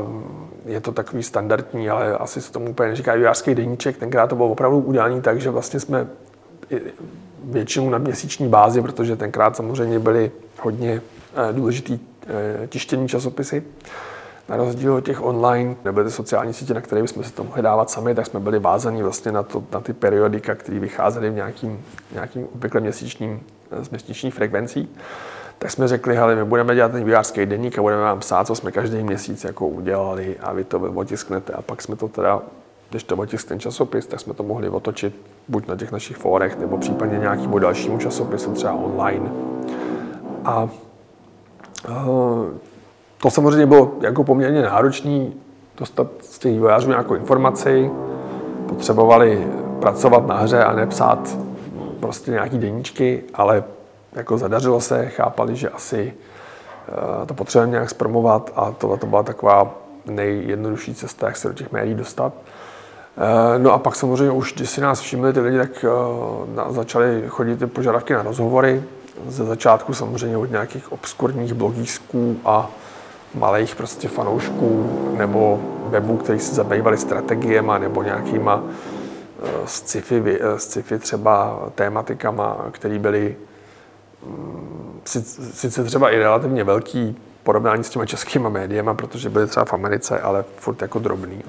je 0.66 0.82
to 0.82 0.92
takový 0.92 1.24
standardní, 1.24 1.90
ale 1.90 2.18
asi 2.18 2.42
se 2.42 2.52
tomu 2.52 2.70
úplně 2.70 2.90
neříká 2.90 3.14
vývojářský 3.14 3.56
deníček. 3.56 3.98
Tenkrát 3.98 4.28
to 4.28 4.36
bylo 4.36 4.50
opravdu 4.50 4.80
udělané 4.80 5.22
tak, 5.22 5.42
že 5.42 5.50
vlastně 5.50 5.80
jsme 5.80 6.08
většinou 7.44 7.90
na 7.90 7.98
měsíční 7.98 8.48
bázi, 8.48 8.82
protože 8.82 9.16
tenkrát 9.16 9.56
samozřejmě 9.56 10.00
byly 10.00 10.32
hodně 10.60 11.02
uh, 11.50 11.56
důležitý 11.56 12.00
tištění 12.70 13.08
časopisy 13.08 13.64
na 14.50 14.58
rozdíl 14.58 14.94
od 14.94 15.02
těch 15.02 15.24
online, 15.24 15.76
nebyly 15.86 16.06
ty 16.06 16.12
sociální 16.12 16.54
sítě, 16.54 16.74
na 16.74 16.82
které 16.82 17.08
jsme 17.08 17.24
se 17.24 17.34
to 17.34 17.44
mohli 17.44 17.62
dávat 17.62 17.90
sami, 17.90 18.16
tak 18.16 18.26
jsme 18.26 18.40
byli 18.40 18.60
vázaní 18.60 19.04
vlastně 19.04 19.32
na, 19.32 19.44
to, 19.44 19.64
na 19.74 19.82
ty 19.82 19.94
periodika, 19.94 20.56
které 20.56 20.80
vycházely 20.80 21.30
v 21.30 21.34
nějakým, 21.34 21.82
nějakým 22.14 22.48
obvykle 22.56 22.82
měsíčním, 22.82 23.40
z 23.82 23.90
měsíční 23.90 24.32
frekvencí. 24.32 24.90
Tak 25.60 25.72
jsme 25.72 25.88
řekli, 25.88 26.16
hele, 26.16 26.36
my 26.36 26.46
budeme 26.46 26.76
dělat 26.76 26.92
ten 26.92 27.04
vývářský 27.04 27.46
denník 27.46 27.80
a 27.80 27.82
budeme 27.82 28.02
vám 28.02 28.20
psát, 28.20 28.48
co 28.48 28.56
jsme 28.56 28.72
každý 28.72 29.04
měsíc 29.04 29.44
jako 29.44 29.68
udělali 29.68 30.38
a 30.40 30.54
vy 30.54 30.64
to 30.64 30.80
otisknete. 30.80 31.54
A 31.54 31.62
pak 31.62 31.82
jsme 31.82 31.96
to 31.96 32.08
teda, 32.08 32.42
když 32.90 33.04
to 33.04 33.16
otisk 33.16 33.48
ten 33.48 33.60
časopis, 33.60 34.08
tak 34.08 34.20
jsme 34.20 34.34
to 34.34 34.44
mohli 34.44 34.70
otočit 34.70 35.16
buď 35.48 35.68
na 35.68 35.76
těch 35.76 35.92
našich 35.92 36.18
fórech, 36.18 36.60
nebo 36.60 36.78
případně 36.78 37.18
nějakému 37.18 37.60
dalšímu 37.60 37.98
časopisu, 37.98 38.54
třeba 38.54 38.74
online. 38.74 39.32
A 40.46 40.70
uh, 41.90 42.46
to 43.18 43.30
samozřejmě 43.30 43.66
bylo 43.66 43.92
jako 44.02 44.24
poměrně 44.24 44.62
náročné 44.62 45.28
dostat 45.78 46.08
z 46.22 46.40
těch 46.40 46.52
vývojářů 46.52 46.90
nějakou 46.90 47.16
informaci. 47.16 47.92
Potřebovali 48.70 49.48
pracovat 49.80 50.28
na 50.28 50.36
hře 50.36 50.64
a 50.64 50.74
nepsát 50.74 51.38
prostě 52.00 52.32
nějaký 52.32 52.58
deníčky, 52.58 53.24
ale 53.34 53.64
jako 54.14 54.38
zadařilo 54.38 54.82
se, 54.82 55.10
chápali, 55.10 55.56
že 55.56 55.70
asi 55.70 56.14
eh, 56.88 57.26
to 57.26 57.34
potřebujeme 57.34 57.72
nějak 57.72 57.90
zpromovat 57.90 58.52
a 58.56 58.72
tohle 58.72 58.98
to 58.98 59.08
byla 59.08 59.24
taková 59.24 59.76
nejjednodušší 60.06 60.96
cesta, 60.96 61.28
jak 61.28 61.38
se 61.38 61.48
do 61.48 61.54
těch 61.54 61.72
médií 61.72 61.96
dostat. 61.96 62.34
Eh, 63.18 63.60
no 63.60 63.74
a 63.74 63.78
pak 63.78 63.96
samozřejmě 63.96 64.32
už, 64.32 64.54
když 64.54 64.70
si 64.70 64.82
nás 64.82 65.00
všimli 65.00 65.34
ty 65.34 65.40
lidi, 65.40 65.58
tak 65.58 65.86
eh, 65.86 66.74
začaly 66.74 67.24
chodit 67.28 67.60
ty 67.60 67.68
požadavky 67.68 68.14
na 68.14 68.22
rozhovory. 68.22 68.84
Ze 69.28 69.46
začátku 69.46 69.94
samozřejmě 69.94 70.38
od 70.38 70.52
nějakých 70.52 70.92
obskurních 70.92 71.54
blogísků 71.54 72.38
a 72.46 72.70
malých 73.38 73.76
prostě 73.76 74.08
fanoušků 74.08 74.90
nebo 75.18 75.60
webů, 75.90 76.18
který 76.18 76.40
se 76.40 76.56
zabývali 76.56 76.98
strategiemi 76.98 77.72
nebo 77.80 78.04
nějakýma 78.04 78.64
eh, 78.64 79.50
sci-fi, 79.66 80.40
eh, 80.42 80.60
sci-fi 80.60 81.00
třeba 81.00 81.60
tématikama, 81.76 82.66
které 82.72 83.00
byly 83.00 83.36
mm, 84.26 85.02
sice 85.54 85.84
třeba 85.84 86.10
i 86.10 86.18
relativně 86.18 86.64
velký 86.64 87.18
porovnání 87.44 87.84
s 87.84 87.90
těma 87.90 88.06
českými 88.06 88.50
médiemi, 88.50 88.90
protože 88.94 89.30
byly 89.30 89.48
třeba 89.48 89.66
v 89.66 89.74
Americe, 89.74 90.20
ale 90.20 90.46
furt 90.56 90.82
jako 90.82 91.00
drobný. 91.00 91.44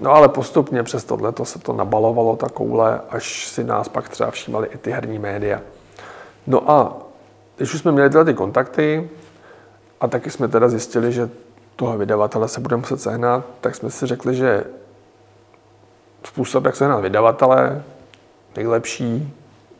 No 0.00 0.10
ale 0.10 0.28
postupně 0.28 0.82
přes 0.82 1.04
tohle 1.04 1.32
se 1.42 1.58
to 1.58 1.72
nabalovalo, 1.72 2.36
ta 2.36 2.48
koule, 2.48 3.00
až 3.10 3.48
si 3.48 3.64
nás 3.64 3.88
pak 3.88 4.08
třeba 4.08 4.30
všímali 4.30 4.68
i 4.74 4.78
ty 4.78 4.90
herní 4.90 5.18
média. 5.18 5.60
No 6.46 6.70
a 6.70 6.96
když 7.56 7.74
už 7.74 7.80
jsme 7.80 7.92
měli 7.92 8.10
tyhle 8.10 8.24
ty 8.24 8.34
kontakty, 8.34 9.10
a 10.00 10.08
taky 10.08 10.30
jsme 10.30 10.48
teda 10.48 10.68
zjistili, 10.68 11.12
že 11.12 11.30
toho 11.76 11.98
vydavatele 11.98 12.48
se 12.48 12.60
budeme 12.60 12.80
muset 12.80 13.00
sehnat, 13.00 13.44
tak 13.60 13.74
jsme 13.74 13.90
si 13.90 14.06
řekli, 14.06 14.34
že 14.34 14.64
způsob, 16.24 16.64
jak 16.64 16.76
sehnat 16.76 17.00
vydavatele, 17.00 17.82
nejlepší 18.56 19.34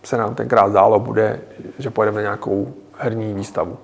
se 0.04 0.16
nám 0.16 0.34
tenkrát 0.34 0.68
zdálo 0.68 1.00
bude, 1.00 1.40
že 1.78 1.90
pojedeme 1.90 2.16
na 2.16 2.22
nějakou 2.22 2.74
herní 2.98 3.34
výstavu. 3.34 3.78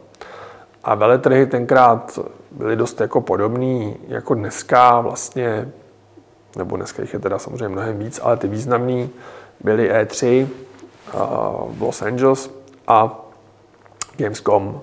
A 0.84 0.94
veletrhy 0.94 1.46
tenkrát 1.46 2.18
byly 2.50 2.76
dost 2.76 3.00
jako 3.00 3.20
podobný 3.20 3.96
jako 4.08 4.34
dneska 4.34 5.00
vlastně, 5.00 5.68
nebo 6.56 6.76
dneska 6.76 7.02
jich 7.02 7.12
je 7.12 7.18
teda 7.18 7.38
samozřejmě 7.38 7.68
mnohem 7.68 7.98
víc, 7.98 8.20
ale 8.22 8.36
ty 8.36 8.48
významný 8.48 9.10
byly 9.60 9.92
E3 9.92 10.46
v 11.68 11.82
Los 11.82 12.02
Angeles 12.02 12.50
a 12.88 13.20
Gamescom 14.16 14.80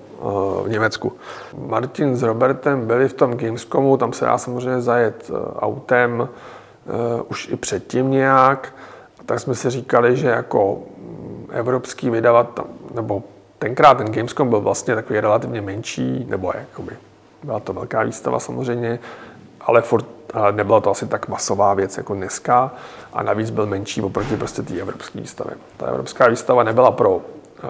v 0.64 0.70
Německu. 0.70 1.14
Martin 1.58 2.16
s 2.16 2.24
Robertem 2.24 2.88
byli 2.88 3.08
v 3.08 3.14
tom 3.14 3.38
Gamescomu, 3.38 3.98
tam 3.98 4.14
se 4.14 4.26
dá 4.26 4.38
samozřejmě 4.38 4.82
zajet 4.82 5.32
eh, 5.34 5.60
autem 5.60 6.30
eh, 6.30 7.22
už 7.22 7.50
i 7.52 7.56
předtím 7.56 8.12
nějak. 8.12 8.74
Tak 9.26 9.40
jsme 9.40 9.56
si 9.56 9.70
říkali, 9.70 10.18
že 10.18 10.28
jako 10.28 10.80
mm, 10.98 11.48
evropský 11.52 12.10
vydavatel, 12.10 12.66
nebo 12.94 13.24
tenkrát 13.60 13.98
ten 13.98 14.12
Gamescom 14.12 14.50
byl 14.50 14.62
vlastně 14.62 14.96
takový 14.96 15.20
relativně 15.20 15.62
menší, 15.62 16.26
nebo 16.30 16.52
jakoby, 16.56 16.98
byla 17.44 17.60
to 17.60 17.74
velká 17.74 18.04
výstava 18.04 18.40
samozřejmě, 18.40 19.00
ale 19.62 19.82
furt 19.82 20.06
nebyla 20.52 20.80
to 20.80 20.92
asi 20.92 21.08
tak 21.08 21.28
masová 21.28 21.74
věc 21.74 21.98
jako 21.98 22.14
dneska 22.14 22.72
a 23.14 23.24
navíc 23.24 23.50
byl 23.50 23.66
menší 23.66 24.02
oproti 24.02 24.38
prostě 24.38 24.62
té 24.62 24.74
evropské 24.80 25.20
výstavě. 25.20 25.54
Ta 25.78 25.86
evropská 25.86 26.28
výstava 26.28 26.64
nebyla 26.64 26.92
pro 26.92 27.22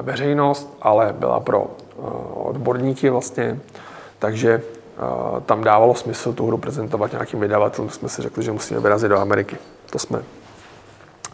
veřejnost, 0.02 0.78
ale 0.82 1.16
byla 1.20 1.40
pro 1.40 1.68
odborníky 2.34 3.10
vlastně, 3.10 3.60
takže 4.20 4.62
tam 5.46 5.64
dávalo 5.64 5.96
smysl 5.96 6.34
tu 6.34 6.48
hru 6.48 6.58
prezentovat 6.58 7.12
nějakým 7.12 7.40
vydavatelům. 7.40 7.90
Jsme 7.90 8.10
si 8.10 8.22
řekli, 8.22 8.44
že 8.44 8.52
musíme 8.52 8.80
vyrazit 8.80 9.10
do 9.10 9.20
Ameriky. 9.20 9.58
To 9.90 10.00
jsme 10.00 10.22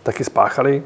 taky 0.03 0.23
spáchali. 0.23 0.83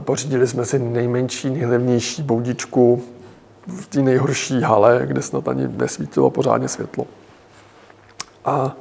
Pořídili 0.00 0.46
jsme 0.46 0.64
si 0.64 0.78
nejmenší, 0.78 1.50
nejlevnější 1.50 2.22
boudičku 2.22 3.02
v 3.66 3.86
té 3.86 4.02
nejhorší 4.02 4.62
hale, 4.62 5.02
kde 5.04 5.22
snad 5.22 5.48
ani 5.48 5.68
nesvítilo 5.68 6.30
pořádně 6.30 6.68
světlo. 6.68 7.06
A 8.44 8.76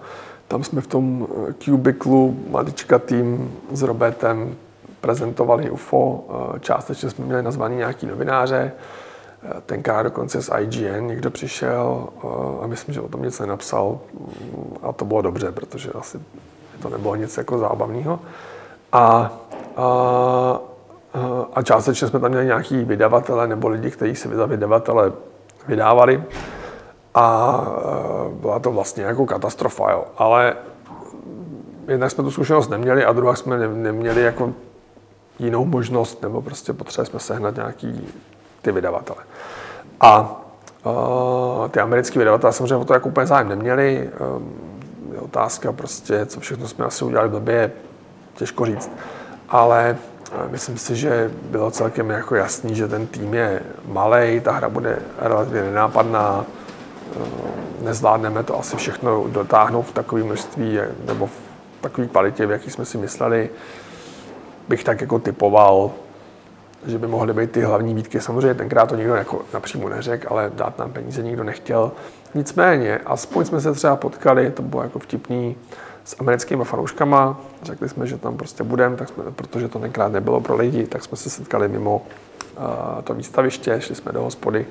tam 0.47 0.63
jsme 0.63 0.81
v 0.81 0.87
tom 0.87 1.27
kubiklu 1.65 2.39
malička 2.49 2.99
tým 2.99 3.51
s 3.71 3.81
Robertem 3.81 4.55
prezentovali 5.01 5.69
UFO. 5.69 6.25
Částečně 6.59 7.09
jsme 7.09 7.25
měli 7.25 7.43
nazvaný 7.43 7.75
nějaký 7.75 8.05
novináře. 8.05 8.71
Tenkrát 9.65 10.03
dokonce 10.03 10.41
z 10.41 10.51
IGN 10.59 11.07
někdo 11.07 11.31
přišel 11.31 12.07
a 12.61 12.67
myslím, 12.67 12.93
že 12.93 13.01
o 13.01 13.07
tom 13.07 13.21
nic 13.21 13.39
nenapsal. 13.39 13.99
A 14.81 14.93
to 14.93 15.05
bylo 15.05 15.21
dobře, 15.21 15.51
protože 15.51 15.91
asi 15.91 16.19
to 16.81 16.89
nebylo 16.89 17.15
nic 17.15 17.37
jako 17.37 17.57
zábavného. 17.57 18.19
A, 18.91 19.31
a, 19.77 20.59
a 21.53 21.61
částečně 21.61 22.07
jsme 22.07 22.19
tam 22.19 22.29
měli 22.29 22.45
nějaký 22.45 22.83
vydavatele 22.83 23.47
nebo 23.47 23.67
lidi, 23.67 23.91
kteří 23.91 24.15
si 24.15 24.35
za 24.35 24.45
vydavatele 24.45 25.11
vydávali. 25.67 26.23
A 27.13 27.61
byla 28.29 28.59
to 28.59 28.71
vlastně 28.71 29.03
jako 29.03 29.25
katastrofa, 29.25 29.91
jo. 29.91 30.05
Ale 30.17 30.55
jednak 31.87 32.11
jsme 32.11 32.23
tu 32.23 32.31
zkušenost 32.31 32.69
neměli 32.69 33.05
a 33.05 33.13
druhá 33.13 33.35
jsme 33.35 33.67
neměli 33.67 34.21
jako 34.21 34.53
jinou 35.39 35.65
možnost, 35.65 36.21
nebo 36.21 36.41
prostě 36.41 36.73
potřebovali 36.73 37.07
jsme 37.07 37.19
sehnat 37.19 37.55
nějaký 37.55 38.07
ty 38.67 38.71
vydavatele. 38.71 39.19
A 40.01 40.41
uh, 40.83 41.67
ty 41.67 41.79
americké 41.79 42.19
vydavatelé 42.19 42.53
samozřejmě 42.53 42.75
o 42.75 42.85
to 42.85 42.93
jako 42.93 43.09
úplně 43.09 43.27
zájem 43.27 43.49
neměli. 43.49 44.09
Um, 44.37 44.53
je 45.13 45.19
otázka 45.19 45.71
prostě, 45.71 46.25
co 46.25 46.39
všechno 46.39 46.67
jsme 46.67 46.85
asi 46.85 47.05
udělali 47.05 47.29
blbě, 47.29 47.71
těžko 48.35 48.65
říct. 48.65 48.91
Ale 49.49 49.97
myslím 50.49 50.77
si, 50.77 50.95
že 50.95 51.31
bylo 51.51 51.71
celkem 51.71 52.09
jako 52.09 52.35
jasný, 52.35 52.75
že 52.75 52.87
ten 52.87 53.07
tým 53.07 53.33
je 53.33 53.61
malý, 53.85 54.39
ta 54.39 54.51
hra 54.51 54.69
bude 54.69 54.99
relativně 55.19 55.63
nenápadná, 55.63 56.45
nezvládneme 57.81 58.43
to 58.43 58.59
asi 58.59 58.77
všechno 58.77 59.27
dotáhnout 59.27 59.81
v 59.81 59.91
takové 59.91 60.23
množství 60.23 60.79
nebo 61.05 61.27
v 61.27 61.39
takové 61.81 62.07
kvalitě, 62.07 62.45
v 62.45 62.51
jaký 62.51 62.69
jsme 62.69 62.85
si 62.85 62.97
mysleli. 62.97 63.49
Bych 64.67 64.83
tak 64.83 65.01
jako 65.01 65.19
typoval, 65.19 65.91
že 66.87 66.97
by 66.97 67.07
mohly 67.07 67.33
být 67.33 67.51
ty 67.51 67.61
hlavní 67.61 67.93
výtky. 67.93 68.21
Samozřejmě 68.21 68.53
tenkrát 68.53 68.85
to 68.89 68.95
nikdo 68.95 69.15
jako 69.15 69.41
napřímo 69.53 69.89
neřekl, 69.89 70.27
ale 70.29 70.51
dát 70.55 70.79
nám 70.79 70.91
peníze 70.91 71.23
nikdo 71.23 71.43
nechtěl. 71.43 71.91
Nicméně, 72.35 72.97
aspoň 73.05 73.45
jsme 73.45 73.61
se 73.61 73.73
třeba 73.73 73.95
potkali, 73.95 74.51
to 74.51 74.61
bylo 74.61 74.83
jako 74.83 74.99
vtipný, 74.99 75.55
s 76.07 76.15
americkými 76.19 76.63
fanouškama. 76.63 77.41
Řekli 77.61 77.89
jsme, 77.89 78.07
že 78.07 78.17
tam 78.17 78.37
prostě 78.37 78.63
budeme, 78.63 78.95
tak 78.95 79.09
jsme, 79.09 79.23
protože 79.35 79.67
to 79.67 79.79
tenkrát 79.79 80.11
nebylo 80.11 80.41
pro 80.41 80.55
lidi, 80.55 80.87
tak 80.87 81.03
jsme 81.03 81.17
se 81.17 81.29
setkali 81.29 81.67
mimo 81.67 82.01
uh, 82.57 83.01
to 83.03 83.13
výstaviště, 83.13 83.81
šli 83.81 83.95
jsme 83.95 84.11
do 84.11 84.21
hospody, 84.21 84.65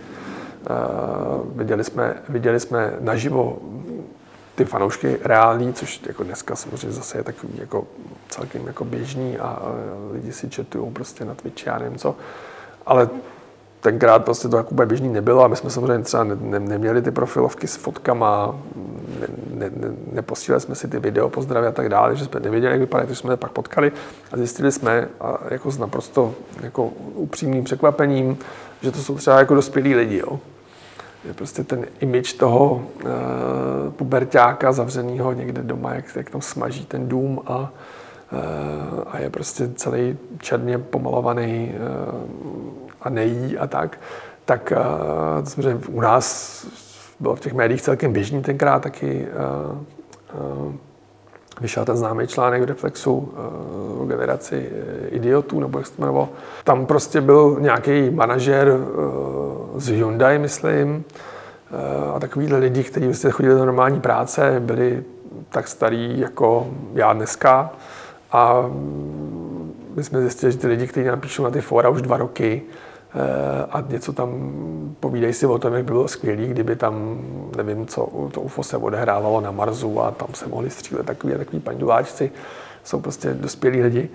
uh, 0.70 1.58
viděli, 1.58 1.84
jsme, 1.84 2.14
viděli 2.28 2.60
jsme 2.60 2.92
naživo 3.00 3.58
ty 4.56 4.64
fanoušky 4.64 5.18
reální, 5.24 5.72
což 5.72 6.00
jako 6.06 6.22
dneska 6.22 6.56
samozřejmě 6.56 6.92
zase 6.92 7.18
je 7.18 7.22
takový 7.22 7.52
jako 7.58 7.84
celkem 8.28 8.66
jako 8.66 8.84
běžný 8.84 9.38
a 9.38 9.62
lidi 10.12 10.32
si 10.32 10.48
četují 10.48 10.92
prostě 10.92 11.24
na 11.24 11.34
Twitchi, 11.34 11.68
já 11.68 11.78
nevím 11.78 11.98
co. 11.98 12.16
Ale 12.86 13.08
tenkrát 13.80 14.24
prostě 14.24 14.48
to 14.48 14.56
jako 14.56 14.70
úplně 14.70 14.86
běžný 14.86 15.08
nebylo 15.08 15.44
a 15.44 15.48
my 15.48 15.56
jsme 15.56 15.70
samozřejmě 15.70 16.04
třeba 16.04 16.24
ne, 16.24 16.36
ne, 16.40 16.58
neměli 16.58 17.02
ty 17.02 17.10
profilovky 17.10 17.66
s 17.66 17.76
fotkama, 17.76 18.56
ne, 19.20 19.26
ne, 19.54 19.70
ne, 19.76 19.94
neposílali 20.12 20.60
jsme 20.60 20.74
si 20.74 20.88
ty 20.88 20.98
video 20.98 21.28
pozdravy 21.28 21.66
a 21.66 21.72
tak 21.72 21.88
dále, 21.88 22.16
že 22.16 22.24
jsme 22.24 22.40
nevěděli, 22.40 22.72
jak 22.72 22.80
vypadá, 22.80 23.04
takže 23.04 23.20
jsme 23.20 23.32
je 23.32 23.36
pak 23.36 23.50
potkali 23.50 23.92
a 24.32 24.36
zjistili 24.36 24.72
jsme 24.72 25.08
a 25.20 25.38
jako 25.50 25.70
s 25.70 25.78
naprosto 25.78 26.34
jako 26.62 26.86
upřímným 27.14 27.64
překvapením, 27.64 28.38
že 28.80 28.92
to 28.92 28.98
jsou 28.98 29.16
třeba 29.16 29.38
jako 29.38 29.54
dospělí 29.54 29.94
lidi, 29.94 30.18
jo 30.18 30.40
je 31.26 31.34
prostě 31.34 31.64
ten 31.64 31.86
image 32.00 32.32
toho 32.32 32.70
uh, 32.74 33.10
pubertáka 33.96 34.72
zavřeného 34.72 35.32
někde 35.32 35.62
doma, 35.62 35.94
jak, 35.94 36.16
jak 36.16 36.30
tam 36.30 36.40
smaží 36.40 36.84
ten 36.84 37.08
dům 37.08 37.40
a, 37.46 37.58
uh, 38.32 38.38
a 39.06 39.18
je 39.18 39.30
prostě 39.30 39.68
celý 39.68 40.18
černě 40.38 40.78
pomalovaný 40.78 41.74
uh, 41.74 42.58
a 43.02 43.10
nejí 43.10 43.58
a 43.58 43.66
tak, 43.66 43.98
tak 44.44 44.72
uh, 44.76 45.44
samozřejmě 45.44 45.80
u 45.88 46.00
nás 46.00 46.66
bylo 47.20 47.36
v 47.36 47.40
těch 47.40 47.54
médiích 47.54 47.82
celkem 47.82 48.12
běžný 48.12 48.42
tenkrát 48.42 48.82
taky 48.82 49.26
uh, 49.72 50.66
uh, 50.66 50.74
vyšel 51.60 51.84
ten 51.84 51.96
známý 51.96 52.26
článek 52.26 52.62
v 52.62 52.64
Reflexu 52.64 53.32
o 54.00 54.04
generaci 54.06 54.70
idiotů, 55.08 55.60
nebo 55.60 55.78
jak 55.78 55.86
se 55.86 55.96
to. 55.96 56.28
Tam 56.64 56.86
prostě 56.86 57.20
byl 57.20 57.56
nějaký 57.60 58.10
manažer 58.10 58.78
z 59.76 59.88
Hyundai, 59.88 60.38
myslím, 60.38 61.04
a 62.14 62.20
takovýhle 62.20 62.58
lidi, 62.58 62.84
kteří 62.84 63.06
vlastně 63.06 63.30
chodili 63.30 63.54
do 63.54 63.64
normální 63.64 64.00
práce, 64.00 64.60
byli 64.60 65.04
tak 65.48 65.68
starý 65.68 66.20
jako 66.20 66.66
já 66.94 67.12
dneska. 67.12 67.70
A 68.32 68.70
my 69.94 70.04
jsme 70.04 70.20
zjistili, 70.20 70.52
že 70.52 70.58
ty 70.58 70.66
lidi, 70.66 70.86
kteří 70.86 71.06
napíšou 71.06 71.44
na 71.44 71.50
ty 71.50 71.60
fora 71.60 71.88
už 71.88 72.02
dva 72.02 72.16
roky, 72.16 72.62
a 73.70 73.84
něco 73.88 74.12
tam 74.12 74.52
povídají 75.00 75.32
si 75.32 75.46
o 75.46 75.58
tom, 75.58 75.72
jak 75.72 75.84
by 75.84 75.92
bylo 75.92 76.08
skvělé, 76.08 76.46
kdyby 76.46 76.76
tam, 76.76 77.20
nevím, 77.56 77.86
co 77.86 78.28
to 78.32 78.40
UFO 78.40 78.62
se 78.62 78.76
odehrávalo 78.76 79.40
na 79.40 79.50
Marsu 79.50 80.00
a 80.00 80.10
tam 80.10 80.28
se 80.34 80.46
mohli 80.46 80.70
střílet 80.70 81.06
takový 81.06 81.34
a 81.34 81.38
takový 81.38 81.60
panduláčci. 81.60 82.30
Jsou 82.84 83.00
prostě 83.00 83.34
dospělí 83.34 83.82
lidi. 83.82 84.08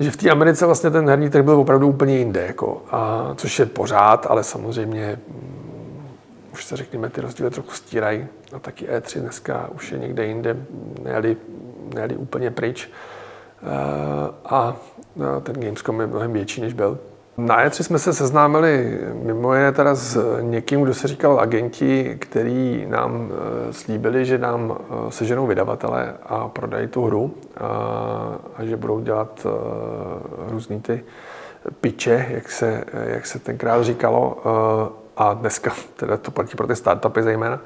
Že 0.00 0.10
v 0.10 0.16
té 0.16 0.30
Americe 0.30 0.66
vlastně 0.66 0.90
ten 0.90 1.08
herní 1.08 1.30
trh 1.30 1.44
byl 1.44 1.60
opravdu 1.60 1.88
úplně 1.88 2.18
jinde, 2.18 2.46
jako, 2.46 2.82
a, 2.90 3.28
což 3.36 3.58
je 3.58 3.66
pořád, 3.66 4.26
ale 4.30 4.44
samozřejmě 4.44 5.18
mm, 5.28 6.06
už 6.52 6.64
se 6.64 6.76
řekněme, 6.76 7.10
ty 7.10 7.20
rozdíly 7.20 7.50
trochu 7.50 7.70
stírají. 7.70 8.26
A 8.52 8.58
taky 8.58 8.86
E3 8.86 9.20
dneska 9.20 9.70
už 9.74 9.92
je 9.92 9.98
někde 9.98 10.26
jinde, 10.26 10.56
nejeli, 11.02 11.36
nejeli 11.94 12.16
úplně 12.16 12.50
pryč. 12.50 12.90
A 14.44 14.76
ten 15.42 15.60
Gamescom 15.60 16.00
je 16.00 16.06
mnohem 16.06 16.32
větší, 16.32 16.60
než 16.60 16.72
byl. 16.72 16.98
Na 17.36 17.66
E3 17.66 17.82
jsme 17.82 17.98
se 17.98 18.12
seznámili 18.12 18.98
mimo 19.12 19.54
jiné 19.54 19.72
teda 19.72 19.94
s 19.94 20.38
někým, 20.40 20.82
kdo 20.82 20.94
se 20.94 21.08
říkal 21.08 21.40
agenti, 21.40 22.16
který 22.20 22.86
nám 22.88 23.30
eh, 23.30 23.72
slíbili, 23.72 24.24
že 24.24 24.38
nám 24.38 24.76
eh, 24.78 25.10
seženou 25.10 25.46
vydavatele 25.46 26.14
a 26.26 26.48
prodají 26.48 26.88
tu 26.88 27.04
hru 27.04 27.34
a, 27.56 27.66
a 28.56 28.64
že 28.64 28.76
budou 28.76 29.00
dělat 29.00 29.46
eh, 29.46 30.50
různý 30.50 30.80
ty 30.80 31.04
piče, 31.80 32.26
jak 32.30 32.50
se, 32.50 32.84
jak 33.06 33.26
se 33.26 33.38
tenkrát 33.38 33.82
říkalo. 33.82 34.38
A 35.16 35.34
dneska 35.34 35.72
teda 35.96 36.16
to 36.16 36.30
platí 36.30 36.56
pro 36.56 36.66
ty 36.66 36.76
startupy 36.76 37.22
zejména. 37.22 37.60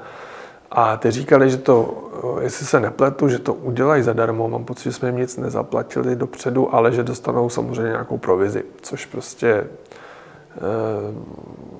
A 0.71 0.97
ty 0.97 1.11
říkali, 1.11 1.49
že 1.49 1.57
to, 1.57 1.97
jestli 2.41 2.65
se 2.65 2.79
nepletu, 2.79 3.29
že 3.29 3.39
to 3.39 3.53
udělají 3.53 4.03
zadarmo. 4.03 4.49
Mám 4.49 4.65
pocit, 4.65 4.83
že 4.83 4.91
jsme 4.91 5.07
jim 5.07 5.17
nic 5.17 5.37
nezaplatili 5.37 6.15
dopředu, 6.15 6.75
ale 6.75 6.91
že 6.91 7.03
dostanou 7.03 7.49
samozřejmě 7.49 7.91
nějakou 7.91 8.17
provizi, 8.17 8.63
což 8.81 9.05
prostě 9.05 9.47
eh, 9.47 10.57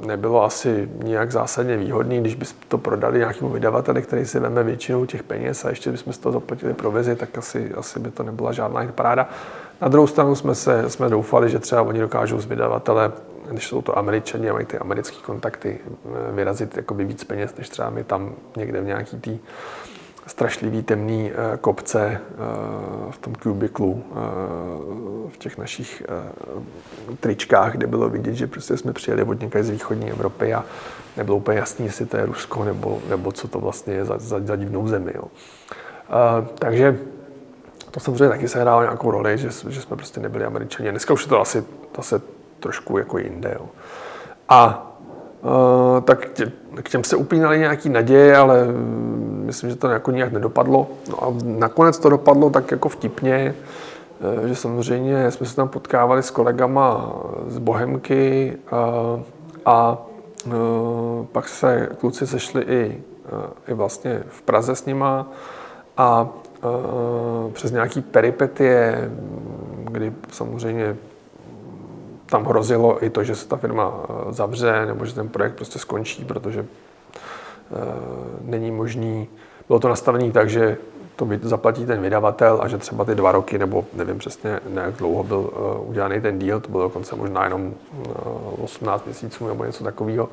nebylo 0.08 0.44
asi 0.44 0.90
nijak 1.04 1.32
zásadně 1.32 1.78
výhodný, 1.78 2.20
když 2.20 2.36
bychom 2.36 2.58
to 2.68 2.78
prodali 2.78 3.20
nějakému 3.20 3.50
vydavateli, 3.50 4.02
který 4.02 4.26
si 4.26 4.40
veme 4.40 4.64
většinou 4.64 5.06
těch 5.06 5.24
peněz 5.24 5.66
a 5.66 5.70
ještě 5.70 5.92
bychom 5.92 6.14
z 6.14 6.18
toho 6.18 6.34
zaplatili 6.34 6.74
provizi, 6.74 7.16
tak 7.16 7.38
asi, 7.38 7.74
asi 7.74 8.00
by 8.00 8.12
to 8.12 8.24
nebyla 8.24 8.52
žádná 8.52 8.88
paráda. 8.96 9.30
Na 9.82 9.88
druhou 9.88 10.08
stranu 10.08 10.36
jsme, 10.36 10.56
se, 10.56 10.90
jsme 10.90 11.10
doufali, 11.10 11.50
že 11.50 11.60
třeba 11.60 11.82
oni 11.82 12.00
dokážou 12.00 12.40
z 12.40 12.46
vydavatele 12.46 13.12
když 13.52 13.68
jsou 13.68 13.82
to 13.82 13.98
američani 13.98 14.50
a 14.50 14.54
mají 14.54 14.66
ty 14.66 14.78
americké 14.78 15.18
kontakty, 15.26 15.80
eh, 15.86 16.32
vyrazit 16.32 16.78
jakoby 16.78 17.06
víc 17.06 17.24
peněz, 17.24 17.56
než 17.58 17.70
třeba 17.70 17.90
my 17.90 18.04
tam 18.04 18.36
někde 18.58 18.82
v 18.82 18.86
nějaký 18.86 19.18
tý 19.18 19.40
strašlivý 20.28 20.84
temný 20.84 21.32
eh, 21.32 21.58
kopce 21.58 22.08
eh, 22.08 23.12
v 23.12 23.18
tom 23.18 23.36
kubiklu, 23.36 24.04
v 25.30 25.38
těch 25.38 25.58
našich 25.58 26.04
tričkách, 27.20 27.72
kde 27.72 27.88
bylo 27.88 28.10
vidět, 28.10 28.34
že 28.34 28.48
prostě 28.48 28.78
jsme 28.78 28.94
přijeli 28.94 29.24
od 29.24 29.42
někde 29.42 29.64
z 29.64 29.70
východní 29.70 30.12
Evropy 30.12 30.54
a 30.54 30.66
nebylo 31.18 31.38
úplně 31.38 31.58
jasný, 31.58 31.86
jestli 31.86 32.06
to 32.06 32.18
je 32.18 32.26
Rusko 32.26 32.64
nebo, 32.64 33.02
nebo 33.10 33.32
co 33.32 33.48
to 33.48 33.60
vlastně 33.60 33.94
je 33.94 34.06
za, 34.06 34.18
za, 34.18 34.40
za 34.40 34.56
divnou 34.56 34.88
zemi. 34.88 35.12
Jo. 35.16 35.24
Takže 36.60 37.00
to 37.92 38.00
samozřejmě 38.00 38.30
taky 38.30 38.48
se 38.48 38.62
hrálo 38.62 38.82
nějakou 38.82 39.12
roli, 39.12 39.38
že, 39.38 39.50
že 39.70 39.82
jsme 39.82 39.96
prostě 39.96 40.20
nebyli 40.20 40.46
američani. 40.46 40.92
Dneska 40.92 41.14
už 41.14 41.24
je 41.24 41.30
to 41.30 41.42
asi 41.42 41.64
zase 41.98 42.22
trošku 42.60 42.98
jako 42.98 43.18
jinde. 43.18 43.56
Jo. 43.60 43.66
A 44.50 44.88
uh, 45.42 46.02
tak 46.02 46.30
tě, 46.30 46.52
k 46.84 46.90
těm 46.90 47.04
se 47.04 47.16
upínaly 47.16 47.60
nějaký 47.60 47.90
naděje, 47.90 48.38
ale 48.38 48.66
mm, 48.66 49.44
myslím, 49.46 49.70
že 49.70 49.76
to 49.76 49.88
jako 49.88 50.12
nějak 50.12 50.32
nedopadlo. 50.32 50.88
No 51.10 51.24
a 51.24 51.34
nakonec 51.44 52.00
to 52.00 52.10
dopadlo 52.10 52.50
tak 52.50 52.72
jako 52.72 52.90
vtipně, 52.90 53.56
e, 54.44 54.48
že 54.48 54.56
samozřejmě 54.56 55.32
jsme 55.32 55.46
se 55.46 55.56
tam 55.56 55.70
potkávali 55.70 56.24
s 56.24 56.32
kolegama 56.32 57.14
z 57.48 57.58
Bohemky 57.58 58.58
a, 58.72 59.20
a 59.66 59.98
pak 61.32 61.48
se 61.48 61.90
kluci 62.00 62.28
sešli 62.28 62.62
i, 62.62 63.04
i 63.68 63.74
vlastně 63.74 64.24
v 64.30 64.42
Praze 64.42 64.76
s 64.76 64.86
nima 64.86 65.28
a 65.98 66.30
přes 67.54 67.72
nějaký 67.72 68.02
peripetie, 68.02 69.12
kdy 69.84 70.14
samozřejmě 70.32 70.96
tam 72.30 72.46
hrozilo 72.46 73.06
i 73.06 73.10
to, 73.10 73.24
že 73.24 73.36
se 73.36 73.48
ta 73.48 73.58
firma 73.58 73.94
zavře 74.30 74.86
nebo 74.86 75.06
že 75.06 75.16
ten 75.16 75.30
projekt 75.30 75.56
prostě 75.56 75.80
skončí, 75.80 76.26
protože 76.26 76.66
není 78.42 78.72
možný, 78.72 79.28
bylo 79.68 79.80
to 79.80 79.90
nastavené 79.90 80.32
tak, 80.32 80.50
že 80.50 80.78
to 81.16 81.28
zaplatí 81.42 81.86
ten 81.86 82.02
vydavatel 82.02 82.60
a 82.62 82.68
že 82.68 82.78
třeba 82.78 83.06
ty 83.06 83.16
dva 83.16 83.32
roky, 83.32 83.58
nebo 83.58 83.86
nevím 83.94 84.18
přesně, 84.18 84.60
jak 84.74 84.96
dlouho 84.96 85.24
byl 85.24 85.38
uh, 85.38 85.90
udělaný 85.90 86.22
ten 86.22 86.40
díl, 86.40 86.60
to 86.60 86.70
bylo 86.70 86.84
dokonce 86.84 87.16
možná 87.16 87.44
jenom 87.44 87.74
uh, 87.92 88.64
18 88.64 89.06
měsíců 89.06 89.48
nebo 89.48 89.64
něco 89.64 89.84
takového, 89.84 90.30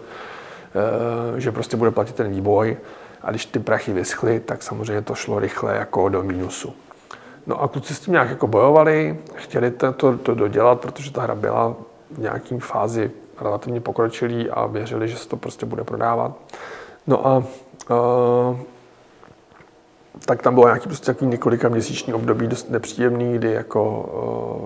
že 1.36 1.52
prostě 1.52 1.76
bude 1.76 1.90
platit 1.90 2.14
ten 2.14 2.30
výboj 2.30 2.76
a 3.22 3.30
když 3.30 3.46
ty 3.46 3.58
prachy 3.58 3.92
vyschly, 3.92 4.40
tak 4.40 4.62
samozřejmě 4.62 5.02
to 5.02 5.14
šlo 5.14 5.38
rychle 5.38 5.76
jako 5.76 6.08
do 6.08 6.22
mínusu. 6.22 6.74
No 7.46 7.62
a 7.62 7.68
kluci 7.68 7.94
s 7.94 8.00
tím 8.00 8.12
nějak 8.12 8.30
jako 8.30 8.46
bojovali, 8.46 9.18
chtěli 9.34 9.70
to, 9.70 9.92
to, 9.92 10.18
to 10.18 10.34
dodělat, 10.34 10.80
protože 10.80 11.12
ta 11.12 11.22
hra 11.22 11.34
byla 11.34 11.74
v 12.10 12.18
nějakým 12.18 12.60
fázi 12.60 13.10
relativně 13.40 13.80
pokročilý 13.80 14.50
a 14.50 14.66
věřili, 14.66 15.08
že 15.08 15.16
se 15.16 15.28
to 15.28 15.36
prostě 15.36 15.66
bude 15.66 15.84
prodávat. 15.84 16.32
No 17.06 17.26
a 17.26 17.36
uh, 17.38 18.56
tak 20.26 20.42
tam 20.42 20.54
bylo 20.54 20.66
nějaký 20.66 20.88
prostě 20.88 21.06
takový 21.06 21.30
několika 21.30 21.68
měsíční 21.68 22.14
období 22.14 22.46
dost 22.46 22.70
nepříjemný, 22.70 23.34
kdy 23.34 23.52
jako 23.52 24.00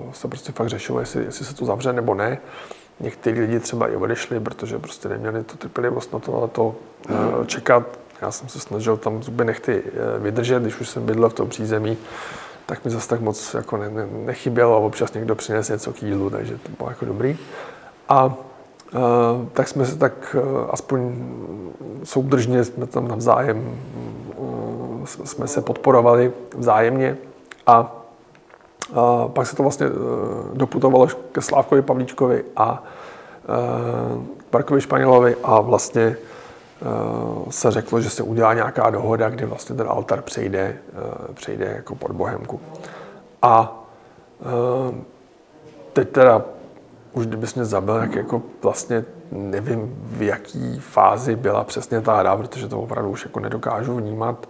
uh, 0.06 0.12
se 0.12 0.28
prostě 0.28 0.52
fakt 0.52 0.68
řešilo, 0.68 1.00
jestli, 1.00 1.24
jestli 1.24 1.44
se 1.44 1.54
to 1.54 1.64
zavře 1.64 1.92
nebo 1.92 2.14
ne. 2.14 2.38
Někteří 3.00 3.40
lidi 3.40 3.60
třeba 3.60 3.88
i 3.88 3.96
odešli, 3.96 4.40
protože 4.40 4.78
prostě 4.78 5.08
neměli 5.08 5.44
tu 5.44 5.56
trpělivost 5.56 6.12
na 6.12 6.18
to, 6.18 6.40
na 6.40 6.46
to 6.46 6.74
uh, 7.10 7.44
čekat. 7.46 7.98
Já 8.22 8.30
jsem 8.30 8.48
se 8.48 8.60
snažil 8.60 8.96
tam 8.96 9.22
zuby 9.22 9.44
nechty 9.44 9.82
vydržet, 10.18 10.62
když 10.62 10.80
už 10.80 10.88
jsem 10.88 11.06
bydlel 11.06 11.30
v 11.30 11.34
tom 11.34 11.48
přízemí, 11.48 11.98
tak 12.68 12.84
mi 12.84 12.90
zase 12.90 13.08
tak 13.08 13.20
moc 13.20 13.54
jako 13.54 13.76
ne, 13.76 13.90
ne, 13.90 14.06
nechybělo 14.24 14.76
a 14.76 14.78
občas 14.78 15.12
někdo 15.12 15.34
přines 15.34 15.68
něco 15.68 15.92
k 15.92 16.02
jídlu, 16.02 16.30
takže 16.30 16.58
to 16.58 16.68
bylo 16.78 16.90
jako 16.90 17.04
dobrý. 17.04 17.38
A 18.08 18.24
uh, 18.24 18.32
tak 19.52 19.68
jsme 19.68 19.86
se 19.86 19.96
tak 19.98 20.36
uh, 20.38 20.66
aspoň 20.70 21.14
soudržně 22.04 22.64
jsme 22.64 22.86
tam 22.86 23.08
navzájem 23.08 23.78
jsme 25.24 25.48
se 25.48 25.60
podporovali 25.60 26.32
vzájemně 26.56 27.16
a, 27.66 27.94
pak 29.26 29.46
se 29.46 29.56
to 29.56 29.62
vlastně 29.62 29.86
doputovalo 30.54 31.08
ke 31.32 31.42
Slávkovi 31.42 31.82
Pavlíčkovi 31.82 32.44
a 32.56 32.84
Markovi 34.52 34.80
Španělovi 34.80 35.36
a 35.44 35.60
vlastně 35.60 36.16
se 37.50 37.70
řeklo, 37.70 38.00
že 38.00 38.10
se 38.10 38.22
udělá 38.22 38.54
nějaká 38.54 38.90
dohoda, 38.90 39.28
kdy 39.28 39.46
vlastně 39.46 39.76
ten 39.76 39.86
altar 39.88 40.22
přejde, 40.22 40.76
přejde 41.34 41.72
jako 41.76 41.94
pod 41.94 42.10
Bohemku. 42.10 42.60
A 43.42 43.84
teď 45.92 46.08
teda 46.08 46.42
už 47.12 47.26
kdybys 47.26 47.54
mě 47.54 47.64
zabil, 47.64 47.98
tak 47.98 48.14
jako 48.14 48.42
vlastně 48.62 49.04
nevím, 49.32 49.96
v 50.02 50.22
jaký 50.22 50.80
fázi 50.80 51.36
byla 51.36 51.64
přesně 51.64 52.00
ta 52.00 52.16
hra, 52.16 52.36
protože 52.36 52.68
to 52.68 52.80
opravdu 52.80 53.10
už 53.10 53.24
jako 53.24 53.40
nedokážu 53.40 53.96
vnímat 53.96 54.46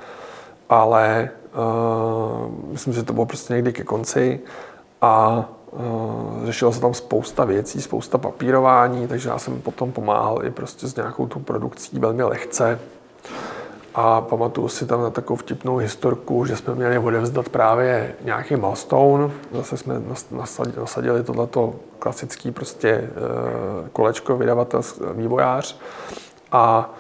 ale 0.69 1.31
uh, 1.55 2.53
myslím, 2.73 2.95
že 2.95 3.03
to 3.03 3.13
bylo 3.13 3.27
prostě 3.27 3.55
někdy 3.55 3.73
ke 3.73 3.85
konci 3.85 4.41
a 5.01 5.45
uh, 5.71 6.47
řešilo 6.47 6.73
se 6.73 6.81
tam 6.81 6.95
spousta 6.95 7.45
věcí, 7.45 7.83
spousta 7.83 8.19
papírování, 8.19 9.09
takže 9.09 9.29
já 9.29 9.39
jsem 9.39 9.61
potom 9.61 9.93
pomáhal 9.93 10.45
i 10.45 10.51
prostě 10.51 10.89
s 10.89 10.97
nějakou 10.97 11.27
tu 11.27 11.39
produkcí 11.39 11.99
velmi 11.99 12.23
lehce. 12.23 12.79
A 13.95 14.21
pamatuju 14.21 14.69
si 14.69 14.87
tam 14.87 15.03
na 15.03 15.11
takovou 15.11 15.37
vtipnou 15.37 15.77
historku, 15.77 16.45
že 16.45 16.57
jsme 16.57 16.75
měli 16.75 16.99
odevzdat 16.99 17.49
právě 17.49 18.15
nějaký 18.25 18.57
milestone. 18.57 19.31
Zase 19.53 19.77
jsme 19.77 20.03
nasadili, 20.77 21.25
tohleto 21.25 21.75
klasický 21.99 22.51
prostě 22.51 23.11
uh, 23.11 23.89
kolečko 23.89 24.37
vydavatel, 24.37 24.83
vývojář. 25.15 25.79
A 26.53 26.95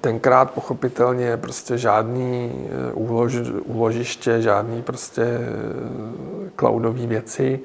tenkrát 0.00 0.50
pochopitelně 0.50 1.36
prostě 1.36 1.78
žádný 1.78 2.52
eh, 2.68 2.92
úlož, 2.92 3.36
úložiště, 3.64 4.42
žádný 4.42 4.82
prostě 4.82 5.22
eh, 5.22 6.50
cloudové 6.56 7.06
věci, 7.06 7.60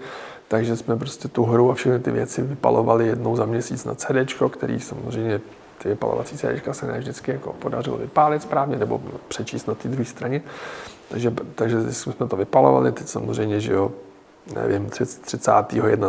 takže 0.47 0.77
jsme 0.77 0.97
prostě 0.97 1.27
tu 1.27 1.43
hru 1.43 1.71
a 1.71 1.73
všechny 1.73 1.99
ty 1.99 2.11
věci 2.11 2.41
vypalovali 2.41 3.07
jednou 3.07 3.35
za 3.35 3.45
měsíc 3.45 3.85
na 3.85 3.95
CD, 3.95 4.33
který 4.49 4.79
samozřejmě 4.79 5.41
ty 5.77 5.89
vypalovací 5.89 6.37
CD 6.37 6.45
se 6.71 6.87
ne 6.87 6.99
vždycky 6.99 7.31
jako 7.31 7.53
podařilo 7.53 7.97
vypálit 7.97 8.41
správně 8.41 8.77
nebo 8.77 9.01
přečíst 9.27 9.67
na 9.67 9.75
té 9.75 9.87
druhé 9.87 10.05
straně. 10.05 10.41
Takže, 11.09 11.33
takže 11.55 11.93
jsme 11.93 12.27
to 12.27 12.35
vypalovali, 12.35 12.91
teď 12.91 13.07
samozřejmě, 13.07 13.59
že 13.59 13.73
jo, 13.73 13.91
nevím, 14.55 14.89
30. 14.89 15.21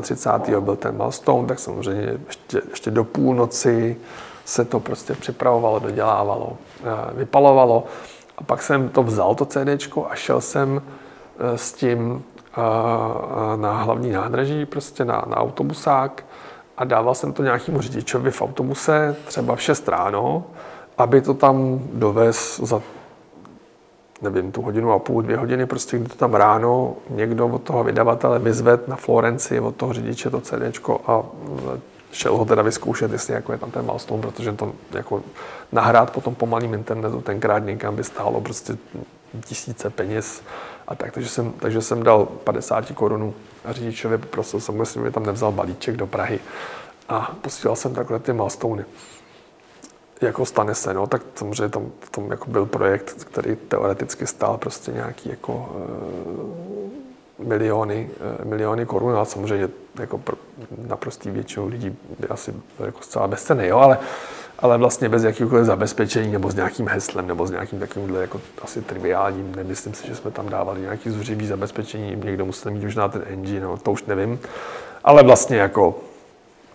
31. 0.01 0.61
byl 0.61 0.77
ten 0.77 0.97
milestone, 0.97 1.49
tak 1.49 1.59
samozřejmě 1.59 2.19
ještě, 2.27 2.63
ještě 2.71 2.91
do 2.91 3.05
půlnoci 3.05 3.97
se 4.45 4.65
to 4.65 4.81
prostě 4.81 5.15
připravovalo, 5.15 5.79
dodělávalo, 5.79 6.57
eh, 6.81 7.15
vypalovalo. 7.15 7.85
A 8.39 8.45
pak 8.45 8.63
jsem 8.63 8.89
to 8.89 9.03
vzal, 9.03 9.35
to 9.35 9.45
CD, 9.45 9.69
a 10.11 10.15
šel 10.15 10.41
jsem 10.41 10.83
eh, 11.39 11.59
s 11.59 11.73
tím 11.73 12.25
na 13.57 13.83
hlavní 13.83 14.11
nádraží, 14.11 14.67
prostě 14.67 15.05
na, 15.05 15.25
na 15.29 15.37
autobusák. 15.37 16.25
A 16.77 16.85
dával 16.85 17.15
jsem 17.15 17.33
to 17.33 17.43
nějakému 17.43 17.81
řidičovi 17.81 18.31
v 18.31 18.43
autobuse, 18.43 19.17
třeba 19.25 19.57
v 19.57 19.63
6 19.63 19.89
ráno, 19.89 20.45
aby 20.99 21.21
to 21.21 21.35
tam 21.35 21.81
dovez 21.93 22.61
za 22.61 22.83
nevím, 24.23 24.53
tu 24.53 24.63
hodinu 24.63 24.93
a 24.93 24.99
půl, 24.99 25.23
dvě 25.23 25.37
hodiny, 25.37 25.67
prostě 25.67 25.99
kdy 25.99 26.09
to 26.09 26.15
tam 26.15 26.35
ráno 26.35 26.97
někdo 27.11 27.47
od 27.47 27.63
toho 27.63 27.85
vydavatele 27.85 28.39
vyzved 28.39 28.89
na 28.89 28.97
Florenci, 28.97 29.61
od 29.61 29.77
toho 29.77 29.93
řidiče 29.93 30.31
to 30.31 30.41
CD 30.41 30.81
a 31.07 31.23
šel 32.13 32.37
ho 32.37 32.45
teda 32.45 32.63
vyzkoušet, 32.63 33.13
jestli 33.13 33.35
jako 33.35 33.53
je 33.53 33.59
tam 33.59 33.71
ten 33.71 33.85
milestone, 33.85 34.23
protože 34.23 34.53
to 34.53 34.73
jako 34.93 35.23
nahrát 35.73 36.11
po 36.11 36.47
malým 36.47 36.75
internetu 36.75 37.21
tenkrát 37.21 37.59
někam 37.59 37.97
by 37.97 38.05
stálo 38.05 38.41
prostě 38.41 38.77
tisíce 39.45 39.91
peněz 39.91 40.43
a 40.89 40.95
tak, 40.95 41.13
takže 41.13 41.29
jsem, 41.29 41.53
takže 41.53 41.83
jsem 41.83 42.03
dal 42.03 42.27
50 42.27 42.91
korunů 42.91 43.35
a 43.65 43.73
řidičovi 43.73 44.19
poprosil 44.19 44.61
jsem, 44.61 44.81
jestli 44.81 45.01
mi 45.01 45.11
tam 45.11 45.27
nevzal 45.27 45.53
balíček 45.53 45.97
do 45.97 46.07
Prahy 46.07 46.41
a 47.09 47.37
posílal 47.41 47.77
jsem 47.77 47.95
takhle 47.95 48.19
ty 48.19 48.33
milestone. 48.33 48.85
Jako 50.21 50.47
stane 50.47 50.75
se, 50.75 50.95
no, 50.95 51.07
tak 51.07 51.23
samozřejmě 51.35 51.69
tam 51.69 51.93
v 52.01 52.11
tom 52.11 52.31
jako 52.31 52.51
byl 52.51 52.67
projekt, 52.67 53.25
který 53.25 53.57
teoreticky 53.57 54.27
stál 54.27 54.59
prostě 54.59 54.93
nějaký 54.93 55.29
jako 55.29 55.77
miliony, 57.39 58.11
eh, 58.41 58.45
miliony 58.45 58.87
korun, 58.87 59.17
ale 59.17 59.27
samozřejmě 59.27 59.69
jako 60.01 60.19
pro 60.19 60.37
naprostý 60.87 61.31
většinu 61.31 61.67
lidí 61.67 61.97
by 62.19 62.29
asi 62.29 62.55
jako 62.85 63.03
zcela 63.03 63.29
bezcený, 63.29 63.67
jo, 63.67 63.79
ale, 63.79 63.99
ale 64.59 64.79
vlastně 64.79 65.09
bez 65.09 65.25
jakýkoliv 65.25 65.65
zabezpečení 65.65 66.33
nebo 66.33 66.51
s 66.51 66.55
nějakým 66.55 66.89
heslem 66.89 67.27
nebo 67.27 67.47
s 67.47 67.51
nějakým 67.51 67.81
takovýmhle 67.81 68.21
jako 68.21 68.41
asi 68.63 68.83
triviálním, 68.83 69.55
nemyslím 69.55 69.95
si, 69.95 70.07
že 70.07 70.17
jsme 70.17 70.31
tam 70.31 70.49
dávali 70.49 70.81
nějaký 70.81 71.11
zuřivý 71.11 71.47
zabezpečení, 71.47 72.17
někdo 72.25 72.47
musel 72.47 72.73
mít 72.73 72.85
už 72.85 72.97
na 72.97 73.09
ten 73.09 73.25
engine, 73.27 73.61
no, 73.61 73.77
to 73.77 73.93
už 73.93 74.05
nevím, 74.05 74.41
ale 75.05 75.23
vlastně 75.23 75.57
jako 75.57 75.99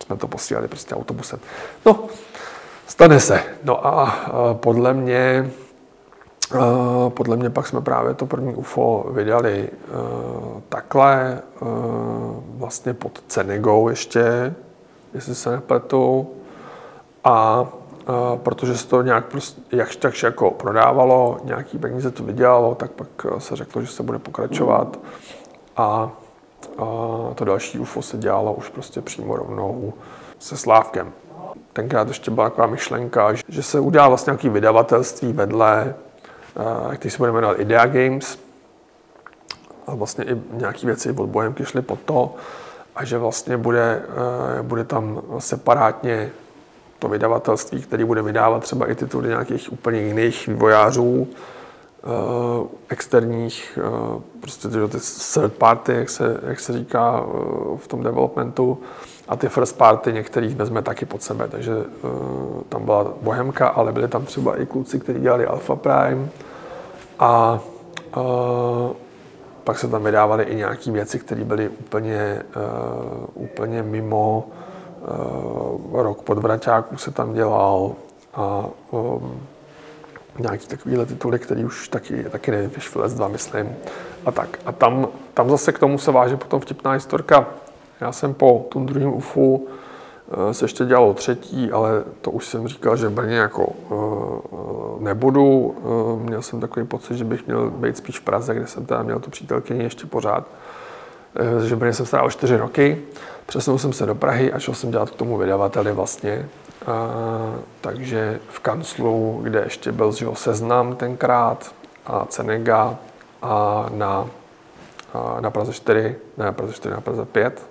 jsme 0.02 0.16
to 0.16 0.28
posílali 0.28 0.68
prostě 0.68 0.94
autobusem. 0.94 1.38
No, 1.86 2.08
stane 2.86 3.20
se. 3.20 3.42
No 3.64 3.86
a 3.86 4.24
podle 4.52 4.94
mě 4.94 5.50
podle 7.08 7.36
mě 7.36 7.50
pak 7.50 7.66
jsme 7.66 7.80
právě 7.80 8.14
to 8.14 8.26
první 8.26 8.54
UFO 8.54 9.06
vydali 9.10 9.68
uh, 9.70 10.60
takhle, 10.68 11.42
uh, 11.60 11.68
vlastně 12.48 12.94
pod 12.94 13.22
Cenegou 13.28 13.88
ještě, 13.88 14.54
jestli 15.14 15.34
se 15.34 15.50
nepletu. 15.50 16.30
A 17.24 17.66
protože 18.36 18.76
se 18.78 18.86
to 18.88 19.02
nějak 19.02 19.26
prostě, 19.26 19.76
jakž 19.76 19.96
takž 19.96 20.22
jako 20.22 20.50
prodávalo, 20.50 21.38
nějaký 21.44 21.78
peníze 21.78 22.10
to 22.10 22.22
vydělalo, 22.22 22.74
tak 22.74 22.90
pak 22.90 23.08
se 23.38 23.56
řeklo, 23.56 23.82
že 23.82 23.88
se 23.88 24.02
bude 24.02 24.18
pokračovat. 24.18 24.98
A 25.76 26.10
uh, 26.78 27.34
to 27.34 27.44
další 27.44 27.78
UFO 27.78 28.02
se 28.02 28.18
dělalo 28.18 28.52
už 28.52 28.68
prostě 28.68 29.00
přímo 29.00 29.36
rovnou 29.36 29.92
se 30.38 30.56
Slávkem. 30.56 31.12
Tenkrát 31.72 32.08
ještě 32.08 32.30
byla 32.30 32.50
taková 32.50 32.66
myšlenka, 32.66 33.28
že 33.48 33.62
se 33.62 33.80
udělá 33.80 34.08
vlastně 34.08 34.30
nějaký 34.30 34.48
vydavatelství 34.48 35.32
vedle 35.32 35.94
který 36.94 37.10
se 37.10 37.18
bude 37.18 37.32
jmenovat 37.32 37.60
Idea 37.60 37.86
Games. 37.86 38.38
A 39.86 39.94
vlastně 39.94 40.24
i 40.24 40.36
nějaké 40.50 40.86
věci 40.86 41.10
od 41.10 41.28
Bohemky 41.28 41.64
šly 41.64 41.82
pod 41.82 42.00
to. 42.00 42.34
A 42.96 43.04
že 43.04 43.18
vlastně 43.18 43.56
bude, 43.56 44.02
eh, 44.58 44.62
bude 44.62 44.84
tam 44.84 45.22
separátně 45.38 46.30
to 47.00 47.08
vydavatelství, 47.08 47.82
který 47.82 48.04
bude 48.04 48.22
vydávat 48.22 48.62
třeba 48.62 48.90
i 48.90 48.94
tituly 48.94 49.28
nějakých 49.28 49.72
úplně 49.72 50.00
jiných 50.00 50.48
vývojářů, 50.48 51.28
uh, 52.02 52.66
externích, 52.88 53.78
uh, 54.12 54.22
prostě 54.40 54.68
ty 54.68 54.78
third 55.34 55.52
party, 55.52 55.92
jak 55.92 56.10
se, 56.10 56.40
jak 56.46 56.60
se 56.60 56.72
říká 56.72 57.24
v 57.76 57.88
tom 57.88 58.02
developmentu, 58.02 58.78
a 59.30 59.36
ty 59.36 59.48
first 59.48 59.78
party 59.78 60.12
některých 60.12 60.56
vezme 60.56 60.82
taky 60.82 61.04
pod 61.06 61.22
sebe. 61.22 61.48
Takže 61.48 61.76
uh, 61.76 62.62
tam 62.68 62.84
byla 62.84 63.12
Bohemka, 63.22 63.68
ale 63.68 63.92
byli 63.92 64.08
tam 64.08 64.24
třeba 64.24 64.60
i 64.60 64.66
kluci, 64.66 65.00
kteří 65.00 65.20
dělali 65.20 65.46
Alpha 65.46 65.76
Prime. 65.76 66.28
A 67.18 67.60
uh, 68.16 68.92
pak 69.64 69.78
se 69.78 69.88
tam 69.88 70.04
vydávaly 70.04 70.44
i 70.44 70.54
nějaké 70.54 70.90
věci, 70.90 71.18
které 71.18 71.44
byly 71.44 71.68
úplně, 71.68 72.42
uh, 72.56 73.44
úplně 73.44 73.82
mimo. 73.82 74.46
Uh, 75.00 76.02
rok 76.02 76.22
pod 76.22 76.38
Vraťáků 76.38 76.96
se 76.96 77.10
tam 77.10 77.32
dělal 77.32 77.92
a 78.34 78.64
um, 78.90 79.40
nějaký 80.38 80.66
takovýhle 80.66 81.06
tituly, 81.06 81.38
který 81.38 81.64
už 81.64 81.88
taky, 81.88 82.24
taky 82.24 82.50
nevím, 82.50 82.70
Fishfilets 82.70 83.14
2, 83.14 83.28
myslím. 83.28 83.76
A 84.26 84.32
tak. 84.32 84.58
A 84.66 84.72
tam, 84.72 85.08
tam 85.34 85.50
zase 85.50 85.72
k 85.72 85.78
tomu 85.78 85.98
se 85.98 86.12
váže 86.12 86.36
potom 86.36 86.60
vtipná 86.60 86.92
historka. 86.92 87.46
Já 88.00 88.12
jsem 88.12 88.34
po 88.34 88.66
tom 88.72 88.86
druhém 88.86 89.12
UFU 89.14 89.68
eh, 89.68 90.54
se 90.54 90.64
ještě 90.64 90.84
dělalo 90.84 91.14
třetí, 91.14 91.70
ale 91.72 92.04
to 92.20 92.30
už 92.30 92.46
jsem 92.46 92.68
říkal, 92.68 92.96
že 92.96 93.08
Brně 93.08 93.36
jako 93.36 93.64
uh, 93.64 95.02
nebudu. 95.02 95.48
Uh, 95.48 96.20
měl 96.20 96.42
jsem 96.42 96.60
takový 96.60 96.86
pocit, 96.86 97.16
že 97.16 97.24
bych 97.24 97.46
měl 97.46 97.70
být 97.70 97.96
spíš 97.96 98.18
v 98.18 98.22
Praze, 98.22 98.54
kde 98.54 98.66
jsem 98.66 98.86
teda 98.86 99.02
měl 99.02 99.20
tu 99.20 99.30
přítelkyni 99.30 99.82
ještě 99.82 100.06
pořád. 100.06 100.44
Že 101.66 101.76
Brně 101.76 101.92
jsem 101.92 102.06
strávil 102.06 102.30
čtyři 102.30 102.56
roky. 102.56 103.02
Přesunul 103.46 103.78
jsem 103.78 103.92
se 103.92 104.06
do 104.06 104.14
Prahy 104.14 104.52
a 104.52 104.58
šel 104.58 104.74
jsem 104.74 104.90
dělat 104.90 105.10
k 105.10 105.14
tomu 105.14 105.36
vydavateli 105.38 105.92
vlastně. 105.92 106.48
Uh, 106.88 106.94
takže 107.80 108.40
v 108.48 108.60
kanclu, 108.60 109.40
kde 109.42 109.60
ještě 109.60 109.92
byl 109.92 110.12
že 110.12 110.26
seznam 110.34 110.96
tenkrát 110.96 111.74
a 112.06 112.24
Cenega 112.24 112.96
a 113.42 113.86
na, 113.94 114.28
a 115.14 115.40
na 115.40 115.50
Praze 115.50 115.72
4, 115.72 116.16
ne 116.36 116.44
na 116.44 116.52
Praze 116.52 116.72
4, 116.72 116.94
na 116.94 117.00
Praze 117.00 117.24
5, 117.24 117.66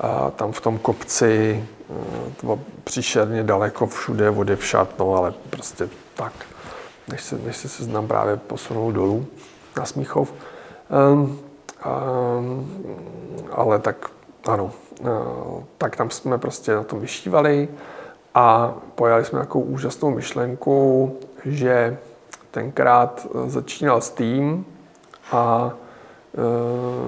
a 0.00 0.30
tam 0.30 0.52
v 0.52 0.60
tom 0.60 0.78
kopci 0.78 1.64
eh, 1.90 2.30
to 2.40 2.46
bylo 2.46 2.58
příšerně 2.84 3.42
daleko 3.42 3.86
všude, 3.86 4.30
vody 4.30 4.56
všat, 4.56 4.98
no 4.98 5.14
ale 5.14 5.34
prostě 5.50 5.88
tak, 6.14 6.32
než 7.08 7.22
se, 7.22 7.38
než 7.38 7.56
se 7.56 7.68
seznam 7.68 8.08
právě 8.08 8.36
posunul 8.36 8.92
dolů 8.92 9.26
na 9.76 9.84
Smíchov. 9.84 10.32
Um, 11.12 11.38
um, 12.40 12.70
ale 13.52 13.78
tak 13.78 14.10
ano, 14.46 14.70
uh, 15.00 15.08
tak 15.78 15.96
tam 15.96 16.10
jsme 16.10 16.38
prostě 16.38 16.74
na 16.74 16.84
tom 16.84 17.00
vyšívali 17.00 17.68
a 18.34 18.74
pojali 18.94 19.24
jsme 19.24 19.38
takovou 19.38 19.64
úžasnou 19.64 20.10
myšlenku, 20.10 21.18
že 21.44 21.98
tenkrát 22.50 23.26
eh, 23.26 23.50
začínal 23.50 24.00
Steam 24.00 24.64
a 25.32 25.70
Eh, 25.70 25.85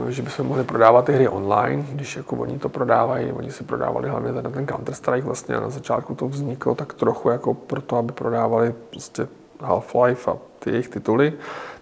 že 0.08 0.22
bychom 0.22 0.46
mohli 0.46 0.64
prodávat 0.64 1.04
ty 1.04 1.12
hry 1.12 1.28
online, 1.28 1.84
když 1.92 2.16
jako 2.16 2.36
oni 2.36 2.58
to 2.58 2.68
prodávají, 2.68 3.32
oni 3.32 3.52
si 3.52 3.64
prodávali 3.64 4.08
hlavně 4.08 4.32
ten, 4.32 4.52
ten 4.52 4.66
Counter-Strike 4.66 5.22
vlastně 5.22 5.54
a 5.54 5.60
na 5.60 5.70
začátku 5.70 6.14
to 6.14 6.28
vzniklo 6.28 6.74
tak 6.74 6.94
trochu 6.94 7.30
jako 7.30 7.54
proto, 7.54 7.96
aby 7.96 8.12
prodávali 8.12 8.74
prostě 8.90 9.28
Half-Life 9.60 10.30
a 10.30 10.36
ty 10.58 10.70
jejich 10.70 10.88
tituly. 10.88 11.32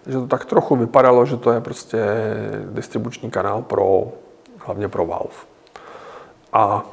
Takže 0.03 0.19
to 0.19 0.27
tak 0.27 0.45
trochu 0.45 0.75
vypadalo, 0.75 1.25
že 1.25 1.37
to 1.37 1.51
je 1.51 1.61
prostě 1.61 2.05
distribuční 2.71 3.31
kanál 3.31 3.61
pro, 3.61 4.03
hlavně 4.57 4.87
pro 4.87 5.05
Valve. 5.05 5.35
A 6.53 6.85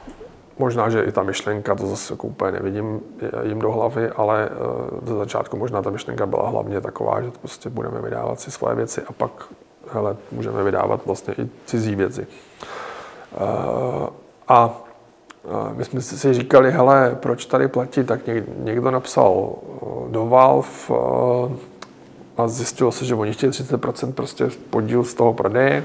možná, 0.58 0.88
že 0.88 1.02
i 1.02 1.12
ta 1.12 1.22
myšlenka, 1.22 1.74
to 1.74 1.86
zase 1.86 2.12
jako 2.12 2.26
úplně 2.26 2.52
nevidím 2.52 3.00
jim 3.42 3.58
do 3.58 3.70
hlavy, 3.72 4.10
ale 4.10 4.48
eh, 4.52 5.06
ze 5.06 5.14
začátku 5.14 5.56
možná 5.56 5.82
ta 5.82 5.90
myšlenka 5.90 6.26
byla 6.26 6.48
hlavně 6.48 6.80
taková, 6.80 7.22
že 7.22 7.30
prostě 7.30 7.70
budeme 7.70 8.02
vydávat 8.02 8.40
si 8.40 8.50
svoje 8.50 8.74
věci 8.74 9.02
a 9.02 9.12
pak 9.12 9.48
hele, 9.92 10.16
můžeme 10.32 10.64
vydávat 10.64 11.06
vlastně 11.06 11.34
i 11.38 11.48
cizí 11.66 11.94
věci. 11.94 12.26
Eh, 13.34 14.08
a 14.48 14.80
my 15.76 15.84
jsme 15.84 16.00
si 16.00 16.34
říkali, 16.34 16.72
hele, 16.72 17.16
proč 17.20 17.46
tady 17.46 17.68
platit, 17.68 18.06
tak 18.06 18.20
někdo 18.58 18.90
napsal 18.90 19.52
eh, 19.56 20.10
do 20.10 20.26
Valve 20.26 20.68
eh, 20.90 20.94
a 22.36 22.48
zjistilo 22.48 22.92
se, 22.92 23.04
že 23.04 23.14
oni 23.14 23.32
chtějí 23.32 23.52
30% 23.52 24.12
prostě 24.12 24.48
podíl 24.70 25.04
z 25.04 25.14
toho 25.14 25.32
prodeje, 25.32 25.84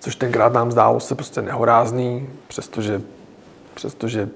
což 0.00 0.16
tenkrát 0.16 0.52
nám 0.52 0.72
zdálo 0.72 1.00
se 1.00 1.14
prostě 1.14 1.42
nehorázný, 1.42 2.28
přestože, 2.48 3.02
přestože 3.74 4.28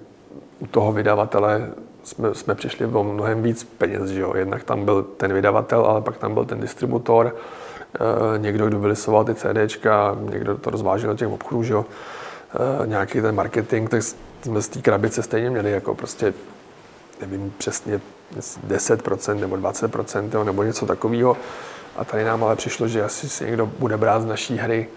u 0.58 0.66
toho 0.66 0.92
vydavatele 0.92 1.70
jsme, 2.06 2.34
jsme 2.34 2.54
přišli 2.54 2.86
o 2.86 3.04
mnohem 3.04 3.42
víc 3.42 3.64
peněz, 3.64 4.10
že 4.10 4.20
jo. 4.20 4.32
Jednak 4.36 4.64
tam 4.64 4.84
byl 4.84 5.02
ten 5.02 5.32
vydavatel, 5.32 5.84
ale 5.84 6.00
pak 6.00 6.16
tam 6.16 6.34
byl 6.34 6.44
ten 6.44 6.60
distributor, 6.60 7.36
e, 8.34 8.38
někdo, 8.38 8.66
kdo 8.66 8.80
vylisoval 8.80 9.24
ty 9.24 9.34
CDčka, 9.34 10.16
někdo 10.20 10.56
to 10.56 10.70
rozvážel 10.70 11.10
do 11.10 11.16
těch 11.16 11.28
obchodů, 11.28 11.62
že 11.62 11.72
jo. 11.72 11.86
E, 12.82 12.86
nějaký 12.86 13.20
ten 13.20 13.34
marketing, 13.34 13.90
tak 13.90 14.02
jsme 14.42 14.62
z 14.62 14.68
té 14.68 14.82
krabice 14.82 15.22
stejně 15.22 15.50
měli 15.50 15.70
jako 15.72 15.94
prostě, 15.94 16.34
nevím 17.20 17.54
přesně, 17.58 18.00
10% 18.68 19.40
nebo 19.40 19.56
20% 19.56 20.28
jo, 20.34 20.44
nebo 20.44 20.62
něco 20.62 20.86
takového. 20.86 21.36
A 21.96 22.04
tady 22.04 22.24
nám 22.24 22.44
ale 22.44 22.56
přišlo, 22.56 22.88
že 22.88 23.04
asi 23.04 23.28
si 23.28 23.44
někdo 23.44 23.66
bude 23.66 23.96
brát 23.96 24.22
z 24.22 24.26
naší 24.26 24.56
hry 24.56 24.88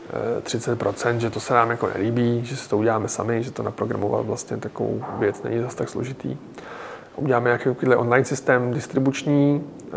30%, 0.43 1.17
eh, 1.17 1.19
že 1.19 1.29
to 1.29 1.39
se 1.39 1.53
nám 1.53 1.69
jako 1.69 1.87
nelíbí, 1.87 2.45
že 2.45 2.57
si 2.57 2.69
to 2.69 2.77
uděláme 2.77 3.07
sami, 3.07 3.43
že 3.43 3.51
to 3.51 3.63
naprogramovat 3.63 4.25
vlastně 4.25 4.57
takovou 4.57 5.03
věc 5.19 5.43
není 5.43 5.61
zase 5.61 5.75
tak 5.77 5.89
složitý 5.89 6.37
uděláme 7.19 7.45
nějaký 7.49 7.95
online 7.95 8.25
systém 8.25 8.73
distribuční. 8.73 9.63
Eh, 9.87 9.93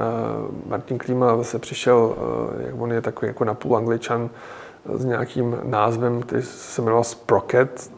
Martin 0.66 0.98
Klíma 0.98 1.36
zase 1.36 1.58
přišel, 1.58 2.16
eh, 2.16 2.66
jak 2.66 2.80
on 2.80 2.92
je 2.92 3.00
takový 3.00 3.26
jako 3.26 3.44
napůl 3.44 3.76
angličan, 3.76 4.30
eh, 4.94 4.98
s 4.98 5.04
nějakým 5.04 5.58
názvem, 5.64 6.22
který 6.22 6.42
se 6.42 6.82
jmenoval 6.82 7.04
Sprocket. 7.04 7.90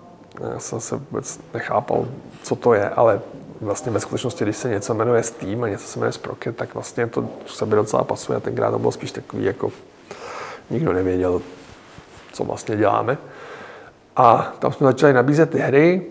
Já 0.52 0.58
jsem 0.58 0.80
se 0.80 0.96
vůbec 0.96 1.40
nechápal, 1.54 2.06
co 2.42 2.56
to 2.56 2.74
je, 2.74 2.88
ale 2.88 3.20
vlastně 3.60 3.92
ve 3.92 4.00
skutečnosti, 4.00 4.44
když 4.44 4.56
se 4.56 4.68
něco 4.68 4.94
jmenuje 4.94 5.22
Steam 5.22 5.62
a 5.62 5.68
něco 5.68 5.86
se 5.86 5.98
jmenuje 5.98 6.12
Sprocket, 6.12 6.56
tak 6.56 6.74
vlastně 6.74 7.06
to 7.06 7.28
sebe 7.46 7.76
docela 7.76 8.04
pasuje. 8.04 8.36
A 8.36 8.40
tenkrát 8.40 8.70
to 8.70 8.78
bylo 8.78 8.92
spíš 8.92 9.12
takový, 9.12 9.44
jako 9.44 9.72
nikdo 10.70 10.92
nevěděl, 10.92 11.42
co 12.32 12.44
vlastně 12.44 12.76
děláme. 12.76 13.18
A 14.16 14.54
tam 14.58 14.72
jsme 14.72 14.86
začali 14.86 15.12
nabízet 15.12 15.50
ty 15.50 15.58
hry, 15.58 16.06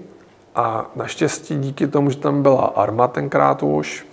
a 0.55 0.85
naštěstí 0.95 1.57
díky 1.57 1.87
tomu, 1.87 2.09
že 2.09 2.17
tam 2.17 2.43
byla 2.43 2.65
arma 2.65 3.07
tenkrát 3.07 3.63
už, 3.63 4.07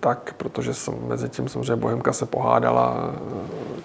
tak, 0.00 0.34
protože 0.36 0.74
jsem, 0.74 0.94
mezi 1.06 1.28
tím 1.28 1.48
samozřejmě 1.48 1.76
Bohemka 1.76 2.12
se 2.12 2.26
pohádala 2.26 3.10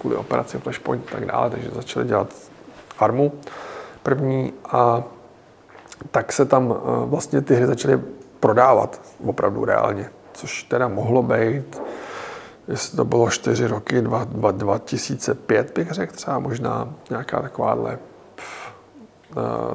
kvůli 0.02 0.16
operaci 0.16 0.58
Flashpoint 0.58 1.08
a 1.08 1.12
tak 1.12 1.26
dále, 1.26 1.50
takže 1.50 1.70
začali 1.70 2.06
dělat 2.06 2.28
armu 3.00 3.32
první 4.04 4.54
a 4.72 5.04
tak 6.12 6.34
se 6.34 6.46
tam 6.46 6.76
vlastně 7.06 7.42
ty 7.42 7.56
hry 7.56 7.68
začaly 7.68 8.02
prodávat 8.40 9.02
opravdu 9.26 9.66
reálně, 9.66 10.10
což 10.34 10.64
teda 10.64 10.88
mohlo 10.88 11.24
být, 11.24 11.82
jestli 12.68 12.98
to 12.98 13.06
bylo 13.06 13.30
4 13.30 13.68
roky, 13.68 14.04
2005 14.52 15.72
bych 15.76 15.92
řekl 15.92 16.14
třeba, 16.16 16.40
možná 16.40 16.94
nějaká 17.10 17.42
takováhle 17.42 18.00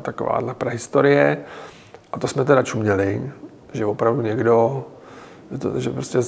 takováhle 0.02 0.54
prehistorie. 0.54 1.38
A 2.12 2.18
to 2.18 2.28
jsme 2.28 2.44
teda 2.44 2.62
čuměli, 2.62 3.32
že 3.72 3.86
opravdu 3.86 4.22
někdo, 4.22 4.84
že, 5.50 5.58
to, 5.58 5.80
že 5.80 5.90
prostě 5.90 6.18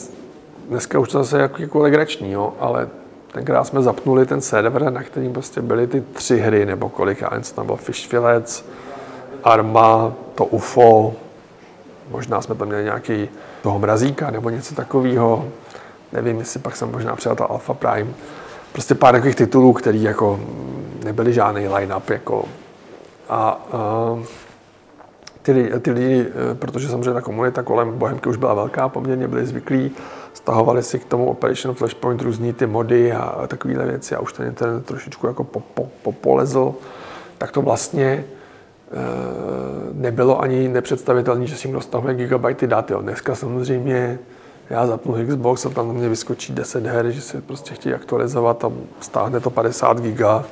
dneska 0.69 0.99
už 0.99 1.09
to 1.09 1.19
zase 1.19 1.39
jako, 1.39 1.63
jako 1.63 1.79
legrační, 1.79 2.33
jo, 2.33 2.53
ale 2.61 2.89
tenkrát 3.33 3.65
jsme 3.65 3.83
zapnuli 3.83 4.27
ten 4.27 4.41
server, 4.41 4.93
na 4.93 5.03
kterým 5.03 5.33
prostě 5.33 5.63
byly 5.63 5.87
ty 5.87 6.01
tři 6.01 6.39
hry, 6.39 6.67
nebo 6.67 6.89
kolik, 6.89 7.21
já 7.21 7.31
tam 7.55 7.67
byl 7.67 7.77
Fish 7.77 8.09
Fillets, 8.09 8.65
Arma, 9.45 10.13
to 10.35 10.45
UFO, 10.45 11.15
možná 12.11 12.41
jsme 12.41 12.55
tam 12.55 12.69
měli 12.69 12.85
nějaký 12.85 13.29
toho 13.63 13.79
mrazíka 13.79 14.31
nebo 14.31 14.51
něco 14.51 14.75
takového. 14.75 15.49
Nevím, 16.13 16.39
jestli 16.39 16.61
pak 16.61 16.77
jsem 16.77 16.93
možná 16.93 17.17
přijal 17.17 17.37
ta 17.37 17.45
Alpha 17.45 17.75
Prime. 17.75 18.11
Prostě 18.73 18.95
pár 18.95 19.15
takových 19.15 19.35
titulů, 19.37 19.73
který 19.73 20.03
jako 20.03 20.41
nebyly 21.05 21.33
žádný 21.33 21.69
line-up 21.69 22.11
jako 22.11 22.45
a 23.31 23.67
ty, 25.43 25.73
ty 25.83 25.91
lidi, 25.91 26.27
protože 26.55 26.89
samozřejmě 26.89 27.13
ta 27.13 27.21
komunita 27.21 27.63
kolem 27.63 27.99
Bohemky 27.99 28.29
už 28.29 28.37
byla 28.37 28.55
velká, 28.55 28.89
poměrně 28.89 29.29
byli 29.29 29.47
zvyklí, 29.47 29.91
stahovali 30.35 30.83
si 30.83 30.99
k 30.99 31.05
tomu 31.05 31.27
Operation 31.27 31.75
Flashpoint 31.75 32.23
různý 32.23 32.53
ty 32.53 32.67
mody 32.67 33.13
a 33.13 33.47
takovéhle 33.47 33.87
věci 33.87 34.15
a 34.15 34.21
už 34.21 34.33
ten 34.33 34.47
internet 34.47 34.87
trošičku 34.87 35.27
jako 35.27 35.45
popolezl, 36.03 36.75
tak 37.39 37.53
to 37.53 37.63
vlastně 37.63 38.25
uh, 38.25 39.97
nebylo 39.97 40.43
ani 40.43 40.69
nepředstavitelné, 40.69 41.47
že 41.47 41.57
si 41.57 41.69
někdo 41.69 41.81
stahuje 41.81 42.15
gigabajty 42.15 42.67
dat. 42.67 42.91
Jo. 42.91 43.03
Dneska 43.03 43.35
samozřejmě 43.35 44.19
já 44.71 44.87
zapnu 44.87 45.15
Xbox 45.27 45.67
a 45.67 45.71
tam 45.71 45.89
na 45.89 45.95
mě 45.95 46.09
vyskočí 46.09 46.53
10 46.53 46.87
her, 46.87 47.11
že 47.11 47.21
si 47.21 47.41
prostě 47.41 47.75
chtějí 47.75 47.95
aktualizovat 47.95 48.65
a 48.65 48.73
stáhne 49.01 49.41
to 49.41 49.51
50 49.51 50.01
giga 50.01 50.45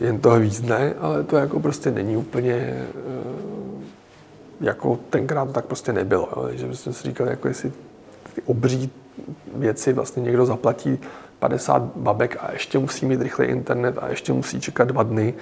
jen 0.00 0.18
to 0.18 0.30
hvízdne, 0.30 0.94
ale 1.00 1.24
to 1.24 1.36
jako 1.36 1.60
prostě 1.60 1.90
není 1.90 2.16
úplně 2.16 2.54
eh, 2.54 2.86
jako 4.60 4.98
tenkrát 5.10 5.52
tak 5.52 5.64
prostě 5.64 5.92
nebylo. 5.92 6.28
Jo. 6.36 6.42
Takže 6.42 6.76
jsme 6.76 6.92
si 6.92 7.08
říkali, 7.08 7.30
jako 7.30 7.48
jestli 7.48 7.72
ty 8.34 8.42
obří 8.46 8.90
věci 9.54 9.92
vlastně 9.92 10.22
někdo 10.22 10.46
zaplatí 10.46 10.98
50 11.38 11.82
babek 11.82 12.36
a 12.40 12.52
ještě 12.52 12.78
musí 12.78 13.06
mít 13.06 13.22
rychlý 13.22 13.46
internet 13.46 13.98
a 14.00 14.08
ještě 14.08 14.32
musí 14.32 14.60
čekat 14.60 14.88
dva 14.88 15.02
dny. 15.02 15.34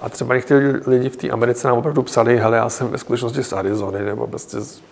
A 0.00 0.08
třeba 0.08 0.34
někteří 0.34 0.66
lidi 0.86 1.08
v 1.08 1.16
té 1.16 1.30
Americe 1.30 1.68
nám 1.68 1.78
opravdu 1.78 2.02
psali, 2.02 2.38
hele, 2.38 2.56
já 2.56 2.68
jsem 2.68 2.88
ve 2.88 2.98
skutečnosti 2.98 3.42
z 3.42 3.52
Arizony, 3.52 4.04
nebo 4.04 4.26
prostě 4.26 4.60
z, 4.60 4.82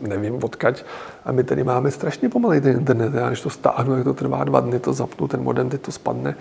nevím 0.00 0.44
odkaď. 0.44 0.84
A 1.24 1.32
my 1.32 1.44
tady 1.44 1.64
máme 1.64 1.90
strašně 1.90 2.28
pomalý 2.28 2.60
ten 2.60 2.76
internet. 2.76 3.14
Já 3.14 3.30
než 3.30 3.40
to 3.40 3.50
stáhnu, 3.50 3.94
jak 3.96 4.04
to 4.04 4.14
trvá 4.14 4.44
dva 4.44 4.60
dny, 4.60 4.78
to 4.78 4.92
zapnu, 4.92 5.28
ten 5.28 5.42
modem, 5.42 5.70
teď 5.70 5.80
to 5.80 5.92
spadne. 5.92 6.36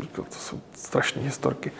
Říkal, 0.00 0.24
to 0.24 0.34
jsou 0.38 0.56
strašné 0.74 1.22
historky. 1.22 1.72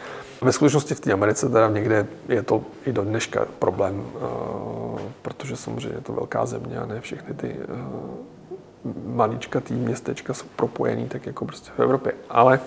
Ve 0.42 0.52
skutečnosti 0.52 0.94
v 0.94 1.00
té 1.00 1.12
Americe 1.12 1.48
teda 1.48 1.68
někde 1.68 2.06
je 2.28 2.42
to 2.42 2.62
i 2.86 2.92
do 2.92 3.02
dneška 3.02 3.46
problém, 3.58 3.94
uh, 4.14 5.00
protože 5.22 5.56
samozřejmě 5.56 5.96
je 5.98 6.00
to 6.00 6.12
velká 6.12 6.46
země 6.46 6.78
a 6.78 6.86
ne 6.86 7.00
všechny 7.00 7.34
ty 7.34 7.56
uh, 8.84 8.92
maličkatý 9.06 9.74
městečka 9.74 10.34
jsou 10.34 10.46
propojený 10.56 11.08
tak 11.08 11.26
jako 11.26 11.44
prostě 11.44 11.70
v 11.76 11.80
Evropě. 11.80 12.12
Ale, 12.30 12.60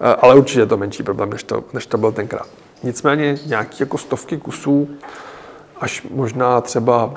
uh, 0.00 0.06
ale 0.20 0.34
určitě 0.34 0.60
je 0.60 0.66
to 0.66 0.76
menší 0.76 1.02
problém, 1.02 1.30
než 1.30 1.42
to, 1.42 1.64
než 1.72 1.86
to 1.86 1.98
byl 1.98 2.12
tenkrát. 2.12 2.46
Nicméně 2.82 3.38
nějaký 3.46 3.76
jako 3.80 3.98
stovky 3.98 4.36
kusů, 4.36 4.88
až 5.80 6.06
možná 6.10 6.60
třeba 6.60 7.14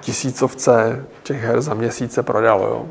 tisícovce 0.00 1.04
těch 1.22 1.40
her 1.42 1.60
za 1.60 1.74
měsíce 1.74 2.22
prodalo. 2.22 2.66
Jo? 2.66 2.86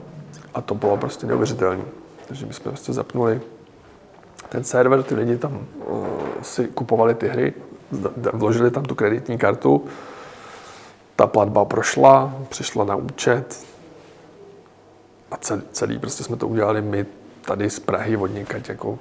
A 0.53 0.61
to 0.61 0.75
bylo 0.75 0.97
prostě 0.97 1.27
neuvěřitelné. 1.27 1.83
Takže 2.27 2.45
my 2.45 2.53
jsme 2.53 2.71
prostě 2.71 2.93
zapnuli 2.93 3.41
ten 4.49 4.63
server, 4.63 5.03
ty 5.03 5.15
lidi 5.15 5.37
tam 5.37 5.67
uh, 5.85 6.07
si 6.41 6.67
kupovali 6.67 7.15
ty 7.15 7.27
hry, 7.27 7.53
vložili 8.33 8.71
tam 8.71 8.83
tu 8.83 8.95
kreditní 8.95 9.37
kartu, 9.37 9.85
ta 11.15 11.27
platba 11.27 11.65
prošla, 11.65 12.33
přišla 12.49 12.85
na 12.85 12.95
účet 12.95 13.65
a 15.31 15.37
celý, 15.37 15.61
celý 15.71 15.99
prostě 15.99 16.23
jsme 16.23 16.35
to 16.35 16.47
udělali 16.47 16.81
my 16.81 17.05
tady 17.41 17.69
z 17.69 17.79
Prahy 17.79 18.17
od 18.17 18.27
někať 18.27 18.69
jako 18.69 18.99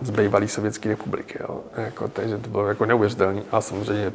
z 0.00 0.10
bývalé 0.10 0.48
Sovětské 0.48 0.88
republiky. 0.88 1.38
Jo. 1.40 1.60
Jako, 1.76 2.08
takže 2.08 2.38
to 2.38 2.50
bylo 2.50 2.66
jako 2.66 2.86
neuvěřitelné. 2.86 3.42
A 3.52 3.60
samozřejmě 3.60 4.12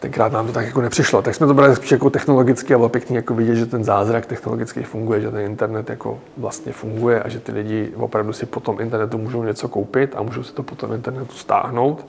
tenkrát 0.00 0.32
nám 0.32 0.46
to 0.46 0.52
tak 0.52 0.66
jako 0.66 0.80
nepřišlo. 0.80 1.22
Tak 1.22 1.34
jsme 1.34 1.46
to 1.46 1.54
brali 1.54 1.76
spíš 1.76 1.90
jako 1.90 2.10
technologicky 2.10 2.74
a 2.74 2.78
bylo 2.78 2.88
pěkný 2.88 3.16
jako 3.16 3.34
vidět, 3.34 3.54
že 3.54 3.66
ten 3.66 3.84
zázrak 3.84 4.26
technologicky 4.26 4.82
funguje, 4.82 5.20
že 5.20 5.30
ten 5.30 5.40
internet 5.40 5.90
jako 5.90 6.18
vlastně 6.36 6.72
funguje 6.72 7.22
a 7.22 7.28
že 7.28 7.40
ty 7.40 7.52
lidi 7.52 7.92
opravdu 7.96 8.32
si 8.32 8.46
po 8.46 8.60
tom 8.60 8.80
internetu 8.80 9.18
můžou 9.18 9.42
něco 9.42 9.68
koupit 9.68 10.14
a 10.16 10.22
můžou 10.22 10.42
si 10.42 10.52
to 10.52 10.62
po 10.62 10.74
tom 10.74 10.92
internetu 10.92 11.34
stáhnout. 11.34 12.06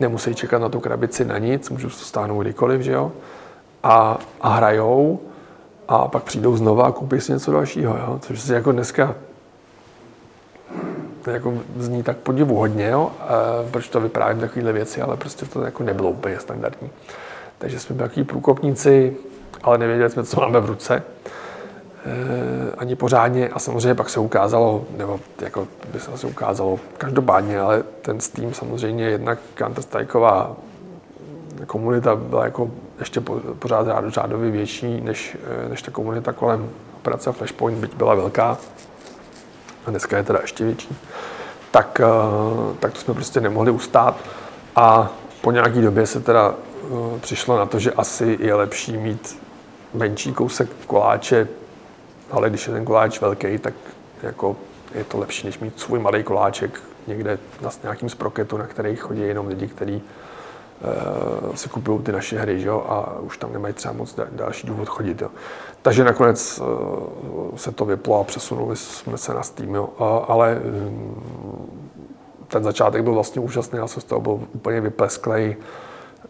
Nemusí 0.00 0.34
čekat 0.34 0.58
na 0.58 0.68
tu 0.68 0.80
krabici 0.80 1.24
na 1.24 1.38
nic, 1.38 1.70
můžou 1.70 1.90
si 1.90 1.98
to 1.98 2.04
stáhnout 2.04 2.40
kdykoliv, 2.40 2.80
že 2.80 2.92
jo? 2.92 3.12
A, 3.82 4.18
a 4.40 4.48
hrajou 4.48 5.20
a 5.88 6.08
pak 6.08 6.22
přijdou 6.22 6.56
znova 6.56 6.86
a 6.86 6.92
koupí 6.92 7.20
si 7.20 7.32
něco 7.32 7.52
dalšího, 7.52 7.96
jo? 7.96 8.18
Což 8.22 8.40
si 8.40 8.52
jako 8.52 8.72
dneska 8.72 9.14
to 11.24 11.30
jako 11.30 11.54
zní 11.76 12.02
tak 12.02 12.16
podivuhodně, 12.16 12.88
jo? 12.88 13.10
E, 13.66 13.70
proč 13.70 13.88
to 13.88 14.00
vyprávím 14.00 14.40
takovéhle 14.40 14.72
věci, 14.72 15.02
ale 15.02 15.16
prostě 15.16 15.46
to 15.46 15.62
jako 15.62 15.82
nebylo 15.82 16.10
úplně 16.10 16.38
standardní. 16.38 16.90
Takže 17.58 17.80
jsme 17.80 17.96
byli 17.96 18.08
takový 18.08 18.24
průkopníci, 18.24 19.16
ale 19.62 19.78
nevěděli 19.78 20.10
jsme, 20.10 20.24
co 20.24 20.40
máme 20.40 20.60
v 20.60 20.66
ruce. 20.66 20.94
E, 20.96 21.02
ani 22.78 22.96
pořádně 22.96 23.48
a 23.48 23.58
samozřejmě 23.58 23.94
pak 23.94 24.10
se 24.10 24.20
ukázalo, 24.20 24.84
nebo 24.96 25.20
jako 25.40 25.68
by 25.92 26.00
se 26.00 26.10
asi 26.12 26.26
ukázalo 26.26 26.80
každopádně, 26.98 27.60
ale 27.60 27.82
ten 28.02 28.20
Steam 28.20 28.54
samozřejmě 28.54 29.04
jednak 29.04 29.38
Counter-Strikeová 29.56 30.50
komunita 31.66 32.16
byla 32.16 32.44
jako 32.44 32.70
ještě 32.98 33.20
pořád 33.58 33.86
řádově 34.08 34.50
větší 34.50 35.00
než, 35.00 35.36
e, 35.66 35.68
než 35.68 35.82
ta 35.82 35.90
komunita 35.90 36.32
kolem 36.32 36.70
operace 36.96 37.32
Flashpoint, 37.32 37.78
byť 37.78 37.94
byla 37.94 38.14
velká 38.14 38.58
a 39.86 39.90
dneska 39.90 40.16
je 40.16 40.22
teda 40.22 40.38
ještě 40.42 40.64
větší, 40.64 40.96
tak, 41.70 42.00
eh, 42.00 42.76
tak 42.80 42.92
to 42.92 43.00
jsme 43.00 43.14
prostě 43.14 43.40
nemohli 43.40 43.70
ustát. 43.70 44.16
A 44.76 45.10
po 45.40 45.50
nějaké 45.50 45.80
době 45.80 46.06
se 46.06 46.20
teda 46.20 46.54
eh, 46.54 47.18
přišlo 47.20 47.58
na 47.58 47.66
to, 47.66 47.78
že 47.78 47.92
asi 47.92 48.38
je 48.40 48.54
lepší 48.54 48.96
mít 48.96 49.42
menší 49.94 50.32
kousek 50.32 50.68
koláče, 50.86 51.48
ale 52.30 52.50
když 52.50 52.66
je 52.66 52.72
ten 52.72 52.84
koláč 52.84 53.20
velký, 53.20 53.58
tak 53.58 53.74
jako 54.22 54.56
je 54.94 55.04
to 55.04 55.18
lepší, 55.18 55.46
než 55.46 55.58
mít 55.58 55.80
svůj 55.80 55.98
malý 55.98 56.22
koláček 56.22 56.80
někde 57.06 57.38
na 57.60 57.70
nějakým 57.82 58.08
sproketu, 58.08 58.56
na 58.56 58.66
který 58.66 58.96
chodí 58.96 59.20
jenom 59.20 59.46
lidi, 59.46 59.66
kteří 59.66 60.02
si 61.54 61.68
kupují 61.68 62.02
ty 62.02 62.12
naše 62.12 62.38
hry, 62.38 62.60
že 62.60 62.68
jo, 62.68 62.84
a 62.88 63.18
už 63.20 63.38
tam 63.38 63.52
nemají 63.52 63.74
třeba 63.74 63.94
moc 63.94 64.18
další 64.32 64.66
důvod 64.66 64.88
chodit, 64.88 65.22
jo. 65.22 65.28
Takže 65.82 66.04
nakonec 66.04 66.60
uh, 66.60 67.56
se 67.56 67.72
to 67.72 67.84
vyplo 67.84 68.20
a 68.20 68.24
přesunuli 68.24 68.76
jsme 68.76 69.18
se 69.18 69.34
na 69.34 69.42
Steam, 69.42 69.74
jo. 69.74 69.88
A, 69.98 70.04
ale 70.04 70.60
um, 70.64 71.16
ten 72.48 72.64
začátek 72.64 73.02
byl 73.02 73.14
vlastně 73.14 73.40
úžasný, 73.40 73.78
já 73.78 73.86
jsem 73.86 74.02
z 74.02 74.04
toho 74.04 74.20
byl 74.20 74.40
úplně 74.52 74.80
vyplesklej, 74.80 75.56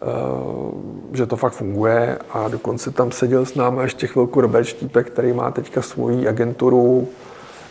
uh, 0.03 0.81
že 1.13 1.27
to 1.27 1.37
fakt 1.37 1.53
funguje 1.53 2.19
a 2.31 2.49
dokonce 2.49 2.91
tam 2.91 3.11
seděl 3.13 3.47
s 3.47 3.55
námi 3.55 3.83
ještě 3.83 4.07
chvilku 4.07 4.41
Robert 4.41 4.65
Štípek, 4.65 5.11
který 5.11 5.33
má 5.33 5.51
teďka 5.51 5.83
svoji 5.83 6.29
agenturu 6.29 7.09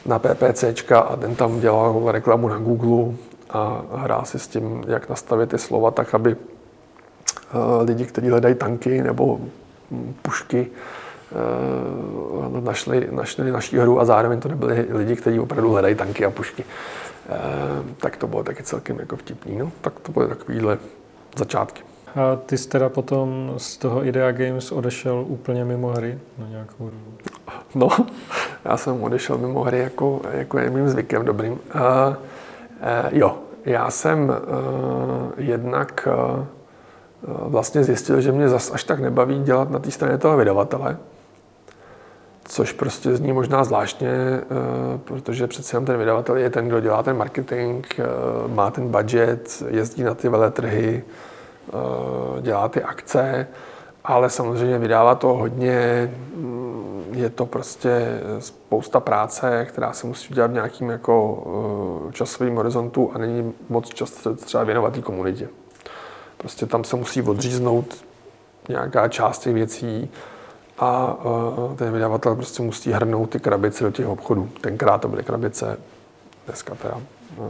na 0.05 0.19
PPCčka 0.19 0.99
a 0.99 1.15
ten 1.15 1.35
tam 1.35 1.59
dělal 1.59 2.11
reklamu 2.11 2.47
na 2.47 2.57
Google 2.57 3.13
a 3.49 3.81
hrá 3.93 4.23
si 4.23 4.39
s 4.39 4.47
tím, 4.47 4.83
jak 4.87 5.09
nastavit 5.09 5.49
ty 5.49 5.57
slova 5.57 5.91
tak, 5.91 6.13
aby 6.13 6.35
Eh, 6.35 6.50
lidi, 7.81 8.05
kteří 8.05 8.29
hledají 8.29 8.55
tanky 8.55 9.03
nebo 9.03 9.39
pušky, 10.21 10.67
eh, 11.31 12.61
našli, 12.61 13.07
našli 13.11 13.51
naší 13.51 13.77
hru 13.77 13.99
a 13.99 14.05
zároveň 14.05 14.39
to 14.39 14.49
nebyli 14.49 14.87
lidi, 14.89 15.15
kteří 15.15 15.39
opravdu 15.39 15.71
hledají 15.71 15.95
tanky 15.95 16.25
a 16.25 16.29
pušky. 16.29 16.63
Eh, 17.29 17.37
tak 17.97 18.17
to 18.17 18.27
bylo 18.27 18.43
taky 18.43 18.63
celkem 18.63 18.99
jako 18.99 19.15
vtipný. 19.15 19.57
No. 19.57 19.71
Tak 19.81 19.99
to 19.99 20.11
byly 20.11 20.27
takovýhle 20.27 20.77
začátky. 21.37 21.83
A 22.15 22.35
ty 22.35 22.57
jsi 22.57 22.69
teda 22.69 22.89
potom 22.89 23.53
z 23.57 23.77
toho 23.77 24.05
Idea 24.05 24.31
Games 24.31 24.71
odešel 24.71 25.25
úplně 25.27 25.65
mimo 25.65 25.87
hry 25.87 26.19
na 26.37 26.47
nějakou 26.47 26.83
dobu? 26.83 27.13
No, 27.75 27.89
já 28.65 28.77
jsem 28.77 29.03
odešel 29.03 29.37
mimo 29.37 29.63
hry 29.63 29.79
jako, 29.79 30.21
jako 30.31 30.59
je 30.59 30.69
mým 30.69 30.89
zvykem 30.89 31.25
dobrým. 31.25 31.51
Uh, 31.51 31.59
uh, 31.59 32.15
jo, 33.11 33.37
já 33.65 33.91
jsem 33.91 34.29
uh, 34.29 34.35
jednak 35.37 36.07
uh, 36.37 36.45
vlastně 37.27 37.83
zjistil, 37.83 38.21
že 38.21 38.31
mě 38.31 38.49
zas 38.49 38.71
až 38.71 38.83
tak 38.83 38.99
nebaví 38.99 39.43
dělat 39.43 39.69
na 39.69 39.79
té 39.79 39.91
straně 39.91 40.17
toho 40.17 40.37
vydavatele, 40.37 40.97
což 42.51 42.71
prostě 42.71 43.15
zní 43.15 43.33
možná 43.33 43.63
zvláštně, 43.63 44.09
eh, 44.09 44.43
protože 45.03 45.47
přece 45.47 45.75
jenom 45.75 45.85
ten 45.85 45.97
vydavatel 45.97 46.37
je 46.37 46.49
ten, 46.49 46.67
kdo 46.67 46.79
dělá 46.79 47.03
ten 47.03 47.17
marketing, 47.17 47.85
eh, 47.99 48.03
má 48.47 48.71
ten 48.71 48.87
budget, 48.87 49.63
jezdí 49.67 50.03
na 50.03 50.13
ty 50.13 50.29
veletrhy, 50.29 51.03
eh, 51.67 52.41
dělá 52.41 52.69
ty 52.69 52.83
akce, 52.83 53.47
ale 54.03 54.29
samozřejmě 54.29 54.77
vydává 54.77 55.15
to 55.15 55.27
hodně, 55.27 56.11
mm, 56.35 57.03
je 57.11 57.29
to 57.29 57.45
prostě 57.45 58.21
spousta 58.39 58.99
práce, 58.99 59.65
která 59.69 59.93
se 59.93 60.07
musí 60.07 60.33
dělat 60.33 60.51
v 60.51 60.53
nějakým 60.53 60.89
jako 60.89 61.43
časovým 62.11 62.55
horizontu 62.55 63.11
a 63.13 63.17
není 63.17 63.53
moc 63.69 63.89
často 63.89 64.35
třeba 64.35 64.63
věnovat 64.63 64.93
té 64.93 65.01
komunitě. 65.01 65.47
Prostě 66.41 66.65
tam 66.65 66.83
se 66.83 66.95
musí 66.95 67.21
odříznout 67.21 67.85
nějaká 68.69 69.07
část 69.07 69.39
těch 69.39 69.53
věcí 69.53 70.09
a 70.79 71.17
uh, 71.25 71.75
ten 71.75 71.93
vydavatel 71.93 72.35
prostě 72.35 72.63
musí 72.63 72.91
hrnout 72.91 73.29
ty 73.29 73.39
krabice 73.39 73.83
do 73.83 73.91
těch 73.91 74.07
obchodů. 74.07 74.49
Tenkrát 74.61 75.01
to 75.01 75.07
byly 75.07 75.23
krabice, 75.23 75.77
dneska 76.45 76.75
teda 76.75 77.01
uh, 77.37 77.45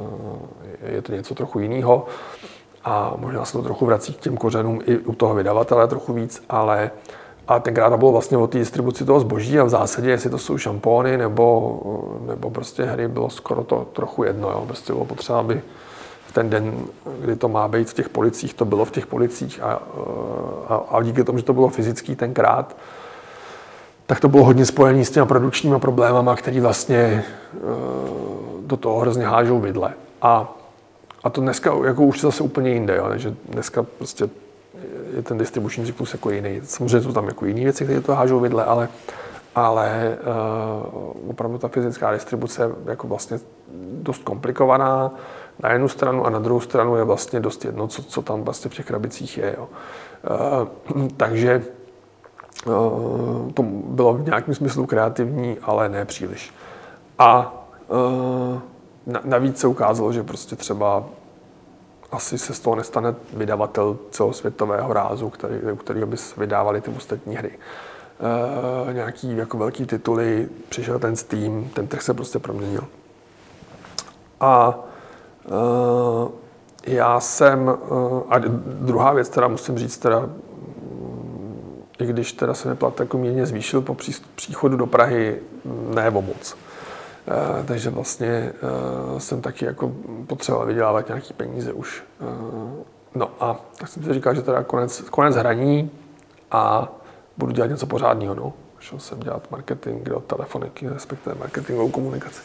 je 0.85 1.01
to 1.01 1.11
něco 1.11 1.35
trochu 1.35 1.59
jiného 1.59 2.05
a 2.83 3.13
možná 3.17 3.45
se 3.45 3.53
to 3.53 3.63
trochu 3.63 3.85
vrací 3.85 4.13
k 4.13 4.19
těm 4.19 4.37
kořenům 4.37 4.81
i 4.85 4.97
u 4.97 5.15
toho 5.15 5.35
vydavatele 5.35 5.87
trochu 5.87 6.13
víc, 6.13 6.43
ale 6.49 6.91
a 7.47 7.59
tenkrát 7.59 7.89
to 7.89 7.97
bylo 7.97 8.11
vlastně 8.11 8.37
o 8.37 8.47
té 8.47 8.57
distribuci 8.57 9.05
toho 9.05 9.19
zboží 9.19 9.59
a 9.59 9.63
v 9.63 9.69
zásadě, 9.69 10.09
jestli 10.09 10.29
to 10.29 10.37
jsou 10.37 10.57
šampóny 10.57 11.17
nebo, 11.17 11.79
nebo 12.25 12.49
prostě 12.49 12.83
hry, 12.83 13.07
bylo 13.07 13.29
skoro 13.29 13.63
to 13.63 13.87
trochu 13.93 14.23
jedno. 14.23 14.49
Jo. 14.49 14.63
Prostě 14.67 14.93
bylo 14.93 15.05
potřeba, 15.05 15.39
aby 15.39 15.61
ten 16.33 16.49
den, 16.49 16.73
kdy 17.19 17.35
to 17.35 17.49
má 17.49 17.67
být 17.67 17.89
v 17.89 17.93
těch 17.93 18.09
policích, 18.09 18.53
to 18.53 18.65
bylo 18.65 18.85
v 18.85 18.91
těch 18.91 19.07
policích 19.07 19.63
a, 19.63 19.81
a, 20.67 20.75
a 20.75 21.03
díky 21.03 21.23
tomu, 21.23 21.37
že 21.37 21.43
to 21.43 21.53
bylo 21.53 21.69
fyzický 21.69 22.15
tenkrát, 22.15 22.75
tak 24.05 24.19
to 24.19 24.29
bylo 24.29 24.43
hodně 24.43 24.65
spojené 24.65 25.05
s 25.05 25.11
těma 25.11 25.25
produkčníma 25.25 25.79
problémama, 25.79 26.35
který 26.35 26.59
vlastně 26.59 26.97
e, 26.97 27.23
do 28.61 28.77
toho 28.77 28.99
hrozně 28.99 29.25
hážou 29.25 29.59
vidle. 29.59 29.93
A, 30.21 30.55
a 31.23 31.29
to 31.29 31.41
dneska 31.41 31.73
jako 31.85 32.03
už 32.03 32.21
zase 32.21 32.43
úplně 32.43 32.69
jinde, 32.69 32.95
jo, 32.95 33.05
takže 33.09 33.35
dneska 33.49 33.83
prostě 33.83 34.29
je 35.15 35.21
ten 35.21 35.37
distribuční 35.37 35.85
cyklus 35.85 36.13
jako 36.13 36.31
jiný. 36.31 36.61
Samozřejmě 36.63 37.01
jsou 37.01 37.13
tam 37.13 37.27
jako 37.27 37.45
jiné 37.45 37.63
věci, 37.63 37.83
které 37.83 38.01
to 38.01 38.15
hážou 38.15 38.39
vidle, 38.39 38.65
ale, 38.65 38.89
ale 39.55 40.17
uh, 41.23 41.29
opravdu 41.29 41.57
ta 41.57 41.67
fyzická 41.67 42.13
distribuce 42.13 42.63
je 42.63 42.69
jako 42.85 43.07
vlastně 43.07 43.39
dost 43.91 44.23
komplikovaná 44.23 45.11
na 45.63 45.71
jednu 45.71 45.87
stranu 45.87 46.25
a 46.25 46.29
na 46.29 46.39
druhou 46.39 46.59
stranu 46.59 46.95
je 46.95 47.03
vlastně 47.03 47.39
dost 47.39 47.65
jedno, 47.65 47.87
co, 47.87 48.03
co 48.03 48.21
tam 48.21 48.41
vlastně 48.41 48.71
v 48.71 48.73
těch 48.73 48.85
krabicích 48.85 49.37
je. 49.37 49.55
Jo. 49.57 49.69
Uh, 50.93 51.07
takže 51.17 51.63
to 53.53 53.63
bylo 53.85 54.13
v 54.13 54.25
nějakém 54.25 54.55
smyslu 54.55 54.85
kreativní, 54.85 55.57
ale 55.61 55.89
ne 55.89 56.05
příliš. 56.05 56.53
A 57.19 57.53
navíc 59.23 59.59
se 59.59 59.67
ukázalo, 59.67 60.13
že 60.13 60.23
prostě 60.23 60.55
třeba 60.55 61.03
asi 62.11 62.37
se 62.37 62.53
z 62.53 62.59
toho 62.59 62.75
nestane 62.75 63.15
vydavatel 63.33 63.97
celosvětového 64.11 64.93
rázu, 64.93 65.29
který, 65.29 65.55
u 65.71 65.75
kterého 65.75 66.07
by 66.07 66.17
vydávali 66.37 66.81
ty 66.81 66.91
ostatní 66.91 67.35
hry. 67.35 67.51
E, 68.89 68.93
nějaký 68.93 69.37
jako 69.37 69.57
velký 69.57 69.85
tituly, 69.85 70.49
přišel 70.69 70.99
ten 70.99 71.15
Steam, 71.15 71.69
ten 71.73 71.87
trh 71.87 72.01
se 72.01 72.13
prostě 72.13 72.39
proměnil. 72.39 72.83
A 74.39 74.79
e, 74.79 74.90
já 76.87 77.19
jsem, 77.19 77.69
e, 77.69 77.73
a 78.29 78.37
druhá 78.63 79.13
věc, 79.13 79.29
která 79.29 79.47
musím 79.47 79.77
říct, 79.77 79.97
teda, 79.97 80.29
i 81.99 82.05
když 82.05 82.33
teda 82.33 82.53
se 82.53 82.69
mi 82.69 82.75
plat 82.75 82.99
jako 82.99 83.17
mírně 83.17 83.45
zvýšil 83.45 83.81
po 83.81 83.97
příchodu 84.35 84.77
do 84.77 84.87
Prahy, 84.87 85.39
ne 85.93 86.09
o 86.09 86.21
moc. 86.21 86.55
Eh, 87.27 87.63
takže 87.63 87.89
vlastně 87.89 88.27
eh, 88.27 89.19
jsem 89.19 89.41
taky 89.41 89.65
jako 89.65 89.91
potřeboval 90.27 90.67
vydělávat 90.67 91.07
nějaký 91.07 91.33
peníze 91.33 91.73
už. 91.73 92.03
Eh, 92.21 92.83
no 93.15 93.29
a 93.39 93.65
tak 93.77 93.87
jsem 93.87 94.03
si 94.03 94.13
říkal, 94.13 94.35
že 94.35 94.41
teda 94.41 94.63
konec, 94.63 95.01
konec 95.01 95.35
hraní 95.35 95.91
a 96.51 96.91
budu 97.37 97.51
dělat 97.51 97.67
něco 97.67 97.87
pořádného. 97.87 98.35
No. 98.35 98.53
Šel 98.79 98.99
jsem 98.99 99.19
dělat 99.19 99.51
marketing 99.51 100.09
do 100.09 100.19
telefoniky, 100.19 100.89
respektive 100.89 101.35
marketingovou 101.35 101.89
komunikaci. 101.89 102.41